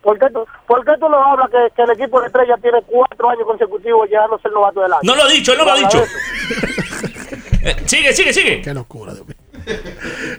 [0.03, 2.83] ¿Por qué, tú, ¿Por qué tú no hablas que, que el equipo de estrella tiene
[2.87, 5.01] cuatro años consecutivos llegándose el novato del año?
[5.05, 5.99] No lo ha dicho, él no lo ha dicho.
[7.65, 8.63] Eh, sigue, sigue, sigue.
[8.63, 9.37] Qué locura, Dios mío.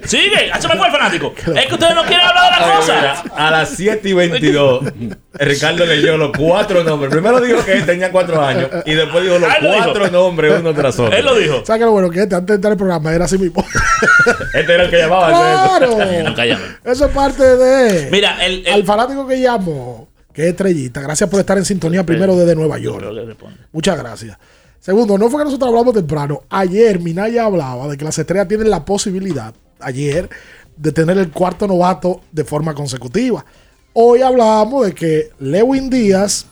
[0.05, 1.33] Sigue, hazme fue el fanático.
[1.37, 3.23] Es que ustedes no quieren hablar de la cosa.
[3.35, 4.83] A las 7 y 22,
[5.33, 7.11] Ricardo leyó los cuatro nombres.
[7.11, 10.11] Primero dijo que él tenía cuatro años y después dijo los Ah, lo cuatro dijo.
[10.11, 11.15] nombres uno tras otro.
[11.15, 11.63] Él lo dijo.
[11.65, 13.63] ¿Sabes qué lo bueno que este, antes de entrar al programa era así mismo?
[14.53, 15.27] Este era el que llamaba.
[15.29, 15.97] ¡Claro!
[16.29, 16.91] No.
[16.91, 18.09] Eso es parte de.
[18.11, 22.03] Mira, el, el- Al fanático que llamo, que es estrellita, gracias por estar en sintonía
[22.03, 23.05] primero desde Nueva York.
[23.71, 24.37] Muchas gracias.
[24.79, 26.43] Segundo, no fue que nosotros hablamos temprano.
[26.49, 30.29] Ayer Minaya hablaba de que las estrellas tienen la posibilidad, ayer,
[30.77, 33.45] de tener el cuarto novato de forma consecutiva.
[33.93, 36.45] Hoy hablamos de que Lewin Díaz,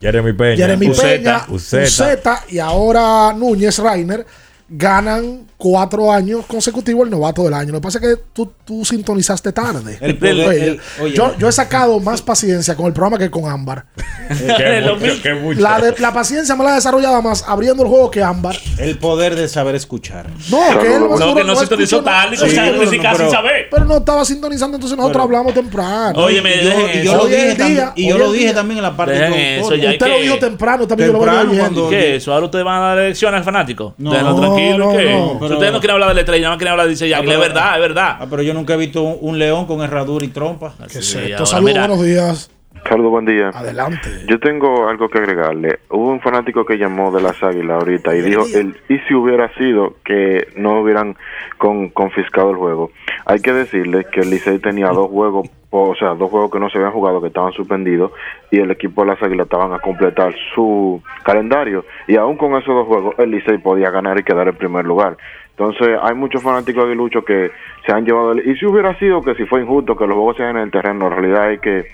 [0.00, 0.56] Jeremy Peña.
[0.56, 1.06] Jeremy Uceta.
[1.08, 1.84] Peña, Uceta.
[1.86, 4.26] Uceta y ahora Núñez Rainer
[4.68, 7.72] ganan cuatro años consecutivos el novato del año.
[7.72, 9.96] Lo que pasa es que tú, tú sintonizaste tarde.
[10.00, 11.14] El el- oye.
[11.14, 13.86] yo, yo he sacado más paciencia con el programa que con Ámbar.
[14.28, 15.60] Qué mucho, qué mucho.
[15.60, 18.56] La, de- la paciencia me la he desarrollado más abriendo el juego que Ámbar.
[18.78, 20.26] El poder de saber escuchar.
[20.50, 22.08] No, que él No, que no sintonizó no.
[22.36, 23.68] Sí, esa pero- pero- saber.
[23.70, 26.18] Pero no estaba sintonizando, entonces nosotros Pero- hablamos temprano.
[26.24, 28.78] Oye, me Y yo, lo dije en también, día- y yo lo en dije también
[28.78, 31.54] en la parte hay Usted lo dijo temprano, también yo lo oyendo.
[31.60, 32.32] cuando- ¿Qué eso?
[32.34, 33.94] Ahora ustedes van a dar elecciones al fanático.
[33.98, 34.86] No, Déjenlo tranquilo.
[34.92, 35.04] no, ¿qué?
[35.10, 37.20] no, pero- ustedes no quieren hablar de la estrella, no quieren hablar de Dice Ah,
[37.20, 38.16] es verdad, es verdad.
[38.20, 40.74] Ah, pero yo nunca he visto un, un león con herradura y trompa.
[40.90, 41.34] ¿Qué es Sí, esto?
[41.34, 41.86] ahora Saludos, mira.
[41.86, 42.50] buenos días.
[42.84, 43.48] Carlos, buen día.
[43.48, 44.08] Adelante.
[44.28, 45.80] Yo tengo algo que agregarle.
[45.90, 49.52] Hubo un fanático que llamó de las águilas ahorita y dijo, el, ¿y si hubiera
[49.54, 51.16] sido que no hubieran
[51.58, 52.90] con, confiscado el juego?
[53.24, 56.70] Hay que decirle que el Licey tenía dos juegos, o sea, dos juegos que no
[56.70, 58.12] se habían jugado, que estaban suspendidos,
[58.50, 61.84] y el equipo de las águilas estaban a completar su calendario.
[62.06, 65.16] Y aún con esos dos juegos, el Licey podía ganar y quedar en primer lugar.
[65.58, 67.50] Entonces, hay muchos fanáticos aguiluchos que
[67.86, 68.32] se han llevado...
[68.32, 70.64] El, y si hubiera sido que si fue injusto que los juegos se hagan en
[70.64, 71.86] el terreno, en realidad es que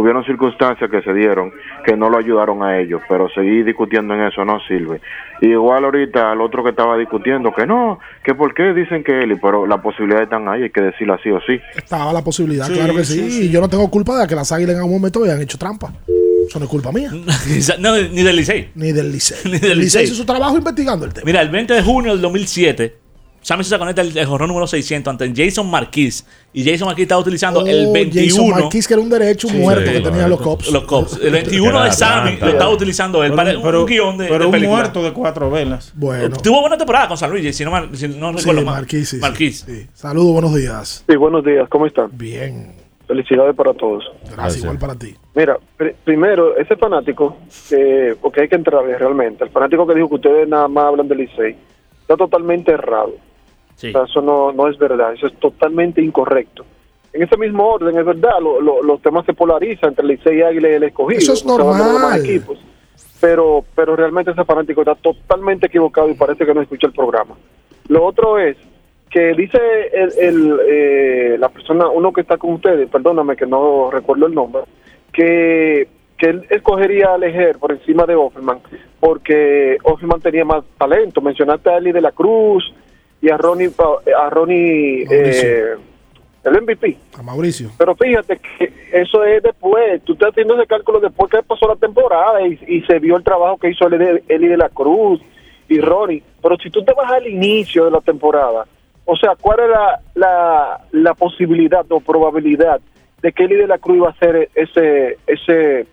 [0.00, 1.52] hubieron circunstancias que se dieron
[1.84, 5.00] que no lo ayudaron a ellos, pero seguir discutiendo en eso no sirve.
[5.40, 9.38] Igual ahorita al otro que estaba discutiendo que no, que por qué dicen que él,
[9.40, 11.60] pero la posibilidad están ahí, hay que decirlo así o sí.
[11.76, 13.14] Estaba la posibilidad, Sí, claro que sí.
[13.14, 13.46] sí, sí.
[13.46, 15.92] Y yo no tengo culpa de que las águilas en algún momento hayan hecho trampa.
[16.48, 17.10] Eso no es culpa mía.
[17.78, 18.70] no, ni del Licey.
[18.74, 19.38] Ni del Licey.
[19.52, 20.04] Ni del El Licey Licey.
[20.04, 21.24] hizo su trabajo investigando el tema.
[21.24, 22.96] Mira, el 20 de junio del 2007,
[23.42, 26.26] Sammy Sosa conecta el, el jorrón número 600 ante Jason Marquis.
[26.52, 28.26] Y Jason Marquis estaba utilizando el Oh, 21.
[28.28, 30.70] Jason Marquis, que era un derecho muerto sí, que tenían los cops.
[30.70, 31.18] Los Cubs.
[31.22, 34.62] El 21 de Sammy lo estaba utilizando él para un guion de, pero de un
[34.64, 35.92] muerto de cuatro velas.
[35.96, 36.36] Bueno.
[36.36, 38.74] Tuvo buena temporada con San Luis, si no, mal- si no Sí, recuerdo mal.
[38.76, 39.22] Marquis, sí, sí.
[39.22, 39.60] Marquis.
[39.66, 39.86] Sí.
[39.94, 41.04] Saludos, buenos días.
[41.08, 42.10] Sí, buenos días, ¿cómo están?
[42.12, 42.72] Bien.
[43.06, 44.04] Felicidades para todos.
[44.22, 44.62] Gracias, Gracias.
[44.64, 45.16] igual para ti.
[45.34, 47.38] Mira, pr- primero, ese fanático,
[47.68, 51.08] que, porque hay que entrar realmente, el fanático que dijo que ustedes nada más hablan
[51.08, 51.56] del Licey,
[52.02, 53.12] está totalmente errado.
[53.80, 53.88] Sí.
[53.88, 56.64] O sea, eso no, no es verdad, eso es totalmente incorrecto.
[57.14, 60.42] En ese mismo orden, es verdad, lo- lo- los temas se polarizan entre el Licey
[60.42, 61.18] Águila y el escogido.
[61.18, 62.20] Eso es normal.
[62.20, 62.58] equipos.
[63.20, 67.34] Pero, pero realmente ese fanático está totalmente equivocado y parece que no escucha el programa.
[67.88, 68.56] Lo otro es
[69.10, 69.58] que dice
[69.92, 74.34] el, el, eh, la persona, uno que está con ustedes, perdóname que no recuerdo el
[74.34, 74.62] nombre,
[75.12, 78.60] que, que él escogería a Leger por encima de Offerman
[79.00, 81.20] porque Offerman tenía más talento.
[81.20, 82.72] Mencionaste a Eli de la Cruz
[83.22, 83.70] y a Ronnie,
[84.16, 85.74] a Ronnie eh,
[86.44, 86.96] el MVP.
[87.18, 87.70] A Mauricio.
[87.76, 90.02] Pero fíjate que eso es después.
[90.04, 93.24] Tú estás haciendo ese cálculo después que pasó la temporada y, y se vio el
[93.24, 95.20] trabajo que hizo Eli, Eli de la Cruz
[95.68, 96.22] y Ronnie.
[96.42, 98.66] Pero si tú te vas al inicio de la temporada,
[99.04, 102.80] o sea, ¿cuál es la, la, la posibilidad o probabilidad
[103.20, 105.86] de que Eli de la Cruz iba a hacer ese, ese,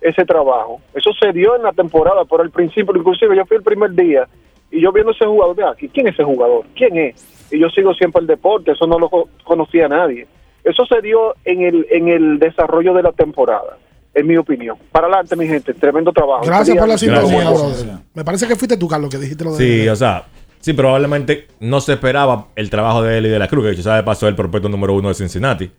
[0.00, 0.80] ese trabajo?
[0.94, 4.28] Eso se dio en la temporada, pero al principio, inclusive yo fui el primer día
[4.70, 6.64] y yo viendo ese jugador de aquí, ¿quién es ese jugador?
[6.74, 7.46] ¿Quién es?
[7.50, 10.26] Y yo sigo siempre el deporte, eso no lo co- conocía nadie.
[10.64, 13.78] Eso se dio en el, en el desarrollo de la temporada,
[14.14, 14.76] en mi opinión.
[14.92, 16.44] Para adelante, mi gente, tremendo trabajo.
[16.44, 18.02] Gracias por la sintonía.
[18.14, 19.56] Me parece que fuiste tú, Carlos, que dijiste lo de.
[19.82, 20.24] Sí, o sea,
[20.60, 23.96] sí, probablemente no se esperaba el trabajo de él y de la Cruz, que ya
[23.96, 25.70] de paso es el prospecto número uno de Cincinnati.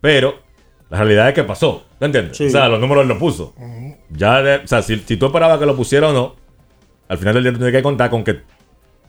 [0.00, 0.34] Pero
[0.90, 2.40] la realidad es que pasó, ¿te entiendes?
[2.40, 3.54] O sea, los números él los puso.
[4.10, 6.34] Ya, de- o sea, si, si tú esperabas que lo pusiera o no,
[7.12, 8.40] al final del día tú tienes que contar con que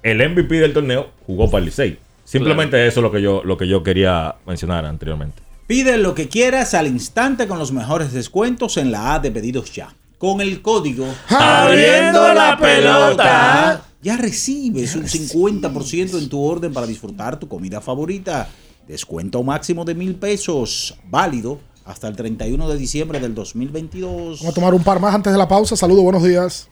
[0.03, 1.97] el MVP del torneo jugó para el Licey.
[2.25, 5.41] Simplemente eso es lo que yo, lo que yo quería mencionar anteriormente.
[5.67, 9.71] Pide lo que quieras al instante con los mejores descuentos en la A de pedidos
[9.71, 9.95] ya.
[10.17, 13.85] Con el código Abriendo la pelota.
[14.01, 18.49] ya recibes un 50% en tu orden para disfrutar tu comida favorita.
[18.85, 24.39] Descuento máximo de mil pesos, válido hasta el 31 de diciembre del 2022.
[24.39, 25.77] Vamos a tomar un par más antes de la pausa.
[25.77, 26.67] Saludos, buenos días.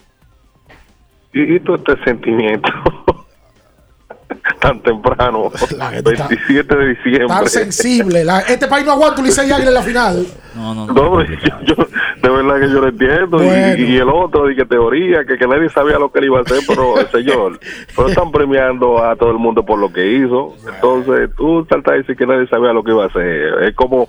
[1.34, 2.70] Y, todo este sentimiento
[4.60, 5.50] tan temprano,
[6.04, 7.28] 27 de diciembre.
[7.28, 8.24] Tan sensible.
[8.24, 10.26] La- este país no aguanta un Licey Águila en la final.
[10.56, 11.76] No, no, No, yo, yo-
[12.22, 13.42] de verdad que yo lo entiendo.
[13.42, 13.78] Y- Bueno.
[13.84, 16.42] Y, el otro, y que teoría, que, que nadie sabía lo que él iba a
[16.42, 17.60] hacer, pero señor,
[17.96, 20.54] pero están premiando a todo el mundo por lo que hizo.
[20.76, 23.64] Entonces, tú saltas a decir que nadie sabía lo que iba a hacer.
[23.64, 24.08] Es como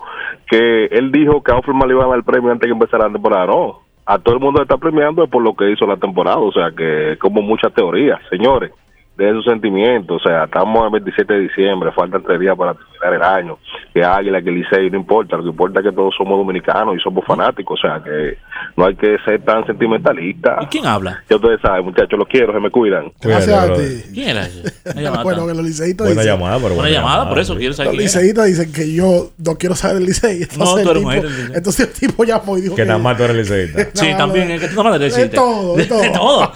[0.49, 3.07] que él dijo que a Offerman le iban a dar el premio antes que empezara
[3.07, 3.47] la temporada.
[3.47, 6.39] No, a todo el mundo le está premiando por lo que hizo la temporada.
[6.39, 8.73] O sea, que como muchas teorías, señores
[9.17, 13.39] de esos sentimientos, o sea, estamos el 27 de diciembre, faltan tres días para terminar
[13.39, 13.59] el año,
[13.93, 17.01] que Águila, que Licey, no importa, lo que importa es que todos somos dominicanos y
[17.01, 18.39] somos fanáticos, o sea, que
[18.77, 20.63] no hay que ser tan sentimentalistas.
[20.63, 21.23] ¿Y quién habla?
[21.29, 23.13] Ya ustedes saben, muchachos, los quiero, se me cuidan.
[23.21, 23.83] Gracias a ti.
[24.15, 24.49] ¿Quién era.
[25.23, 27.93] Bueno, que los liceístas Buena dicen- llamada, pero Una buena llamada, por eso quiero saber
[27.95, 30.43] Los liceístas dicen que yo no quiero saber del Licey.
[30.43, 33.17] Entonces, No, tú el eres tipo, entonces el tipo llamó y dijo Que nada más
[33.17, 33.89] tú eres liceísta.
[33.95, 36.03] Sí, No, también, es que tú no me De todo, de todo.
[36.03, 36.53] De todo.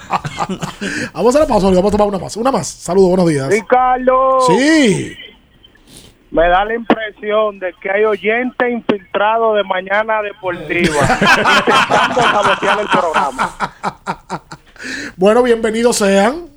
[1.13, 2.37] Vamos a la pausa, vamos a tomar una más.
[2.37, 2.67] Una más.
[2.67, 3.47] Saludos, buenos días.
[3.49, 4.39] Ricardo.
[4.47, 5.15] Sí.
[6.29, 10.99] Me da la impresión de que hay oyentes infiltrados de Mañana Deportiva
[11.59, 13.55] intentando sabotear el programa.
[15.15, 16.47] Bueno, bienvenidos sean.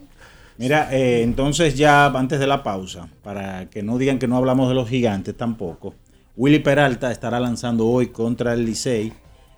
[0.59, 4.69] Mira, eh, entonces ya antes de la pausa, para que no digan que no hablamos
[4.69, 5.95] de los gigantes tampoco,
[6.37, 9.13] Willy Peralta estará lanzando hoy contra el Licey,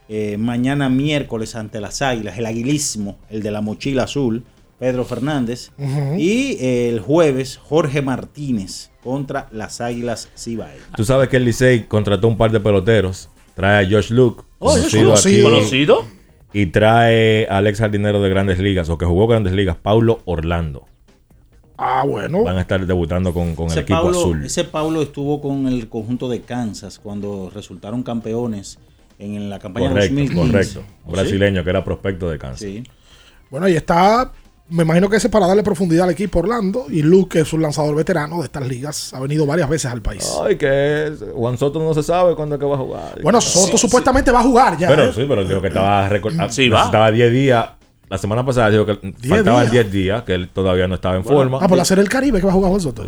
[0.09, 4.45] eh, mañana miércoles ante las Águilas, el aguilismo, el de la mochila azul,
[4.83, 5.71] Pedro Fernández,
[6.19, 10.75] y el jueves Jorge Martínez contra las Águilas Cibay.
[10.97, 13.29] Tú sabes que el Licey contrató un par de peloteros.
[13.55, 15.43] Trae a Josh Luke, Oh, Josh conocido Luke, aquí, sí.
[15.45, 16.05] ¿Conocido?
[16.53, 20.85] Y trae al ex jardinero de Grandes Ligas, o que jugó Grandes Ligas, Paulo Orlando.
[21.79, 22.43] Ah, bueno.
[22.43, 24.45] Van a estar debutando con, con el equipo Paulo, azul.
[24.47, 28.81] ese Paulo estuvo con el conjunto de Kansas cuando resultaron campeones
[29.21, 30.53] en la campaña Correcto, 2015.
[30.53, 30.81] correcto.
[31.05, 31.21] ¿Oh, Un sí?
[31.23, 32.61] brasileño que era prospecto de Kansas.
[32.61, 32.83] Sí.
[33.49, 34.33] Bueno, ahí está.
[34.73, 36.87] Me imagino que ese es para darle profundidad al equipo Orlando.
[36.89, 40.01] Y Luke, que es un lanzador veterano de estas ligas, ha venido varias veces al
[40.03, 40.29] país.
[40.45, 43.21] Ay, que es- Juan Soto no se sabe cuándo es que va a jugar.
[43.23, 44.89] Bueno, Soto supuestamente va a jugar ya.
[44.89, 45.13] Pero ¿eh?
[45.15, 46.79] sí, pero dijo que estaba recor- ah, Sí, va.
[46.79, 47.67] necesitaba 10 días.
[48.09, 48.95] La semana pasada dijo que
[49.27, 49.73] faltaban días.
[49.73, 51.59] 10 días, que él todavía no estaba en forma.
[51.63, 53.05] Ah, por la Serie del Caribe que va a jugar Juan Soto.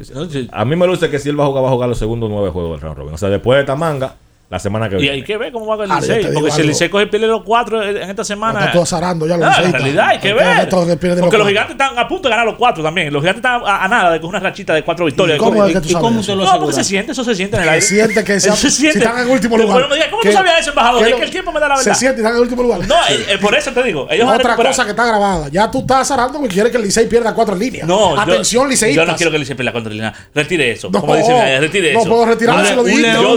[0.53, 2.31] A mí me luce que si él va a jugar, va a jugar los segundos
[2.31, 3.15] nueve juegos del round robin.
[3.15, 4.17] O sea, después de esta manga,
[4.55, 5.17] la semana que Y viene.
[5.17, 6.27] hay que ver cómo va con el Ah, Licey.
[6.33, 6.67] Porque si el.
[6.69, 8.61] Licey coge pierde los cuatro en esta semana.
[8.61, 9.81] Está todo azarando ya los Ah, liceístas.
[9.83, 11.47] realidad, hay que ver Porque los cuatro.
[11.47, 13.13] gigantes están a punto de ganar los cuatro también.
[13.13, 15.39] Los gigantes están a, a nada de coger una rachita de cuatro victorias.
[15.39, 16.33] cómo es que tú ¿Y sabes cómo eso?
[16.33, 17.87] te lo No, porque se siente, eso se siente en el Se aire.
[17.87, 18.99] siente que se- se si siente.
[19.01, 19.73] están en último lugar.
[19.75, 21.07] Bueno, me diga, ¿Cómo tú sabías eso, embajador?
[21.09, 21.99] Es que el tiempo me da la Se verdad.
[21.99, 22.87] siente y están en último lugar.
[22.87, 24.07] No, eh, eh, por eso te digo.
[24.11, 25.49] Ellos van a Otra cosa que está grabada.
[25.51, 27.87] Ya tú estás azarando porque quieres que el Licey pierda cuatro líneas.
[27.89, 29.05] No, Atención, liceístas.
[29.05, 30.15] Yo no quiero que el Licey pierda contra el Lina.
[30.35, 30.91] Retire eso.
[30.93, 32.09] No, como retire no eso.
[32.09, 32.83] puedo retirarlo si lo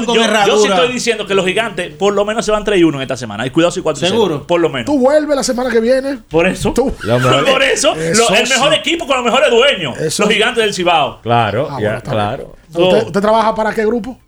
[0.05, 0.45] con herradura.
[0.45, 2.97] yo sí estoy diciendo que los gigantes por lo menos se van 3 y 1
[2.97, 3.45] en esta semana.
[3.45, 4.35] Y cuidado si 4 y ¿Seguro?
[4.35, 4.45] 0.
[4.47, 4.85] Por lo menos.
[4.85, 6.17] Tú vuelves la semana que viene.
[6.29, 6.73] Por eso.
[6.73, 6.91] Tú.
[7.01, 7.93] Por eso.
[7.95, 8.79] Eso lo- el mejor sí.
[8.79, 9.97] equipo con los mejores dueños.
[9.99, 11.21] Eso- Los gigantes del Cibao.
[11.21, 12.55] Claro, Ah, ya, bueno, claro.
[12.69, 14.19] ¿Usted, So- usted trabaja para qué grupo?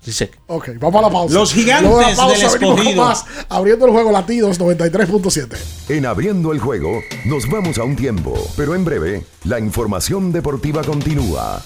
[0.00, 0.30] Sí, sé.
[0.46, 1.34] Ok, vamos a la pausa.
[1.34, 3.04] Los gigantes de la pausa del escogido.
[3.04, 5.56] más, abriendo el juego latidos 93.7.
[5.88, 10.82] En abriendo el juego, nos vamos a un tiempo, pero en breve, la información deportiva
[10.84, 11.60] continúa.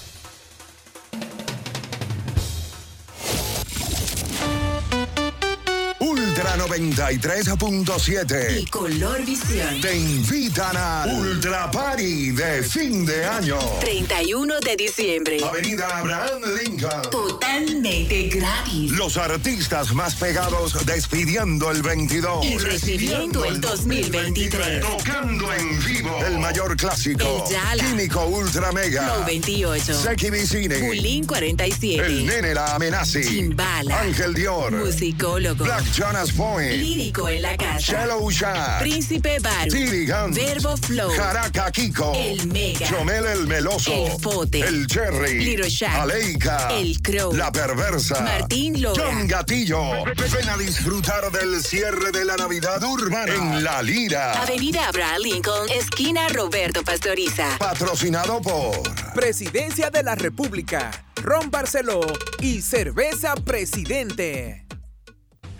[6.89, 9.81] 93.7 y Color Visión.
[9.81, 13.59] te invitan a Ultra Party de fin de año.
[13.81, 15.37] 31 de diciembre.
[15.43, 17.01] Avenida Abraham Lincoln.
[17.11, 18.91] Totalmente gratis.
[18.93, 22.45] Los artistas más pegados despidiendo el 22.
[22.45, 24.81] Y recibiendo el 2023.
[24.81, 26.17] Tocando en vivo.
[26.25, 27.45] El mayor clásico.
[27.47, 27.83] El Yala.
[27.83, 29.03] Químico Ultra Mega.
[29.03, 29.93] Flow 28.
[29.93, 30.81] Seki Vicini.
[30.81, 32.05] Bulín 47.
[32.05, 33.21] El nene la amenazi.
[33.21, 33.99] Chimbala.
[33.99, 34.71] Ángel Dior.
[34.71, 35.63] Musicólogo.
[35.63, 36.70] Black Jonas Point.
[36.77, 37.79] Lírico en la casa.
[37.79, 38.79] Shallow Shack.
[38.79, 40.33] Príncipe Baru.
[40.33, 41.11] Verbo Flow.
[41.11, 42.13] Jaraca Kiko.
[42.15, 42.87] El Mega.
[42.87, 43.93] Chomel el Meloso.
[43.93, 44.59] El Fote.
[44.59, 45.43] El Cherry.
[45.43, 45.95] Little Shack.
[45.95, 46.69] Aleika.
[46.71, 47.33] El Crow.
[47.33, 48.21] La Perversa.
[48.21, 49.03] Martín Lora.
[49.03, 50.05] John Gatillo.
[50.05, 54.41] Ven a disfrutar del cierre de la Navidad urbana en La Lira.
[54.41, 57.57] Avenida Abraham Lincoln, esquina Roberto Pastoriza.
[57.57, 58.81] Patrocinado por
[59.13, 62.01] Presidencia de la República, Ron Barceló
[62.39, 64.60] y Cerveza Presidente.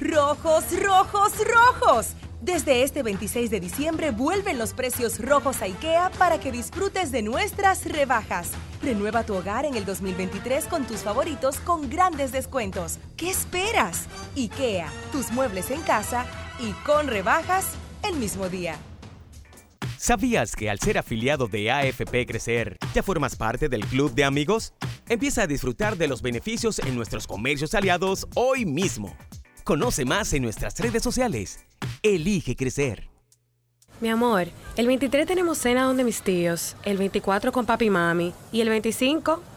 [0.01, 2.07] Rojos, rojos, rojos.
[2.41, 7.21] Desde este 26 de diciembre vuelven los precios rojos a IKEA para que disfrutes de
[7.21, 8.49] nuestras rebajas.
[8.81, 12.97] Renueva tu hogar en el 2023 con tus favoritos con grandes descuentos.
[13.15, 14.07] ¿Qué esperas?
[14.35, 16.25] IKEA, tus muebles en casa
[16.59, 17.67] y con rebajas
[18.01, 18.77] el mismo día.
[19.97, 24.73] ¿Sabías que al ser afiliado de AFP Crecer, ya formas parte del club de amigos?
[25.07, 29.15] Empieza a disfrutar de los beneficios en nuestros comercios aliados hoy mismo.
[29.63, 31.59] Conoce más en nuestras redes sociales.
[32.01, 33.09] Elige crecer.
[33.99, 34.47] Mi amor,
[34.77, 38.69] el 23 tenemos cena donde mis tíos, el 24 con papi y mami y el
[38.69, 39.43] 25,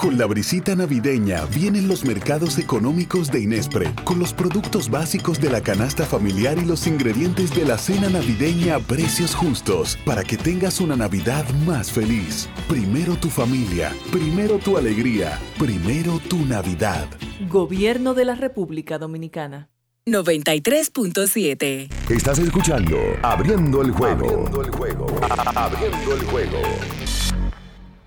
[0.00, 5.50] Con la brisita navideña vienen los mercados económicos de Inespre, con los productos básicos de
[5.50, 10.38] la canasta familiar y los ingredientes de la cena navideña a precios justos, para que
[10.38, 12.48] tengas una Navidad más feliz.
[12.66, 17.06] Primero tu familia, primero tu alegría, primero tu Navidad.
[17.50, 19.68] Gobierno de la República Dominicana.
[20.06, 21.90] 93.7.
[22.08, 24.24] Estás escuchando Abriendo el juego.
[24.24, 25.06] Abriendo el juego.
[25.54, 26.58] Abriendo el juego.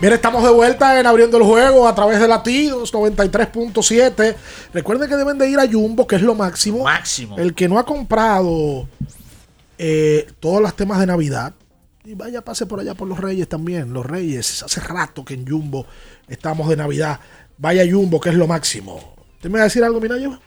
[0.00, 4.34] Bien, estamos de vuelta en abriendo el juego a través de latidos 93.7.
[4.72, 6.84] Recuerden que deben de ir a Jumbo, que es lo máximo.
[6.84, 7.36] Máximo.
[7.36, 8.88] El que no ha comprado
[9.76, 11.52] eh, todos los temas de Navidad,
[12.02, 13.92] y vaya, pase por allá por los Reyes también.
[13.92, 15.84] Los Reyes, hace rato que en Jumbo
[16.28, 17.20] estamos de Navidad.
[17.58, 19.14] Vaya Jumbo, que es lo máximo.
[19.34, 20.40] ¿Usted me va a decir algo, Minayo?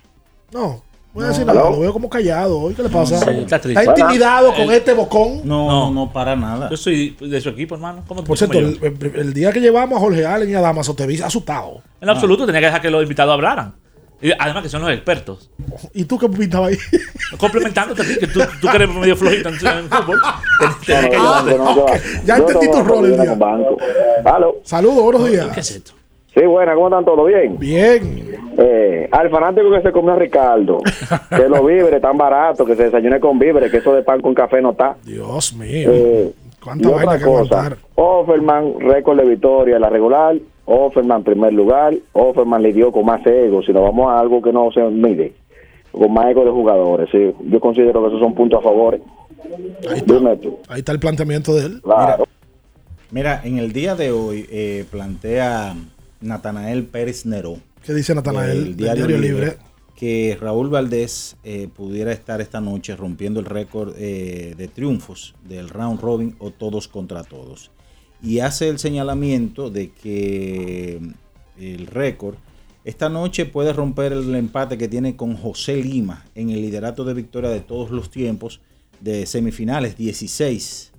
[0.52, 0.84] No.
[1.14, 2.74] Voy a decir nada, lo veo como callado hoy.
[2.74, 3.20] ¿Qué le pasa?
[3.20, 3.84] Sí, está triste.
[3.86, 5.42] intimidado con este bocón?
[5.44, 6.70] No, no, para nada.
[6.72, 8.04] Yo soy de su equipo, hermano.
[8.08, 10.96] ¿Cómo Por cierto, el, el- el día que llevamos a Jorge Allen y a Damaso
[10.96, 11.82] te vi asustado.
[12.02, 13.76] En absoluto, tenía que dejar que los invitados hablaran.
[14.24, 15.50] Y además que son los expertos.
[15.94, 16.78] ¿Y tú qué pintabas ahí?
[17.38, 19.56] Complementándote a ti, que tú, tú que eres medio flojito en,
[19.90, 20.22] fútbol.
[21.12, 21.86] No, no, no,
[22.26, 23.38] Ya entendí tu rol el día.
[24.64, 25.48] Saludos, buenos días.
[25.54, 25.92] ¿Qué es esto?
[26.34, 27.28] Sí, buena, ¿cómo están todos?
[27.28, 27.58] ¿Bien?
[27.60, 28.34] Bien.
[28.58, 30.80] Eh, al fanático que se come a Ricardo,
[31.30, 34.34] que los víveres tan baratos, que se desayune con víveres, que eso de pan con
[34.34, 34.96] café no está.
[35.04, 35.90] Dios mío.
[35.92, 36.34] Eh,
[36.64, 37.76] Cuánta vaina que cosa.
[37.96, 40.36] Offerman, récord de victoria en la regular,
[40.66, 44.54] Offerman primer lugar, Offerman le dio con más ego, si nos vamos a algo que
[44.54, 45.34] no se mide,
[45.92, 47.32] con más ego de jugadores, sí.
[47.48, 49.00] yo considero que esos son puntos a favor.
[50.06, 50.58] Dime tú.
[50.70, 51.82] Ahí está el planteamiento de él.
[51.82, 52.24] Claro.
[53.12, 55.76] Mira, en el día de hoy eh, plantea
[56.24, 57.60] Natanael Pérez Neró.
[57.84, 59.58] ¿Qué dice Natanael del Diario, Diario Libre, Libre?
[59.96, 65.70] Que Raúl Valdés eh, pudiera estar esta noche rompiendo el récord eh, de triunfos del
[65.70, 67.72] round robin o todos contra todos.
[68.22, 71.00] Y hace el señalamiento de que
[71.60, 72.36] el récord
[72.86, 77.14] esta noche puede romper el empate que tiene con José Lima en el liderato de
[77.14, 78.60] victoria de todos los tiempos
[79.00, 80.92] de semifinales 16.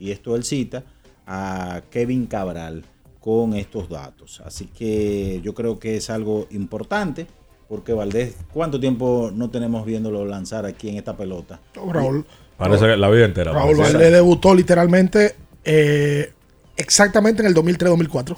[0.00, 0.84] Y esto él cita
[1.26, 2.84] a Kevin Cabral
[3.20, 4.40] con estos datos.
[4.44, 7.26] Así que yo creo que es algo importante
[7.68, 11.60] porque Valdés, ¿cuánto tiempo no tenemos viéndolo lanzar aquí en esta pelota?
[11.78, 12.24] Oh, Raúl,
[12.56, 13.52] Parece que la vida entera.
[13.52, 13.76] Raúl.
[13.76, 16.32] Valdés debutó literalmente eh,
[16.76, 18.36] exactamente en el 2003-2004.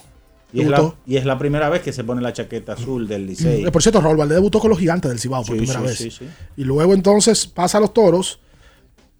[0.52, 3.24] Y es, la, y es la primera vez que se pone la chaqueta azul del
[3.24, 3.64] Licey.
[3.64, 5.96] Eh, Por cierto, Raúl Valdés debutó con los gigantes del Cibao por primera sí, vez.
[5.96, 6.26] sí, sí.
[6.56, 8.40] Y luego entonces pasa a los toros.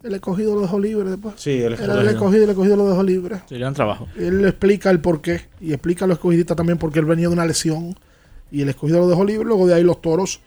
[0.03, 1.35] El escogido lo dejó libre después.
[1.37, 3.43] Sí, el Era el escogido, el escogido lo dejó libre.
[3.49, 4.09] Sí, gran trabajo.
[4.17, 7.45] Él explica el porqué y explica a los escogidistas también porque él venía de una
[7.45, 7.95] lesión
[8.51, 9.45] y el escogido lo dejó libre.
[9.45, 10.41] Luego de ahí los toros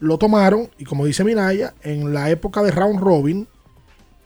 [0.00, 3.46] lo tomaron y como dice Minaya, en la época de round robin,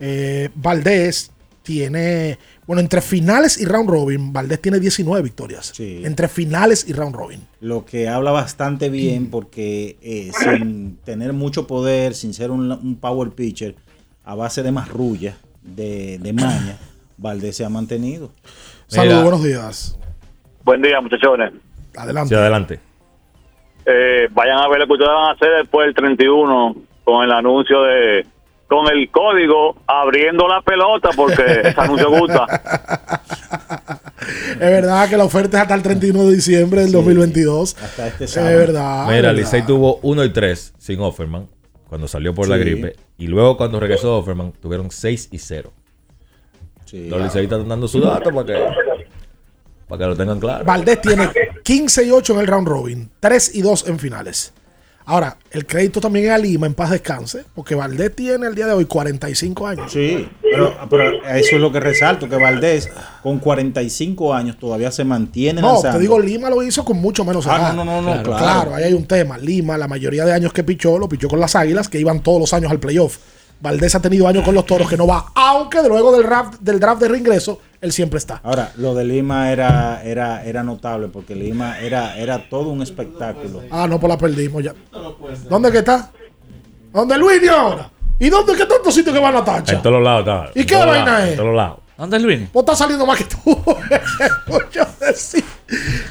[0.01, 1.31] eh, Valdés
[1.62, 5.74] tiene, bueno, entre finales y round robin, Valdés tiene 19 victorias.
[5.78, 7.40] Entre finales y round robin.
[7.61, 12.97] Lo que habla bastante bien porque eh, sin tener mucho poder, sin ser un, un
[12.97, 13.77] power pitcher,
[14.24, 16.76] a base de marrulla, de, de maña,
[17.16, 18.30] Valdés se ha mantenido.
[18.86, 19.98] Saludos, buenos días.
[20.64, 21.52] Buen día, muchachones.
[21.97, 22.28] Adelante.
[22.28, 22.80] Sí, adelante.
[23.86, 27.32] Eh, vayan a ver lo que ustedes van a hacer después del 31 con el
[27.32, 28.26] anuncio de.
[28.68, 32.47] con el código abriendo la pelota porque ese anuncio gusta.
[34.52, 37.76] Es verdad que la oferta es hasta el 31 de diciembre del 2022.
[37.82, 39.06] Hasta este Es verdad.
[39.09, 39.32] Mira.
[39.32, 41.48] Licey tuvo 1 y 3 sin Offerman
[41.90, 42.60] cuando salió por la Sí.
[42.62, 42.96] gripe.
[43.18, 45.72] Y luego cuando regresó Offerman tuvieron 6 y 0.
[46.92, 48.64] Los liceístas están dando su dato para que,
[49.86, 50.64] para que lo tengan claro.
[50.64, 51.28] Valdés tiene
[51.62, 54.52] 15 y 8 en el round robin, 3 y 2 en finales.
[55.11, 58.66] Ahora, el crédito también es a Lima, en paz descanse, porque Valdés tiene el día
[58.66, 59.91] de hoy 45 años.
[59.93, 62.89] Sí, pero, pero eso es lo que resalto, que Valdés
[63.23, 65.97] con 45 años todavía se mantiene No, lanzando.
[65.99, 67.73] te digo, Lima lo hizo con mucho menos Ah, edad.
[67.74, 68.39] no, no, no, no, claro.
[68.39, 68.74] claro.
[68.77, 69.37] ahí hay un tema.
[69.37, 72.39] Lima, la mayoría de años que pichó, lo pichó con las Águilas, que iban todos
[72.41, 73.19] los años al playoff.
[73.61, 76.81] Valdés ha tenido años con los Toros que no va, aunque luego del draft, del
[76.81, 78.41] draft de reingreso, él siempre está.
[78.43, 83.62] Ahora, lo de Lima era, era, era notable porque Lima era, era todo un espectáculo.
[83.70, 84.74] Ah, no, pues la perdimos ya.
[85.49, 86.11] ¿Dónde que está?
[86.93, 87.91] ¿Dónde Luis ahora?
[88.19, 89.74] ¿Y dónde qué tantos sitios que van a tacha?
[89.74, 90.61] En todos lados está.
[90.61, 91.32] ¿Y qué vaina es?
[91.32, 91.78] En todos lados.
[91.97, 92.53] ¿Dónde es Luis?
[92.53, 93.62] Vos estás saliendo más que tú.
[95.01, 95.45] Decir.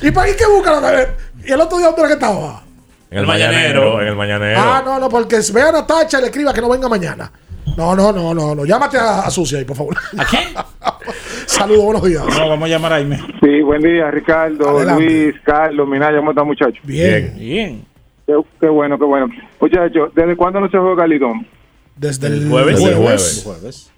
[0.01, 1.17] ¿Y para qué buscan a ver?
[1.43, 2.63] ¿Y el otro día dónde era que estaba?
[3.11, 4.01] En el, mañanero.
[4.01, 4.59] En el mañanero.
[4.59, 7.31] Ah, no, no, porque si vean a Tacha y le escriba que no venga mañana.
[7.75, 8.65] No, no, no, no, no.
[8.65, 9.95] Llámate a, a Sucia ahí, por favor.
[10.17, 10.49] ¿A quién?
[11.45, 12.23] Saludos, buenos días.
[12.37, 13.19] No, vamos a llamar a Aime.
[13.41, 15.03] Sí, buen día, Ricardo, Adelante.
[15.03, 16.79] Luis, Carlos, Minaya, ¿cómo están, muchachos?
[16.83, 17.33] Bien.
[17.37, 17.85] Bien.
[18.27, 19.27] Qué, qué bueno, qué bueno.
[19.59, 21.47] Muchachos, ¿desde cuándo no se juega Lidón?
[21.95, 22.79] Desde el jueves.
[22.79, 22.79] jueves.
[22.79, 23.41] Desde el jueves.
[23.43, 23.91] Jueves.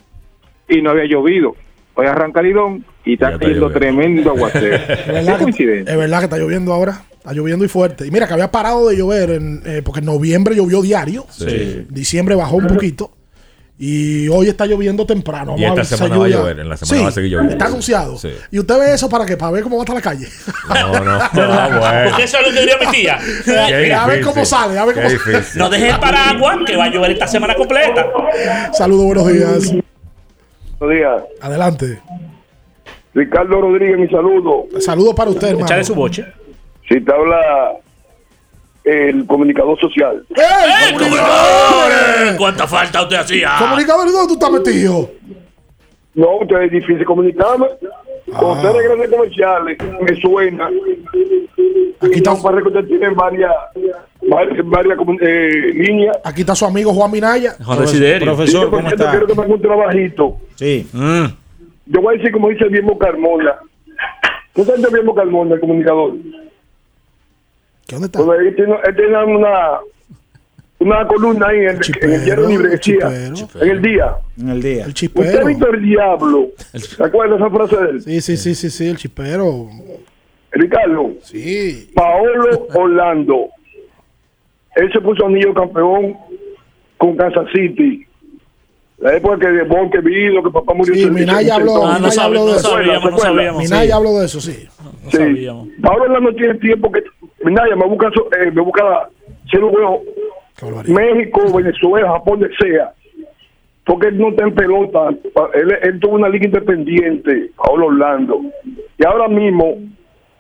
[0.70, 1.56] Y no había llovido.
[1.96, 3.72] Hoy arranca Lidón y está cayendo lloviendo.
[3.80, 4.76] tremendo aguacero.
[4.76, 5.92] Es Qué verdad, que, coincidencia.
[5.94, 7.04] es verdad que está lloviendo ahora.
[7.18, 8.08] Está lloviendo y fuerte.
[8.08, 11.26] Y mira que había parado de llover en, eh, porque en noviembre llovió diario.
[11.30, 11.86] Sí.
[11.90, 13.12] Diciembre bajó un poquito.
[13.84, 15.56] Y hoy está lloviendo temprano.
[15.58, 16.40] Y Vamos a esta ver si semana va a ayuda.
[16.42, 17.54] llover, en la semana Sí, va a seguir lloviendo.
[17.54, 18.18] Está anunciado.
[18.18, 18.30] Sí.
[18.52, 20.28] Y usted ve eso para que para ver cómo va a estar la calle.
[20.70, 21.20] No, no.
[21.20, 22.10] Ah, bueno.
[22.10, 23.20] Porque eso es lo que diría mi tía.
[23.46, 25.60] Qué a ver cómo sale, a ver Qué cómo difícil.
[25.60, 28.06] No dejes el paraguas que va a llover esta semana completa.
[28.74, 29.74] Saludos, buenos días.
[30.80, 31.24] Buenos días.
[31.42, 32.00] Adelante.
[33.14, 34.66] Ricardo Rodríguez, mi saludo.
[34.80, 35.66] Saludos para usted, hermano.
[35.66, 36.26] Echale su boche.
[36.88, 37.74] Si te habla
[38.84, 40.26] el comunicador social.
[40.36, 42.38] ¡Ey, comunicadores!
[42.38, 43.52] ¿Cuánta falta usted hacía?
[43.60, 45.10] Comunicador, ¿y dónde tú estás metido?
[46.14, 47.68] No, usted es difícil comunicarme.
[48.26, 50.70] Cuando usted regresa comerciales, me suena.
[52.00, 52.70] Aquí está, Parece
[53.00, 53.52] que varias,
[54.28, 56.18] varias, varias eh, líneas.
[56.24, 57.56] aquí está su amigo Juan Minaya.
[57.64, 57.78] Juan.
[57.78, 59.12] Profesor, ¿cómo está?
[59.12, 60.38] Quiero que me haga un trabajito.
[60.56, 60.88] Sí.
[60.92, 61.26] Mm.
[61.86, 63.56] Yo voy a decir como dice el mismo Carmona.
[64.54, 66.14] ¿Tú sabes el mismo Carmona, el comunicador?
[67.88, 68.24] ¿Qué dónde está?
[68.24, 69.80] Pues él tiene, él tiene una,
[70.80, 73.66] una columna ahí en el, en el diario libre decía, chipero.
[73.66, 74.16] en el día.
[74.40, 74.84] En el día.
[74.84, 75.42] El Usted chispero.
[75.42, 76.50] ha visto el diablo.
[76.74, 78.02] ¿Se acuerda esa frase de él?
[78.02, 79.68] Sí, sí, sí, sí, sí, el chispero.
[80.52, 81.92] Ricardo, Sí.
[81.96, 83.50] Paolo Orlando.
[84.76, 86.16] Él se puso anillo campeón
[86.98, 88.06] con Kansas City.
[89.02, 90.94] La época que de Bon que vino, que papá murió.
[90.94, 92.70] Sí, en- Minaya en- habló, en- Ah, no Minaya habló de no eso.
[92.70, 93.64] sabíamos, no sabíamos.
[93.64, 93.92] Minaya sí.
[93.92, 94.68] habló de eso, sí.
[95.04, 95.18] No Sí.
[95.18, 95.68] sabíamos.
[95.82, 97.04] Paolo Orlando tiene tiempo que.
[97.44, 98.08] Minaya me busca,
[98.40, 99.10] eh, me busca
[100.62, 100.96] barbaridad.
[100.96, 102.94] México, Venezuela, Japón, donde sea.
[103.86, 105.10] Porque él no está en pelota.
[105.56, 108.40] Él, él tuvo una liga independiente, Paolo Orlando.
[108.98, 109.78] Y ahora mismo,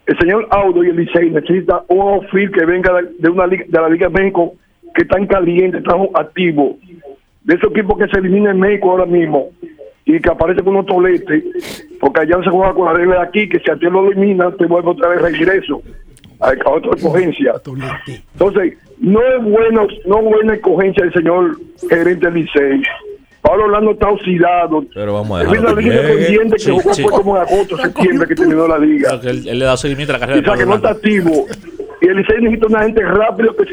[0.05, 3.81] el señor Audo y el Licey necesitan un outfield que venga de, una liga, de
[3.81, 4.53] la Liga de México
[4.93, 6.75] que están calientes, están activos.
[7.43, 9.49] De esos equipos que se eliminan en México ahora mismo
[10.05, 13.21] y que aparecen con unos toletes, porque allá no se juega con la regla de
[13.21, 15.81] aquí, que si a ti lo elimina, te vuelve otra vez regreso
[16.39, 17.53] a, a otra escogencia.
[18.33, 21.57] Entonces, no es bueno, no es buena escogencia del señor
[21.89, 22.81] gerente del Licey.
[23.41, 24.83] Pablo Orlando está oxidado.
[24.93, 27.01] Pero vamos a Es una dejarlo que liga independiente que Sí, jugó sí.
[27.01, 29.19] fue como en agosto, septiembre que terminó la liga.
[29.23, 31.45] Él, él le da seguimiento a la carrera O de sea, que no está activo.
[32.01, 33.65] Y el Licey necesita una gente rápido que,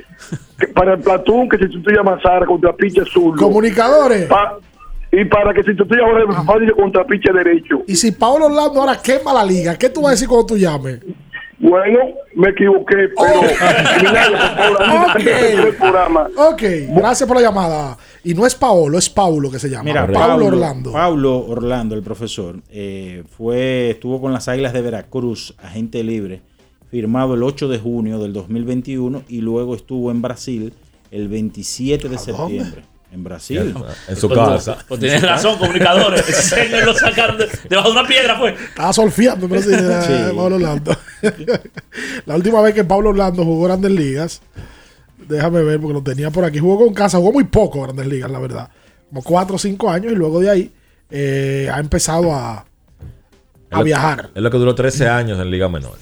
[0.59, 3.37] que para el platón que se sustituya a Mazara contra Piche Azul.
[3.37, 4.29] Comunicadores.
[5.11, 7.83] y para que se sustituya a Jorge Fácil contra Piche Derecho.
[7.87, 10.59] Y si Pablo Orlando ahora quema la liga, ¿qué tú vas a decir cuando tú
[10.59, 11.01] llames?
[11.61, 11.99] Bueno,
[12.37, 13.41] me equivoqué, pero.
[15.79, 16.29] Programa.
[16.37, 17.97] Ok, gracias por la llamada.
[18.23, 19.85] Y no es Paolo, es Paulo que se llama.
[19.85, 20.93] Mira, Paulo Orlando.
[20.93, 26.43] Pablo Orlando, el profesor, eh, fue, estuvo con las Águilas de Veracruz, agente libre,
[26.91, 30.73] firmado el 8 de junio del 2021 y luego estuvo en Brasil
[31.11, 32.83] el 27 de septiembre.
[33.11, 33.75] En Brasil.
[34.07, 34.77] En su casa.
[34.87, 36.29] Pues tienes razón, comunicadores.
[36.29, 38.55] Ese señor lo sacaron de- debajo de una piedra, pues.
[38.61, 40.01] Estaba solfiando en Brasil, eh,
[40.31, 40.37] Sí.
[40.37, 40.95] Pablo Orlando.
[42.27, 44.43] la última vez que Pablo Orlando jugó Grandes Ligas,
[45.27, 46.59] déjame ver porque lo tenía por aquí.
[46.59, 48.69] Jugó con casa, jugó muy poco Grandes Ligas, la verdad.
[49.09, 50.73] Como 4 o 5 años y luego de ahí
[51.11, 52.67] eh, ha empezado a,
[53.71, 54.29] a viajar.
[54.35, 55.97] Es lo que duró 13 años en Liga Menor.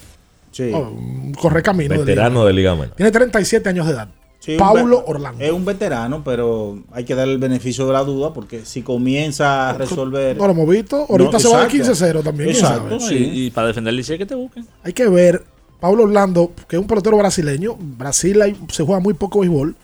[0.56, 0.70] Sí.
[0.72, 1.92] Oh, un corre camino.
[1.92, 2.94] de Veterano de Liga Menor.
[2.96, 4.08] Tiene 37 años de edad.
[4.38, 5.44] Sí, Paulo Orlando.
[5.44, 9.70] Es un veterano, pero hay que darle el beneficio de la duda porque si comienza
[9.70, 10.36] a resolver.
[10.36, 11.04] No lo hemos visto.
[11.10, 12.04] Ahorita No, se va de exacto.
[12.20, 12.50] 15-0 también.
[12.52, 13.14] ¿quién Exacto, sabe?
[13.16, 14.66] Y, y para defender el Licey que te busquen.
[14.82, 15.44] Hay que ver,
[15.80, 17.76] Pablo Orlando, que es un pelotero brasileño.
[17.78, 19.76] Brasil hay- se juega muy poco béisbol.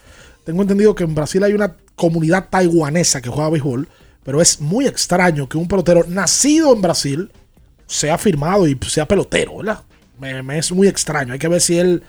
[0.44, 3.88] Tengo entendido que en Brasil hay una comunidad taiwanesa que juega béisbol,
[4.22, 7.30] pero es muy extraño que un pelotero nacido en Brasil
[7.86, 9.80] sea firmado y sea pelotero, ¿verdad?
[10.22, 11.32] Me, me es muy extraño.
[11.32, 12.02] Hay que ver si él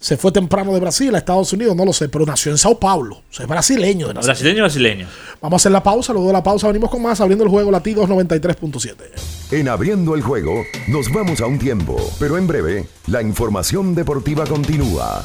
[0.00, 2.80] se fue temprano de Brasil a Estados Unidos, no lo sé, pero nació en Sao
[2.80, 3.22] Paulo.
[3.30, 4.08] O sea, es brasileño.
[4.08, 4.14] de.
[4.14, 5.06] Brasileño brasileño.
[5.40, 7.70] Vamos a hacer la pausa, luego de la pausa venimos con más, abriendo el juego
[7.70, 8.96] latidos 93.7.
[9.52, 14.44] En abriendo el juego, nos vamos a un tiempo, pero en breve, la información deportiva
[14.46, 15.24] continúa.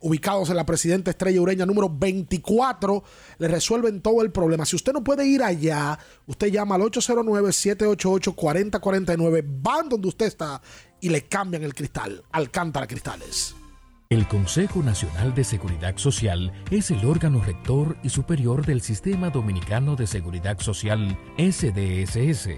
[0.00, 3.02] Ubicados en la Presidenta Estrella Ureña número 24,
[3.38, 4.66] le resuelven todo el problema.
[4.66, 10.60] Si usted no puede ir allá, usted llama al 809-788-4049, van donde usted está
[11.00, 12.22] y le cambian el cristal.
[12.30, 13.56] Alcántara Cristales.
[14.08, 19.96] El Consejo Nacional de Seguridad Social es el órgano rector y superior del Sistema Dominicano
[19.96, 22.50] de Seguridad Social SDSS.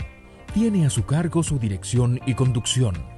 [0.52, 3.17] Tiene a su cargo su dirección y conducción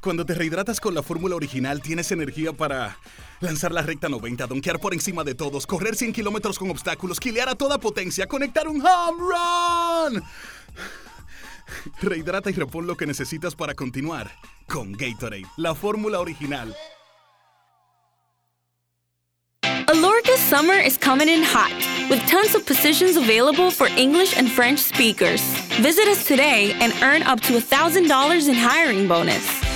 [0.00, 2.96] Cuando te rehidratas con la fórmula original, tienes energía para
[3.40, 7.50] lanzar la recta 90, donkear por encima de todos, correr 100 kilómetros con obstáculos, quilear
[7.50, 10.24] a toda potencia, conectar un home run.
[12.00, 14.30] Rehidrata y repon lo que necesitas para continuar
[14.66, 16.74] con Gatorade, la fórmula original.
[19.62, 21.72] Alorca's summer is coming in hot,
[22.08, 25.42] with tons of positions available for English and French speakers.
[25.80, 29.59] Visit us today and earn up to $1,000 in hiring bonus.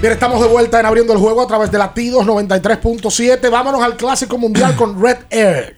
[0.00, 3.50] Bien, estamos de vuelta en abriendo el juego a través de latidos 93.7.
[3.50, 5.76] Vámonos al clásico mundial con Red Air.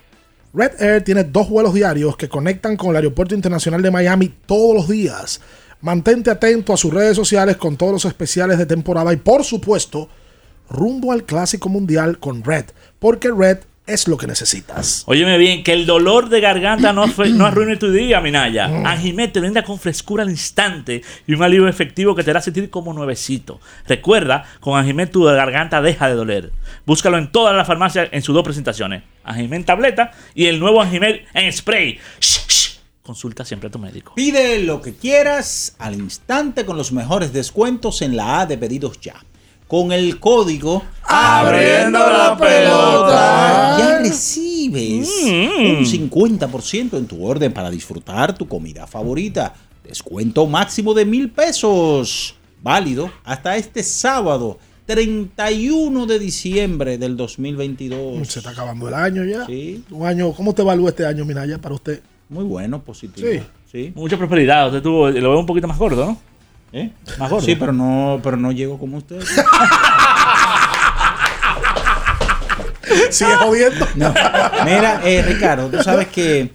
[0.55, 4.77] Red Air tiene dos vuelos diarios que conectan con el Aeropuerto Internacional de Miami todos
[4.77, 5.41] los días.
[5.81, 10.09] Mantente atento a sus redes sociales con todos los especiales de temporada y por supuesto,
[10.71, 12.67] rumbo al clásico mundial con Red,
[13.01, 15.03] porque Red es lo que necesitas.
[15.07, 18.67] Óyeme bien, que el dolor de garganta no, arruine tu día, Minaya.
[18.67, 22.71] Anjimet te brinda con frescura al instante y un alivio efectivo que te hará sentir
[22.71, 23.61] como nuevecito.
[23.87, 26.53] Recuerda, con Anjimet tu garganta deja de doler.
[26.87, 29.03] Búscalo en todas las farmacias en sus dos presentaciones.
[29.25, 31.99] Anjimet en tableta y el nuevo Anjimet en spray.
[32.21, 32.79] Shh, shh.
[33.03, 34.15] Consulta siempre a tu médico.
[34.15, 39.01] Pide lo que quieras al instante con los mejores descuentos en la A de pedidos
[39.01, 39.17] ya.
[39.73, 43.77] Con el código Abriendo la pelota.
[43.79, 45.79] ya recibes Mm.
[45.79, 49.55] un 50% en tu orden para disfrutar tu comida favorita.
[49.83, 52.35] Descuento máximo de mil pesos.
[52.63, 58.29] Válido hasta este sábado 31 de diciembre del 2022.
[58.29, 59.47] Se está acabando el año ya.
[59.47, 59.83] Sí.
[59.91, 62.03] Un año, ¿cómo te evalúa este año, Minaya, para usted?
[62.29, 63.27] Muy bueno, positivo.
[63.27, 63.41] Sí.
[63.73, 63.93] Sí.
[63.95, 64.67] Mucha prosperidad.
[64.67, 66.19] Usted tuvo, lo veo un poquito más gordo, ¿no?
[66.73, 66.91] ¿Eh?
[67.19, 67.45] Más gordo.
[67.45, 69.21] Sí, pero no, pero no llego como usted.
[73.11, 73.87] Sigue jodiendo.
[73.95, 74.09] No.
[74.65, 76.51] Mira, eh, Ricardo, tú sabes que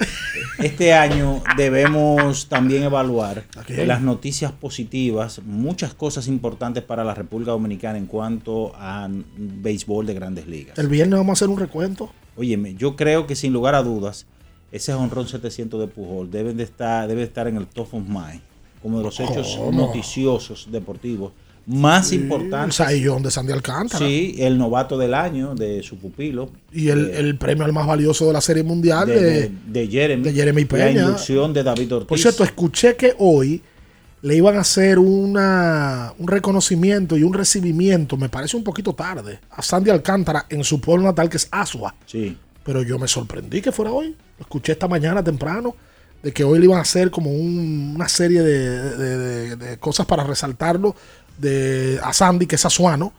[0.59, 7.97] este año debemos también evaluar las noticias positivas, muchas cosas importantes para la República Dominicana
[7.97, 9.07] en cuanto a
[9.37, 10.77] béisbol de grandes ligas.
[10.77, 12.11] El viernes vamos a hacer un recuento.
[12.35, 14.25] Óyeme, yo creo que sin lugar a dudas,
[14.71, 18.41] ese honrón 700 de Pujol deben de estar, debe estar en el top of mind,
[18.81, 19.71] como de los hechos ¿Cómo?
[19.87, 21.31] noticiosos deportivos
[21.65, 22.79] más Sí, importantes.
[22.79, 24.05] El Saiyón de Sandy Alcántara.
[24.05, 26.49] Sí, el novato del año de su pupilo.
[26.71, 30.23] Y el, el premio al más valioso de la Serie Mundial de, de, Jeremy.
[30.23, 31.01] de Jeremy La Peña.
[31.01, 32.07] inducción de David Ortiz.
[32.07, 33.61] Por cierto, escuché que hoy
[34.21, 39.39] le iban a hacer una, un reconocimiento y un recibimiento, me parece un poquito tarde,
[39.51, 41.93] a Sandy Alcántara en su pueblo natal que es Asua.
[42.05, 42.37] Sí.
[42.63, 44.15] Pero yo me sorprendí que fuera hoy.
[44.37, 45.75] Lo escuché esta mañana temprano
[46.23, 49.77] de que hoy le iban a hacer como un- una serie de, de- de- de
[49.77, 50.95] cosas para resaltarlo
[51.37, 53.13] de, a Sandy, que es asuano.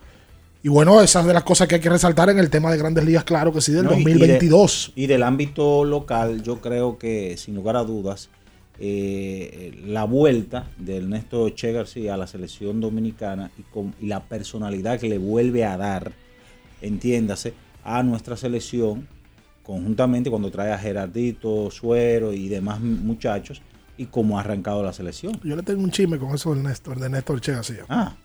[0.61, 3.05] Y bueno, esas de las cosas que hay que resaltar en el tema de grandes
[3.05, 4.91] ligas, claro que sí, del No, y- y de- 2022.
[4.95, 8.29] Y, del ámbito local, yo creo que, sin lugar a dudas,
[8.81, 14.21] eh, la vuelta de Ernesto Che García a la selección dominicana y, con, y la
[14.23, 16.11] personalidad que le vuelve a dar,
[16.81, 17.53] entiéndase,
[17.83, 19.07] a nuestra selección,
[19.69, 23.61] conjuntamente cuando trae a Gerardito, Suero y demás muchachos,
[23.97, 25.39] y cómo ha arrancado la selección.
[25.43, 27.85] Yo le tengo un chisme con eso del Néstor, de Néstor Che García.
[27.87, 28.15] Ah.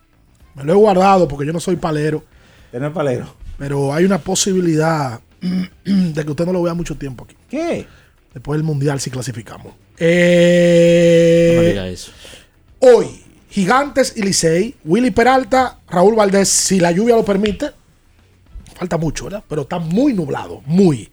[0.55, 2.25] Me lo he guardado porque yo no soy palero.
[2.73, 3.27] ¿Tener palero?
[3.59, 5.21] Pero hay una posibilidad
[5.85, 7.37] de que usted no lo vea mucho tiempo aquí.
[7.47, 7.87] ¿Qué?
[8.33, 9.75] Después del Mundial si clasificamos.
[9.99, 12.11] Eh, No me diga eso.
[12.79, 17.71] Hoy, Gigantes y Licey, Willy Peralta, Raúl Valdés, si la lluvia lo permite.
[18.77, 19.45] Falta mucho, ¿verdad?
[19.47, 21.11] Pero está muy nublado, muy.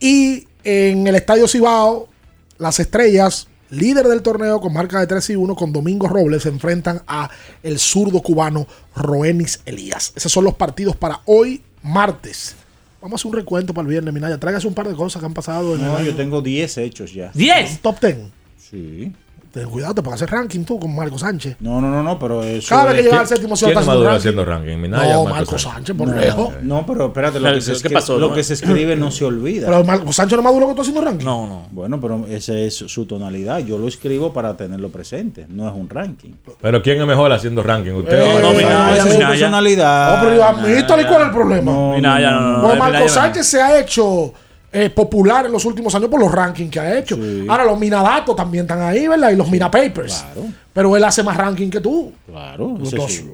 [0.00, 2.08] Y en el Estadio Cibao,
[2.58, 6.48] las estrellas, líder del torneo con marca de 3 y 1, con Domingo Robles, se
[6.48, 7.30] enfrentan a
[7.62, 10.12] el zurdo cubano Roenis Elías.
[10.16, 12.54] Esos son los partidos para hoy, martes.
[13.00, 14.38] Vamos a hacer un recuento para el viernes, Minaya.
[14.38, 16.06] Tráigase un par de cosas que han pasado en el No, año.
[16.06, 17.30] yo tengo 10 hechos ya.
[17.34, 18.16] Un top 10.
[18.70, 19.12] Sí.
[19.52, 21.56] Ten cuidado, te pongas hacer ranking tú con Marco Sánchez.
[21.60, 22.68] No, no, no, no, pero eso.
[22.68, 24.18] Cada vez que llega al séptimo cielo ¿Quién está maduro ranking.
[24.18, 24.76] haciendo ranking?
[24.76, 25.72] Minaya, No, Marco Marco Sánchez.
[25.72, 26.54] Sánchez, por No, lejos.
[26.62, 28.18] No, pero espérate, lo, que se, ¿qué escribe, pasó?
[28.18, 28.34] lo No.
[28.34, 29.66] que se escribe no se olvida.
[29.68, 31.24] Pero Marco Sánchez no es maduro que tú haciendo ranking.
[31.24, 31.66] No, no.
[31.70, 33.60] Bueno, pero esa es su tonalidad.
[33.60, 35.46] Yo lo escribo para tenerlo presente.
[35.48, 36.32] No es un ranking.
[36.60, 37.92] Pero ¿quién es mejor haciendo ranking?
[37.92, 38.58] ¿Usted Eh, no, Sánchez?
[38.58, 40.16] Minaya, Esa es su personalidad.
[40.16, 41.72] No, pero yo admítale cuál es el problema.
[41.72, 42.74] No, Minaya, no, no, no.
[42.76, 43.08] Marco no.
[43.08, 44.34] Sánchez se ha hecho
[44.72, 47.18] eh, popular en los últimos años por los rankings que ha hecho.
[47.48, 49.30] Ahora los Minadatos también están ahí, ¿verdad?
[49.30, 50.24] Y los Mina Papers.
[50.72, 52.12] Pero él hace más ranking que tú.
[52.26, 52.76] Claro.
[52.78, 53.24] Entonces,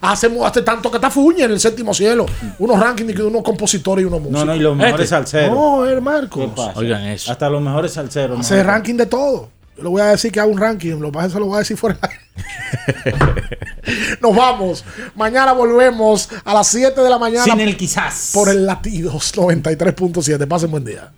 [0.00, 2.24] hace, hace tanto que está fuña en el séptimo cielo.
[2.58, 4.40] Unos rankings de unos compositores y unos músicos.
[4.46, 5.08] No, no, y los mejores Este.
[5.08, 5.54] salseros.
[5.54, 6.50] No, es ¿Qué Marcos.
[6.56, 6.72] pasa?
[6.76, 7.30] Oigan eso.
[7.32, 8.40] Hasta los mejores salseros.
[8.40, 9.50] Hace ranking de todo.
[9.78, 10.98] Yo le voy a decir que haga un ranking.
[10.98, 12.00] Lo que pasa es que se lo voy a decir fuera.
[14.20, 14.84] Nos vamos.
[15.14, 17.44] Mañana volvemos a las 7 de la mañana.
[17.44, 18.32] Sin el quizás.
[18.34, 20.48] Por el latidos 93.7.
[20.48, 21.12] Pasen buen día.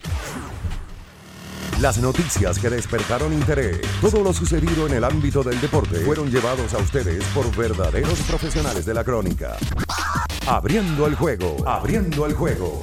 [1.81, 6.74] Las noticias que despertaron interés, todo lo sucedido en el ámbito del deporte, fueron llevados
[6.74, 9.57] a ustedes por verdaderos profesionales de la crónica.
[10.47, 12.82] Abriendo el juego, abriendo el juego.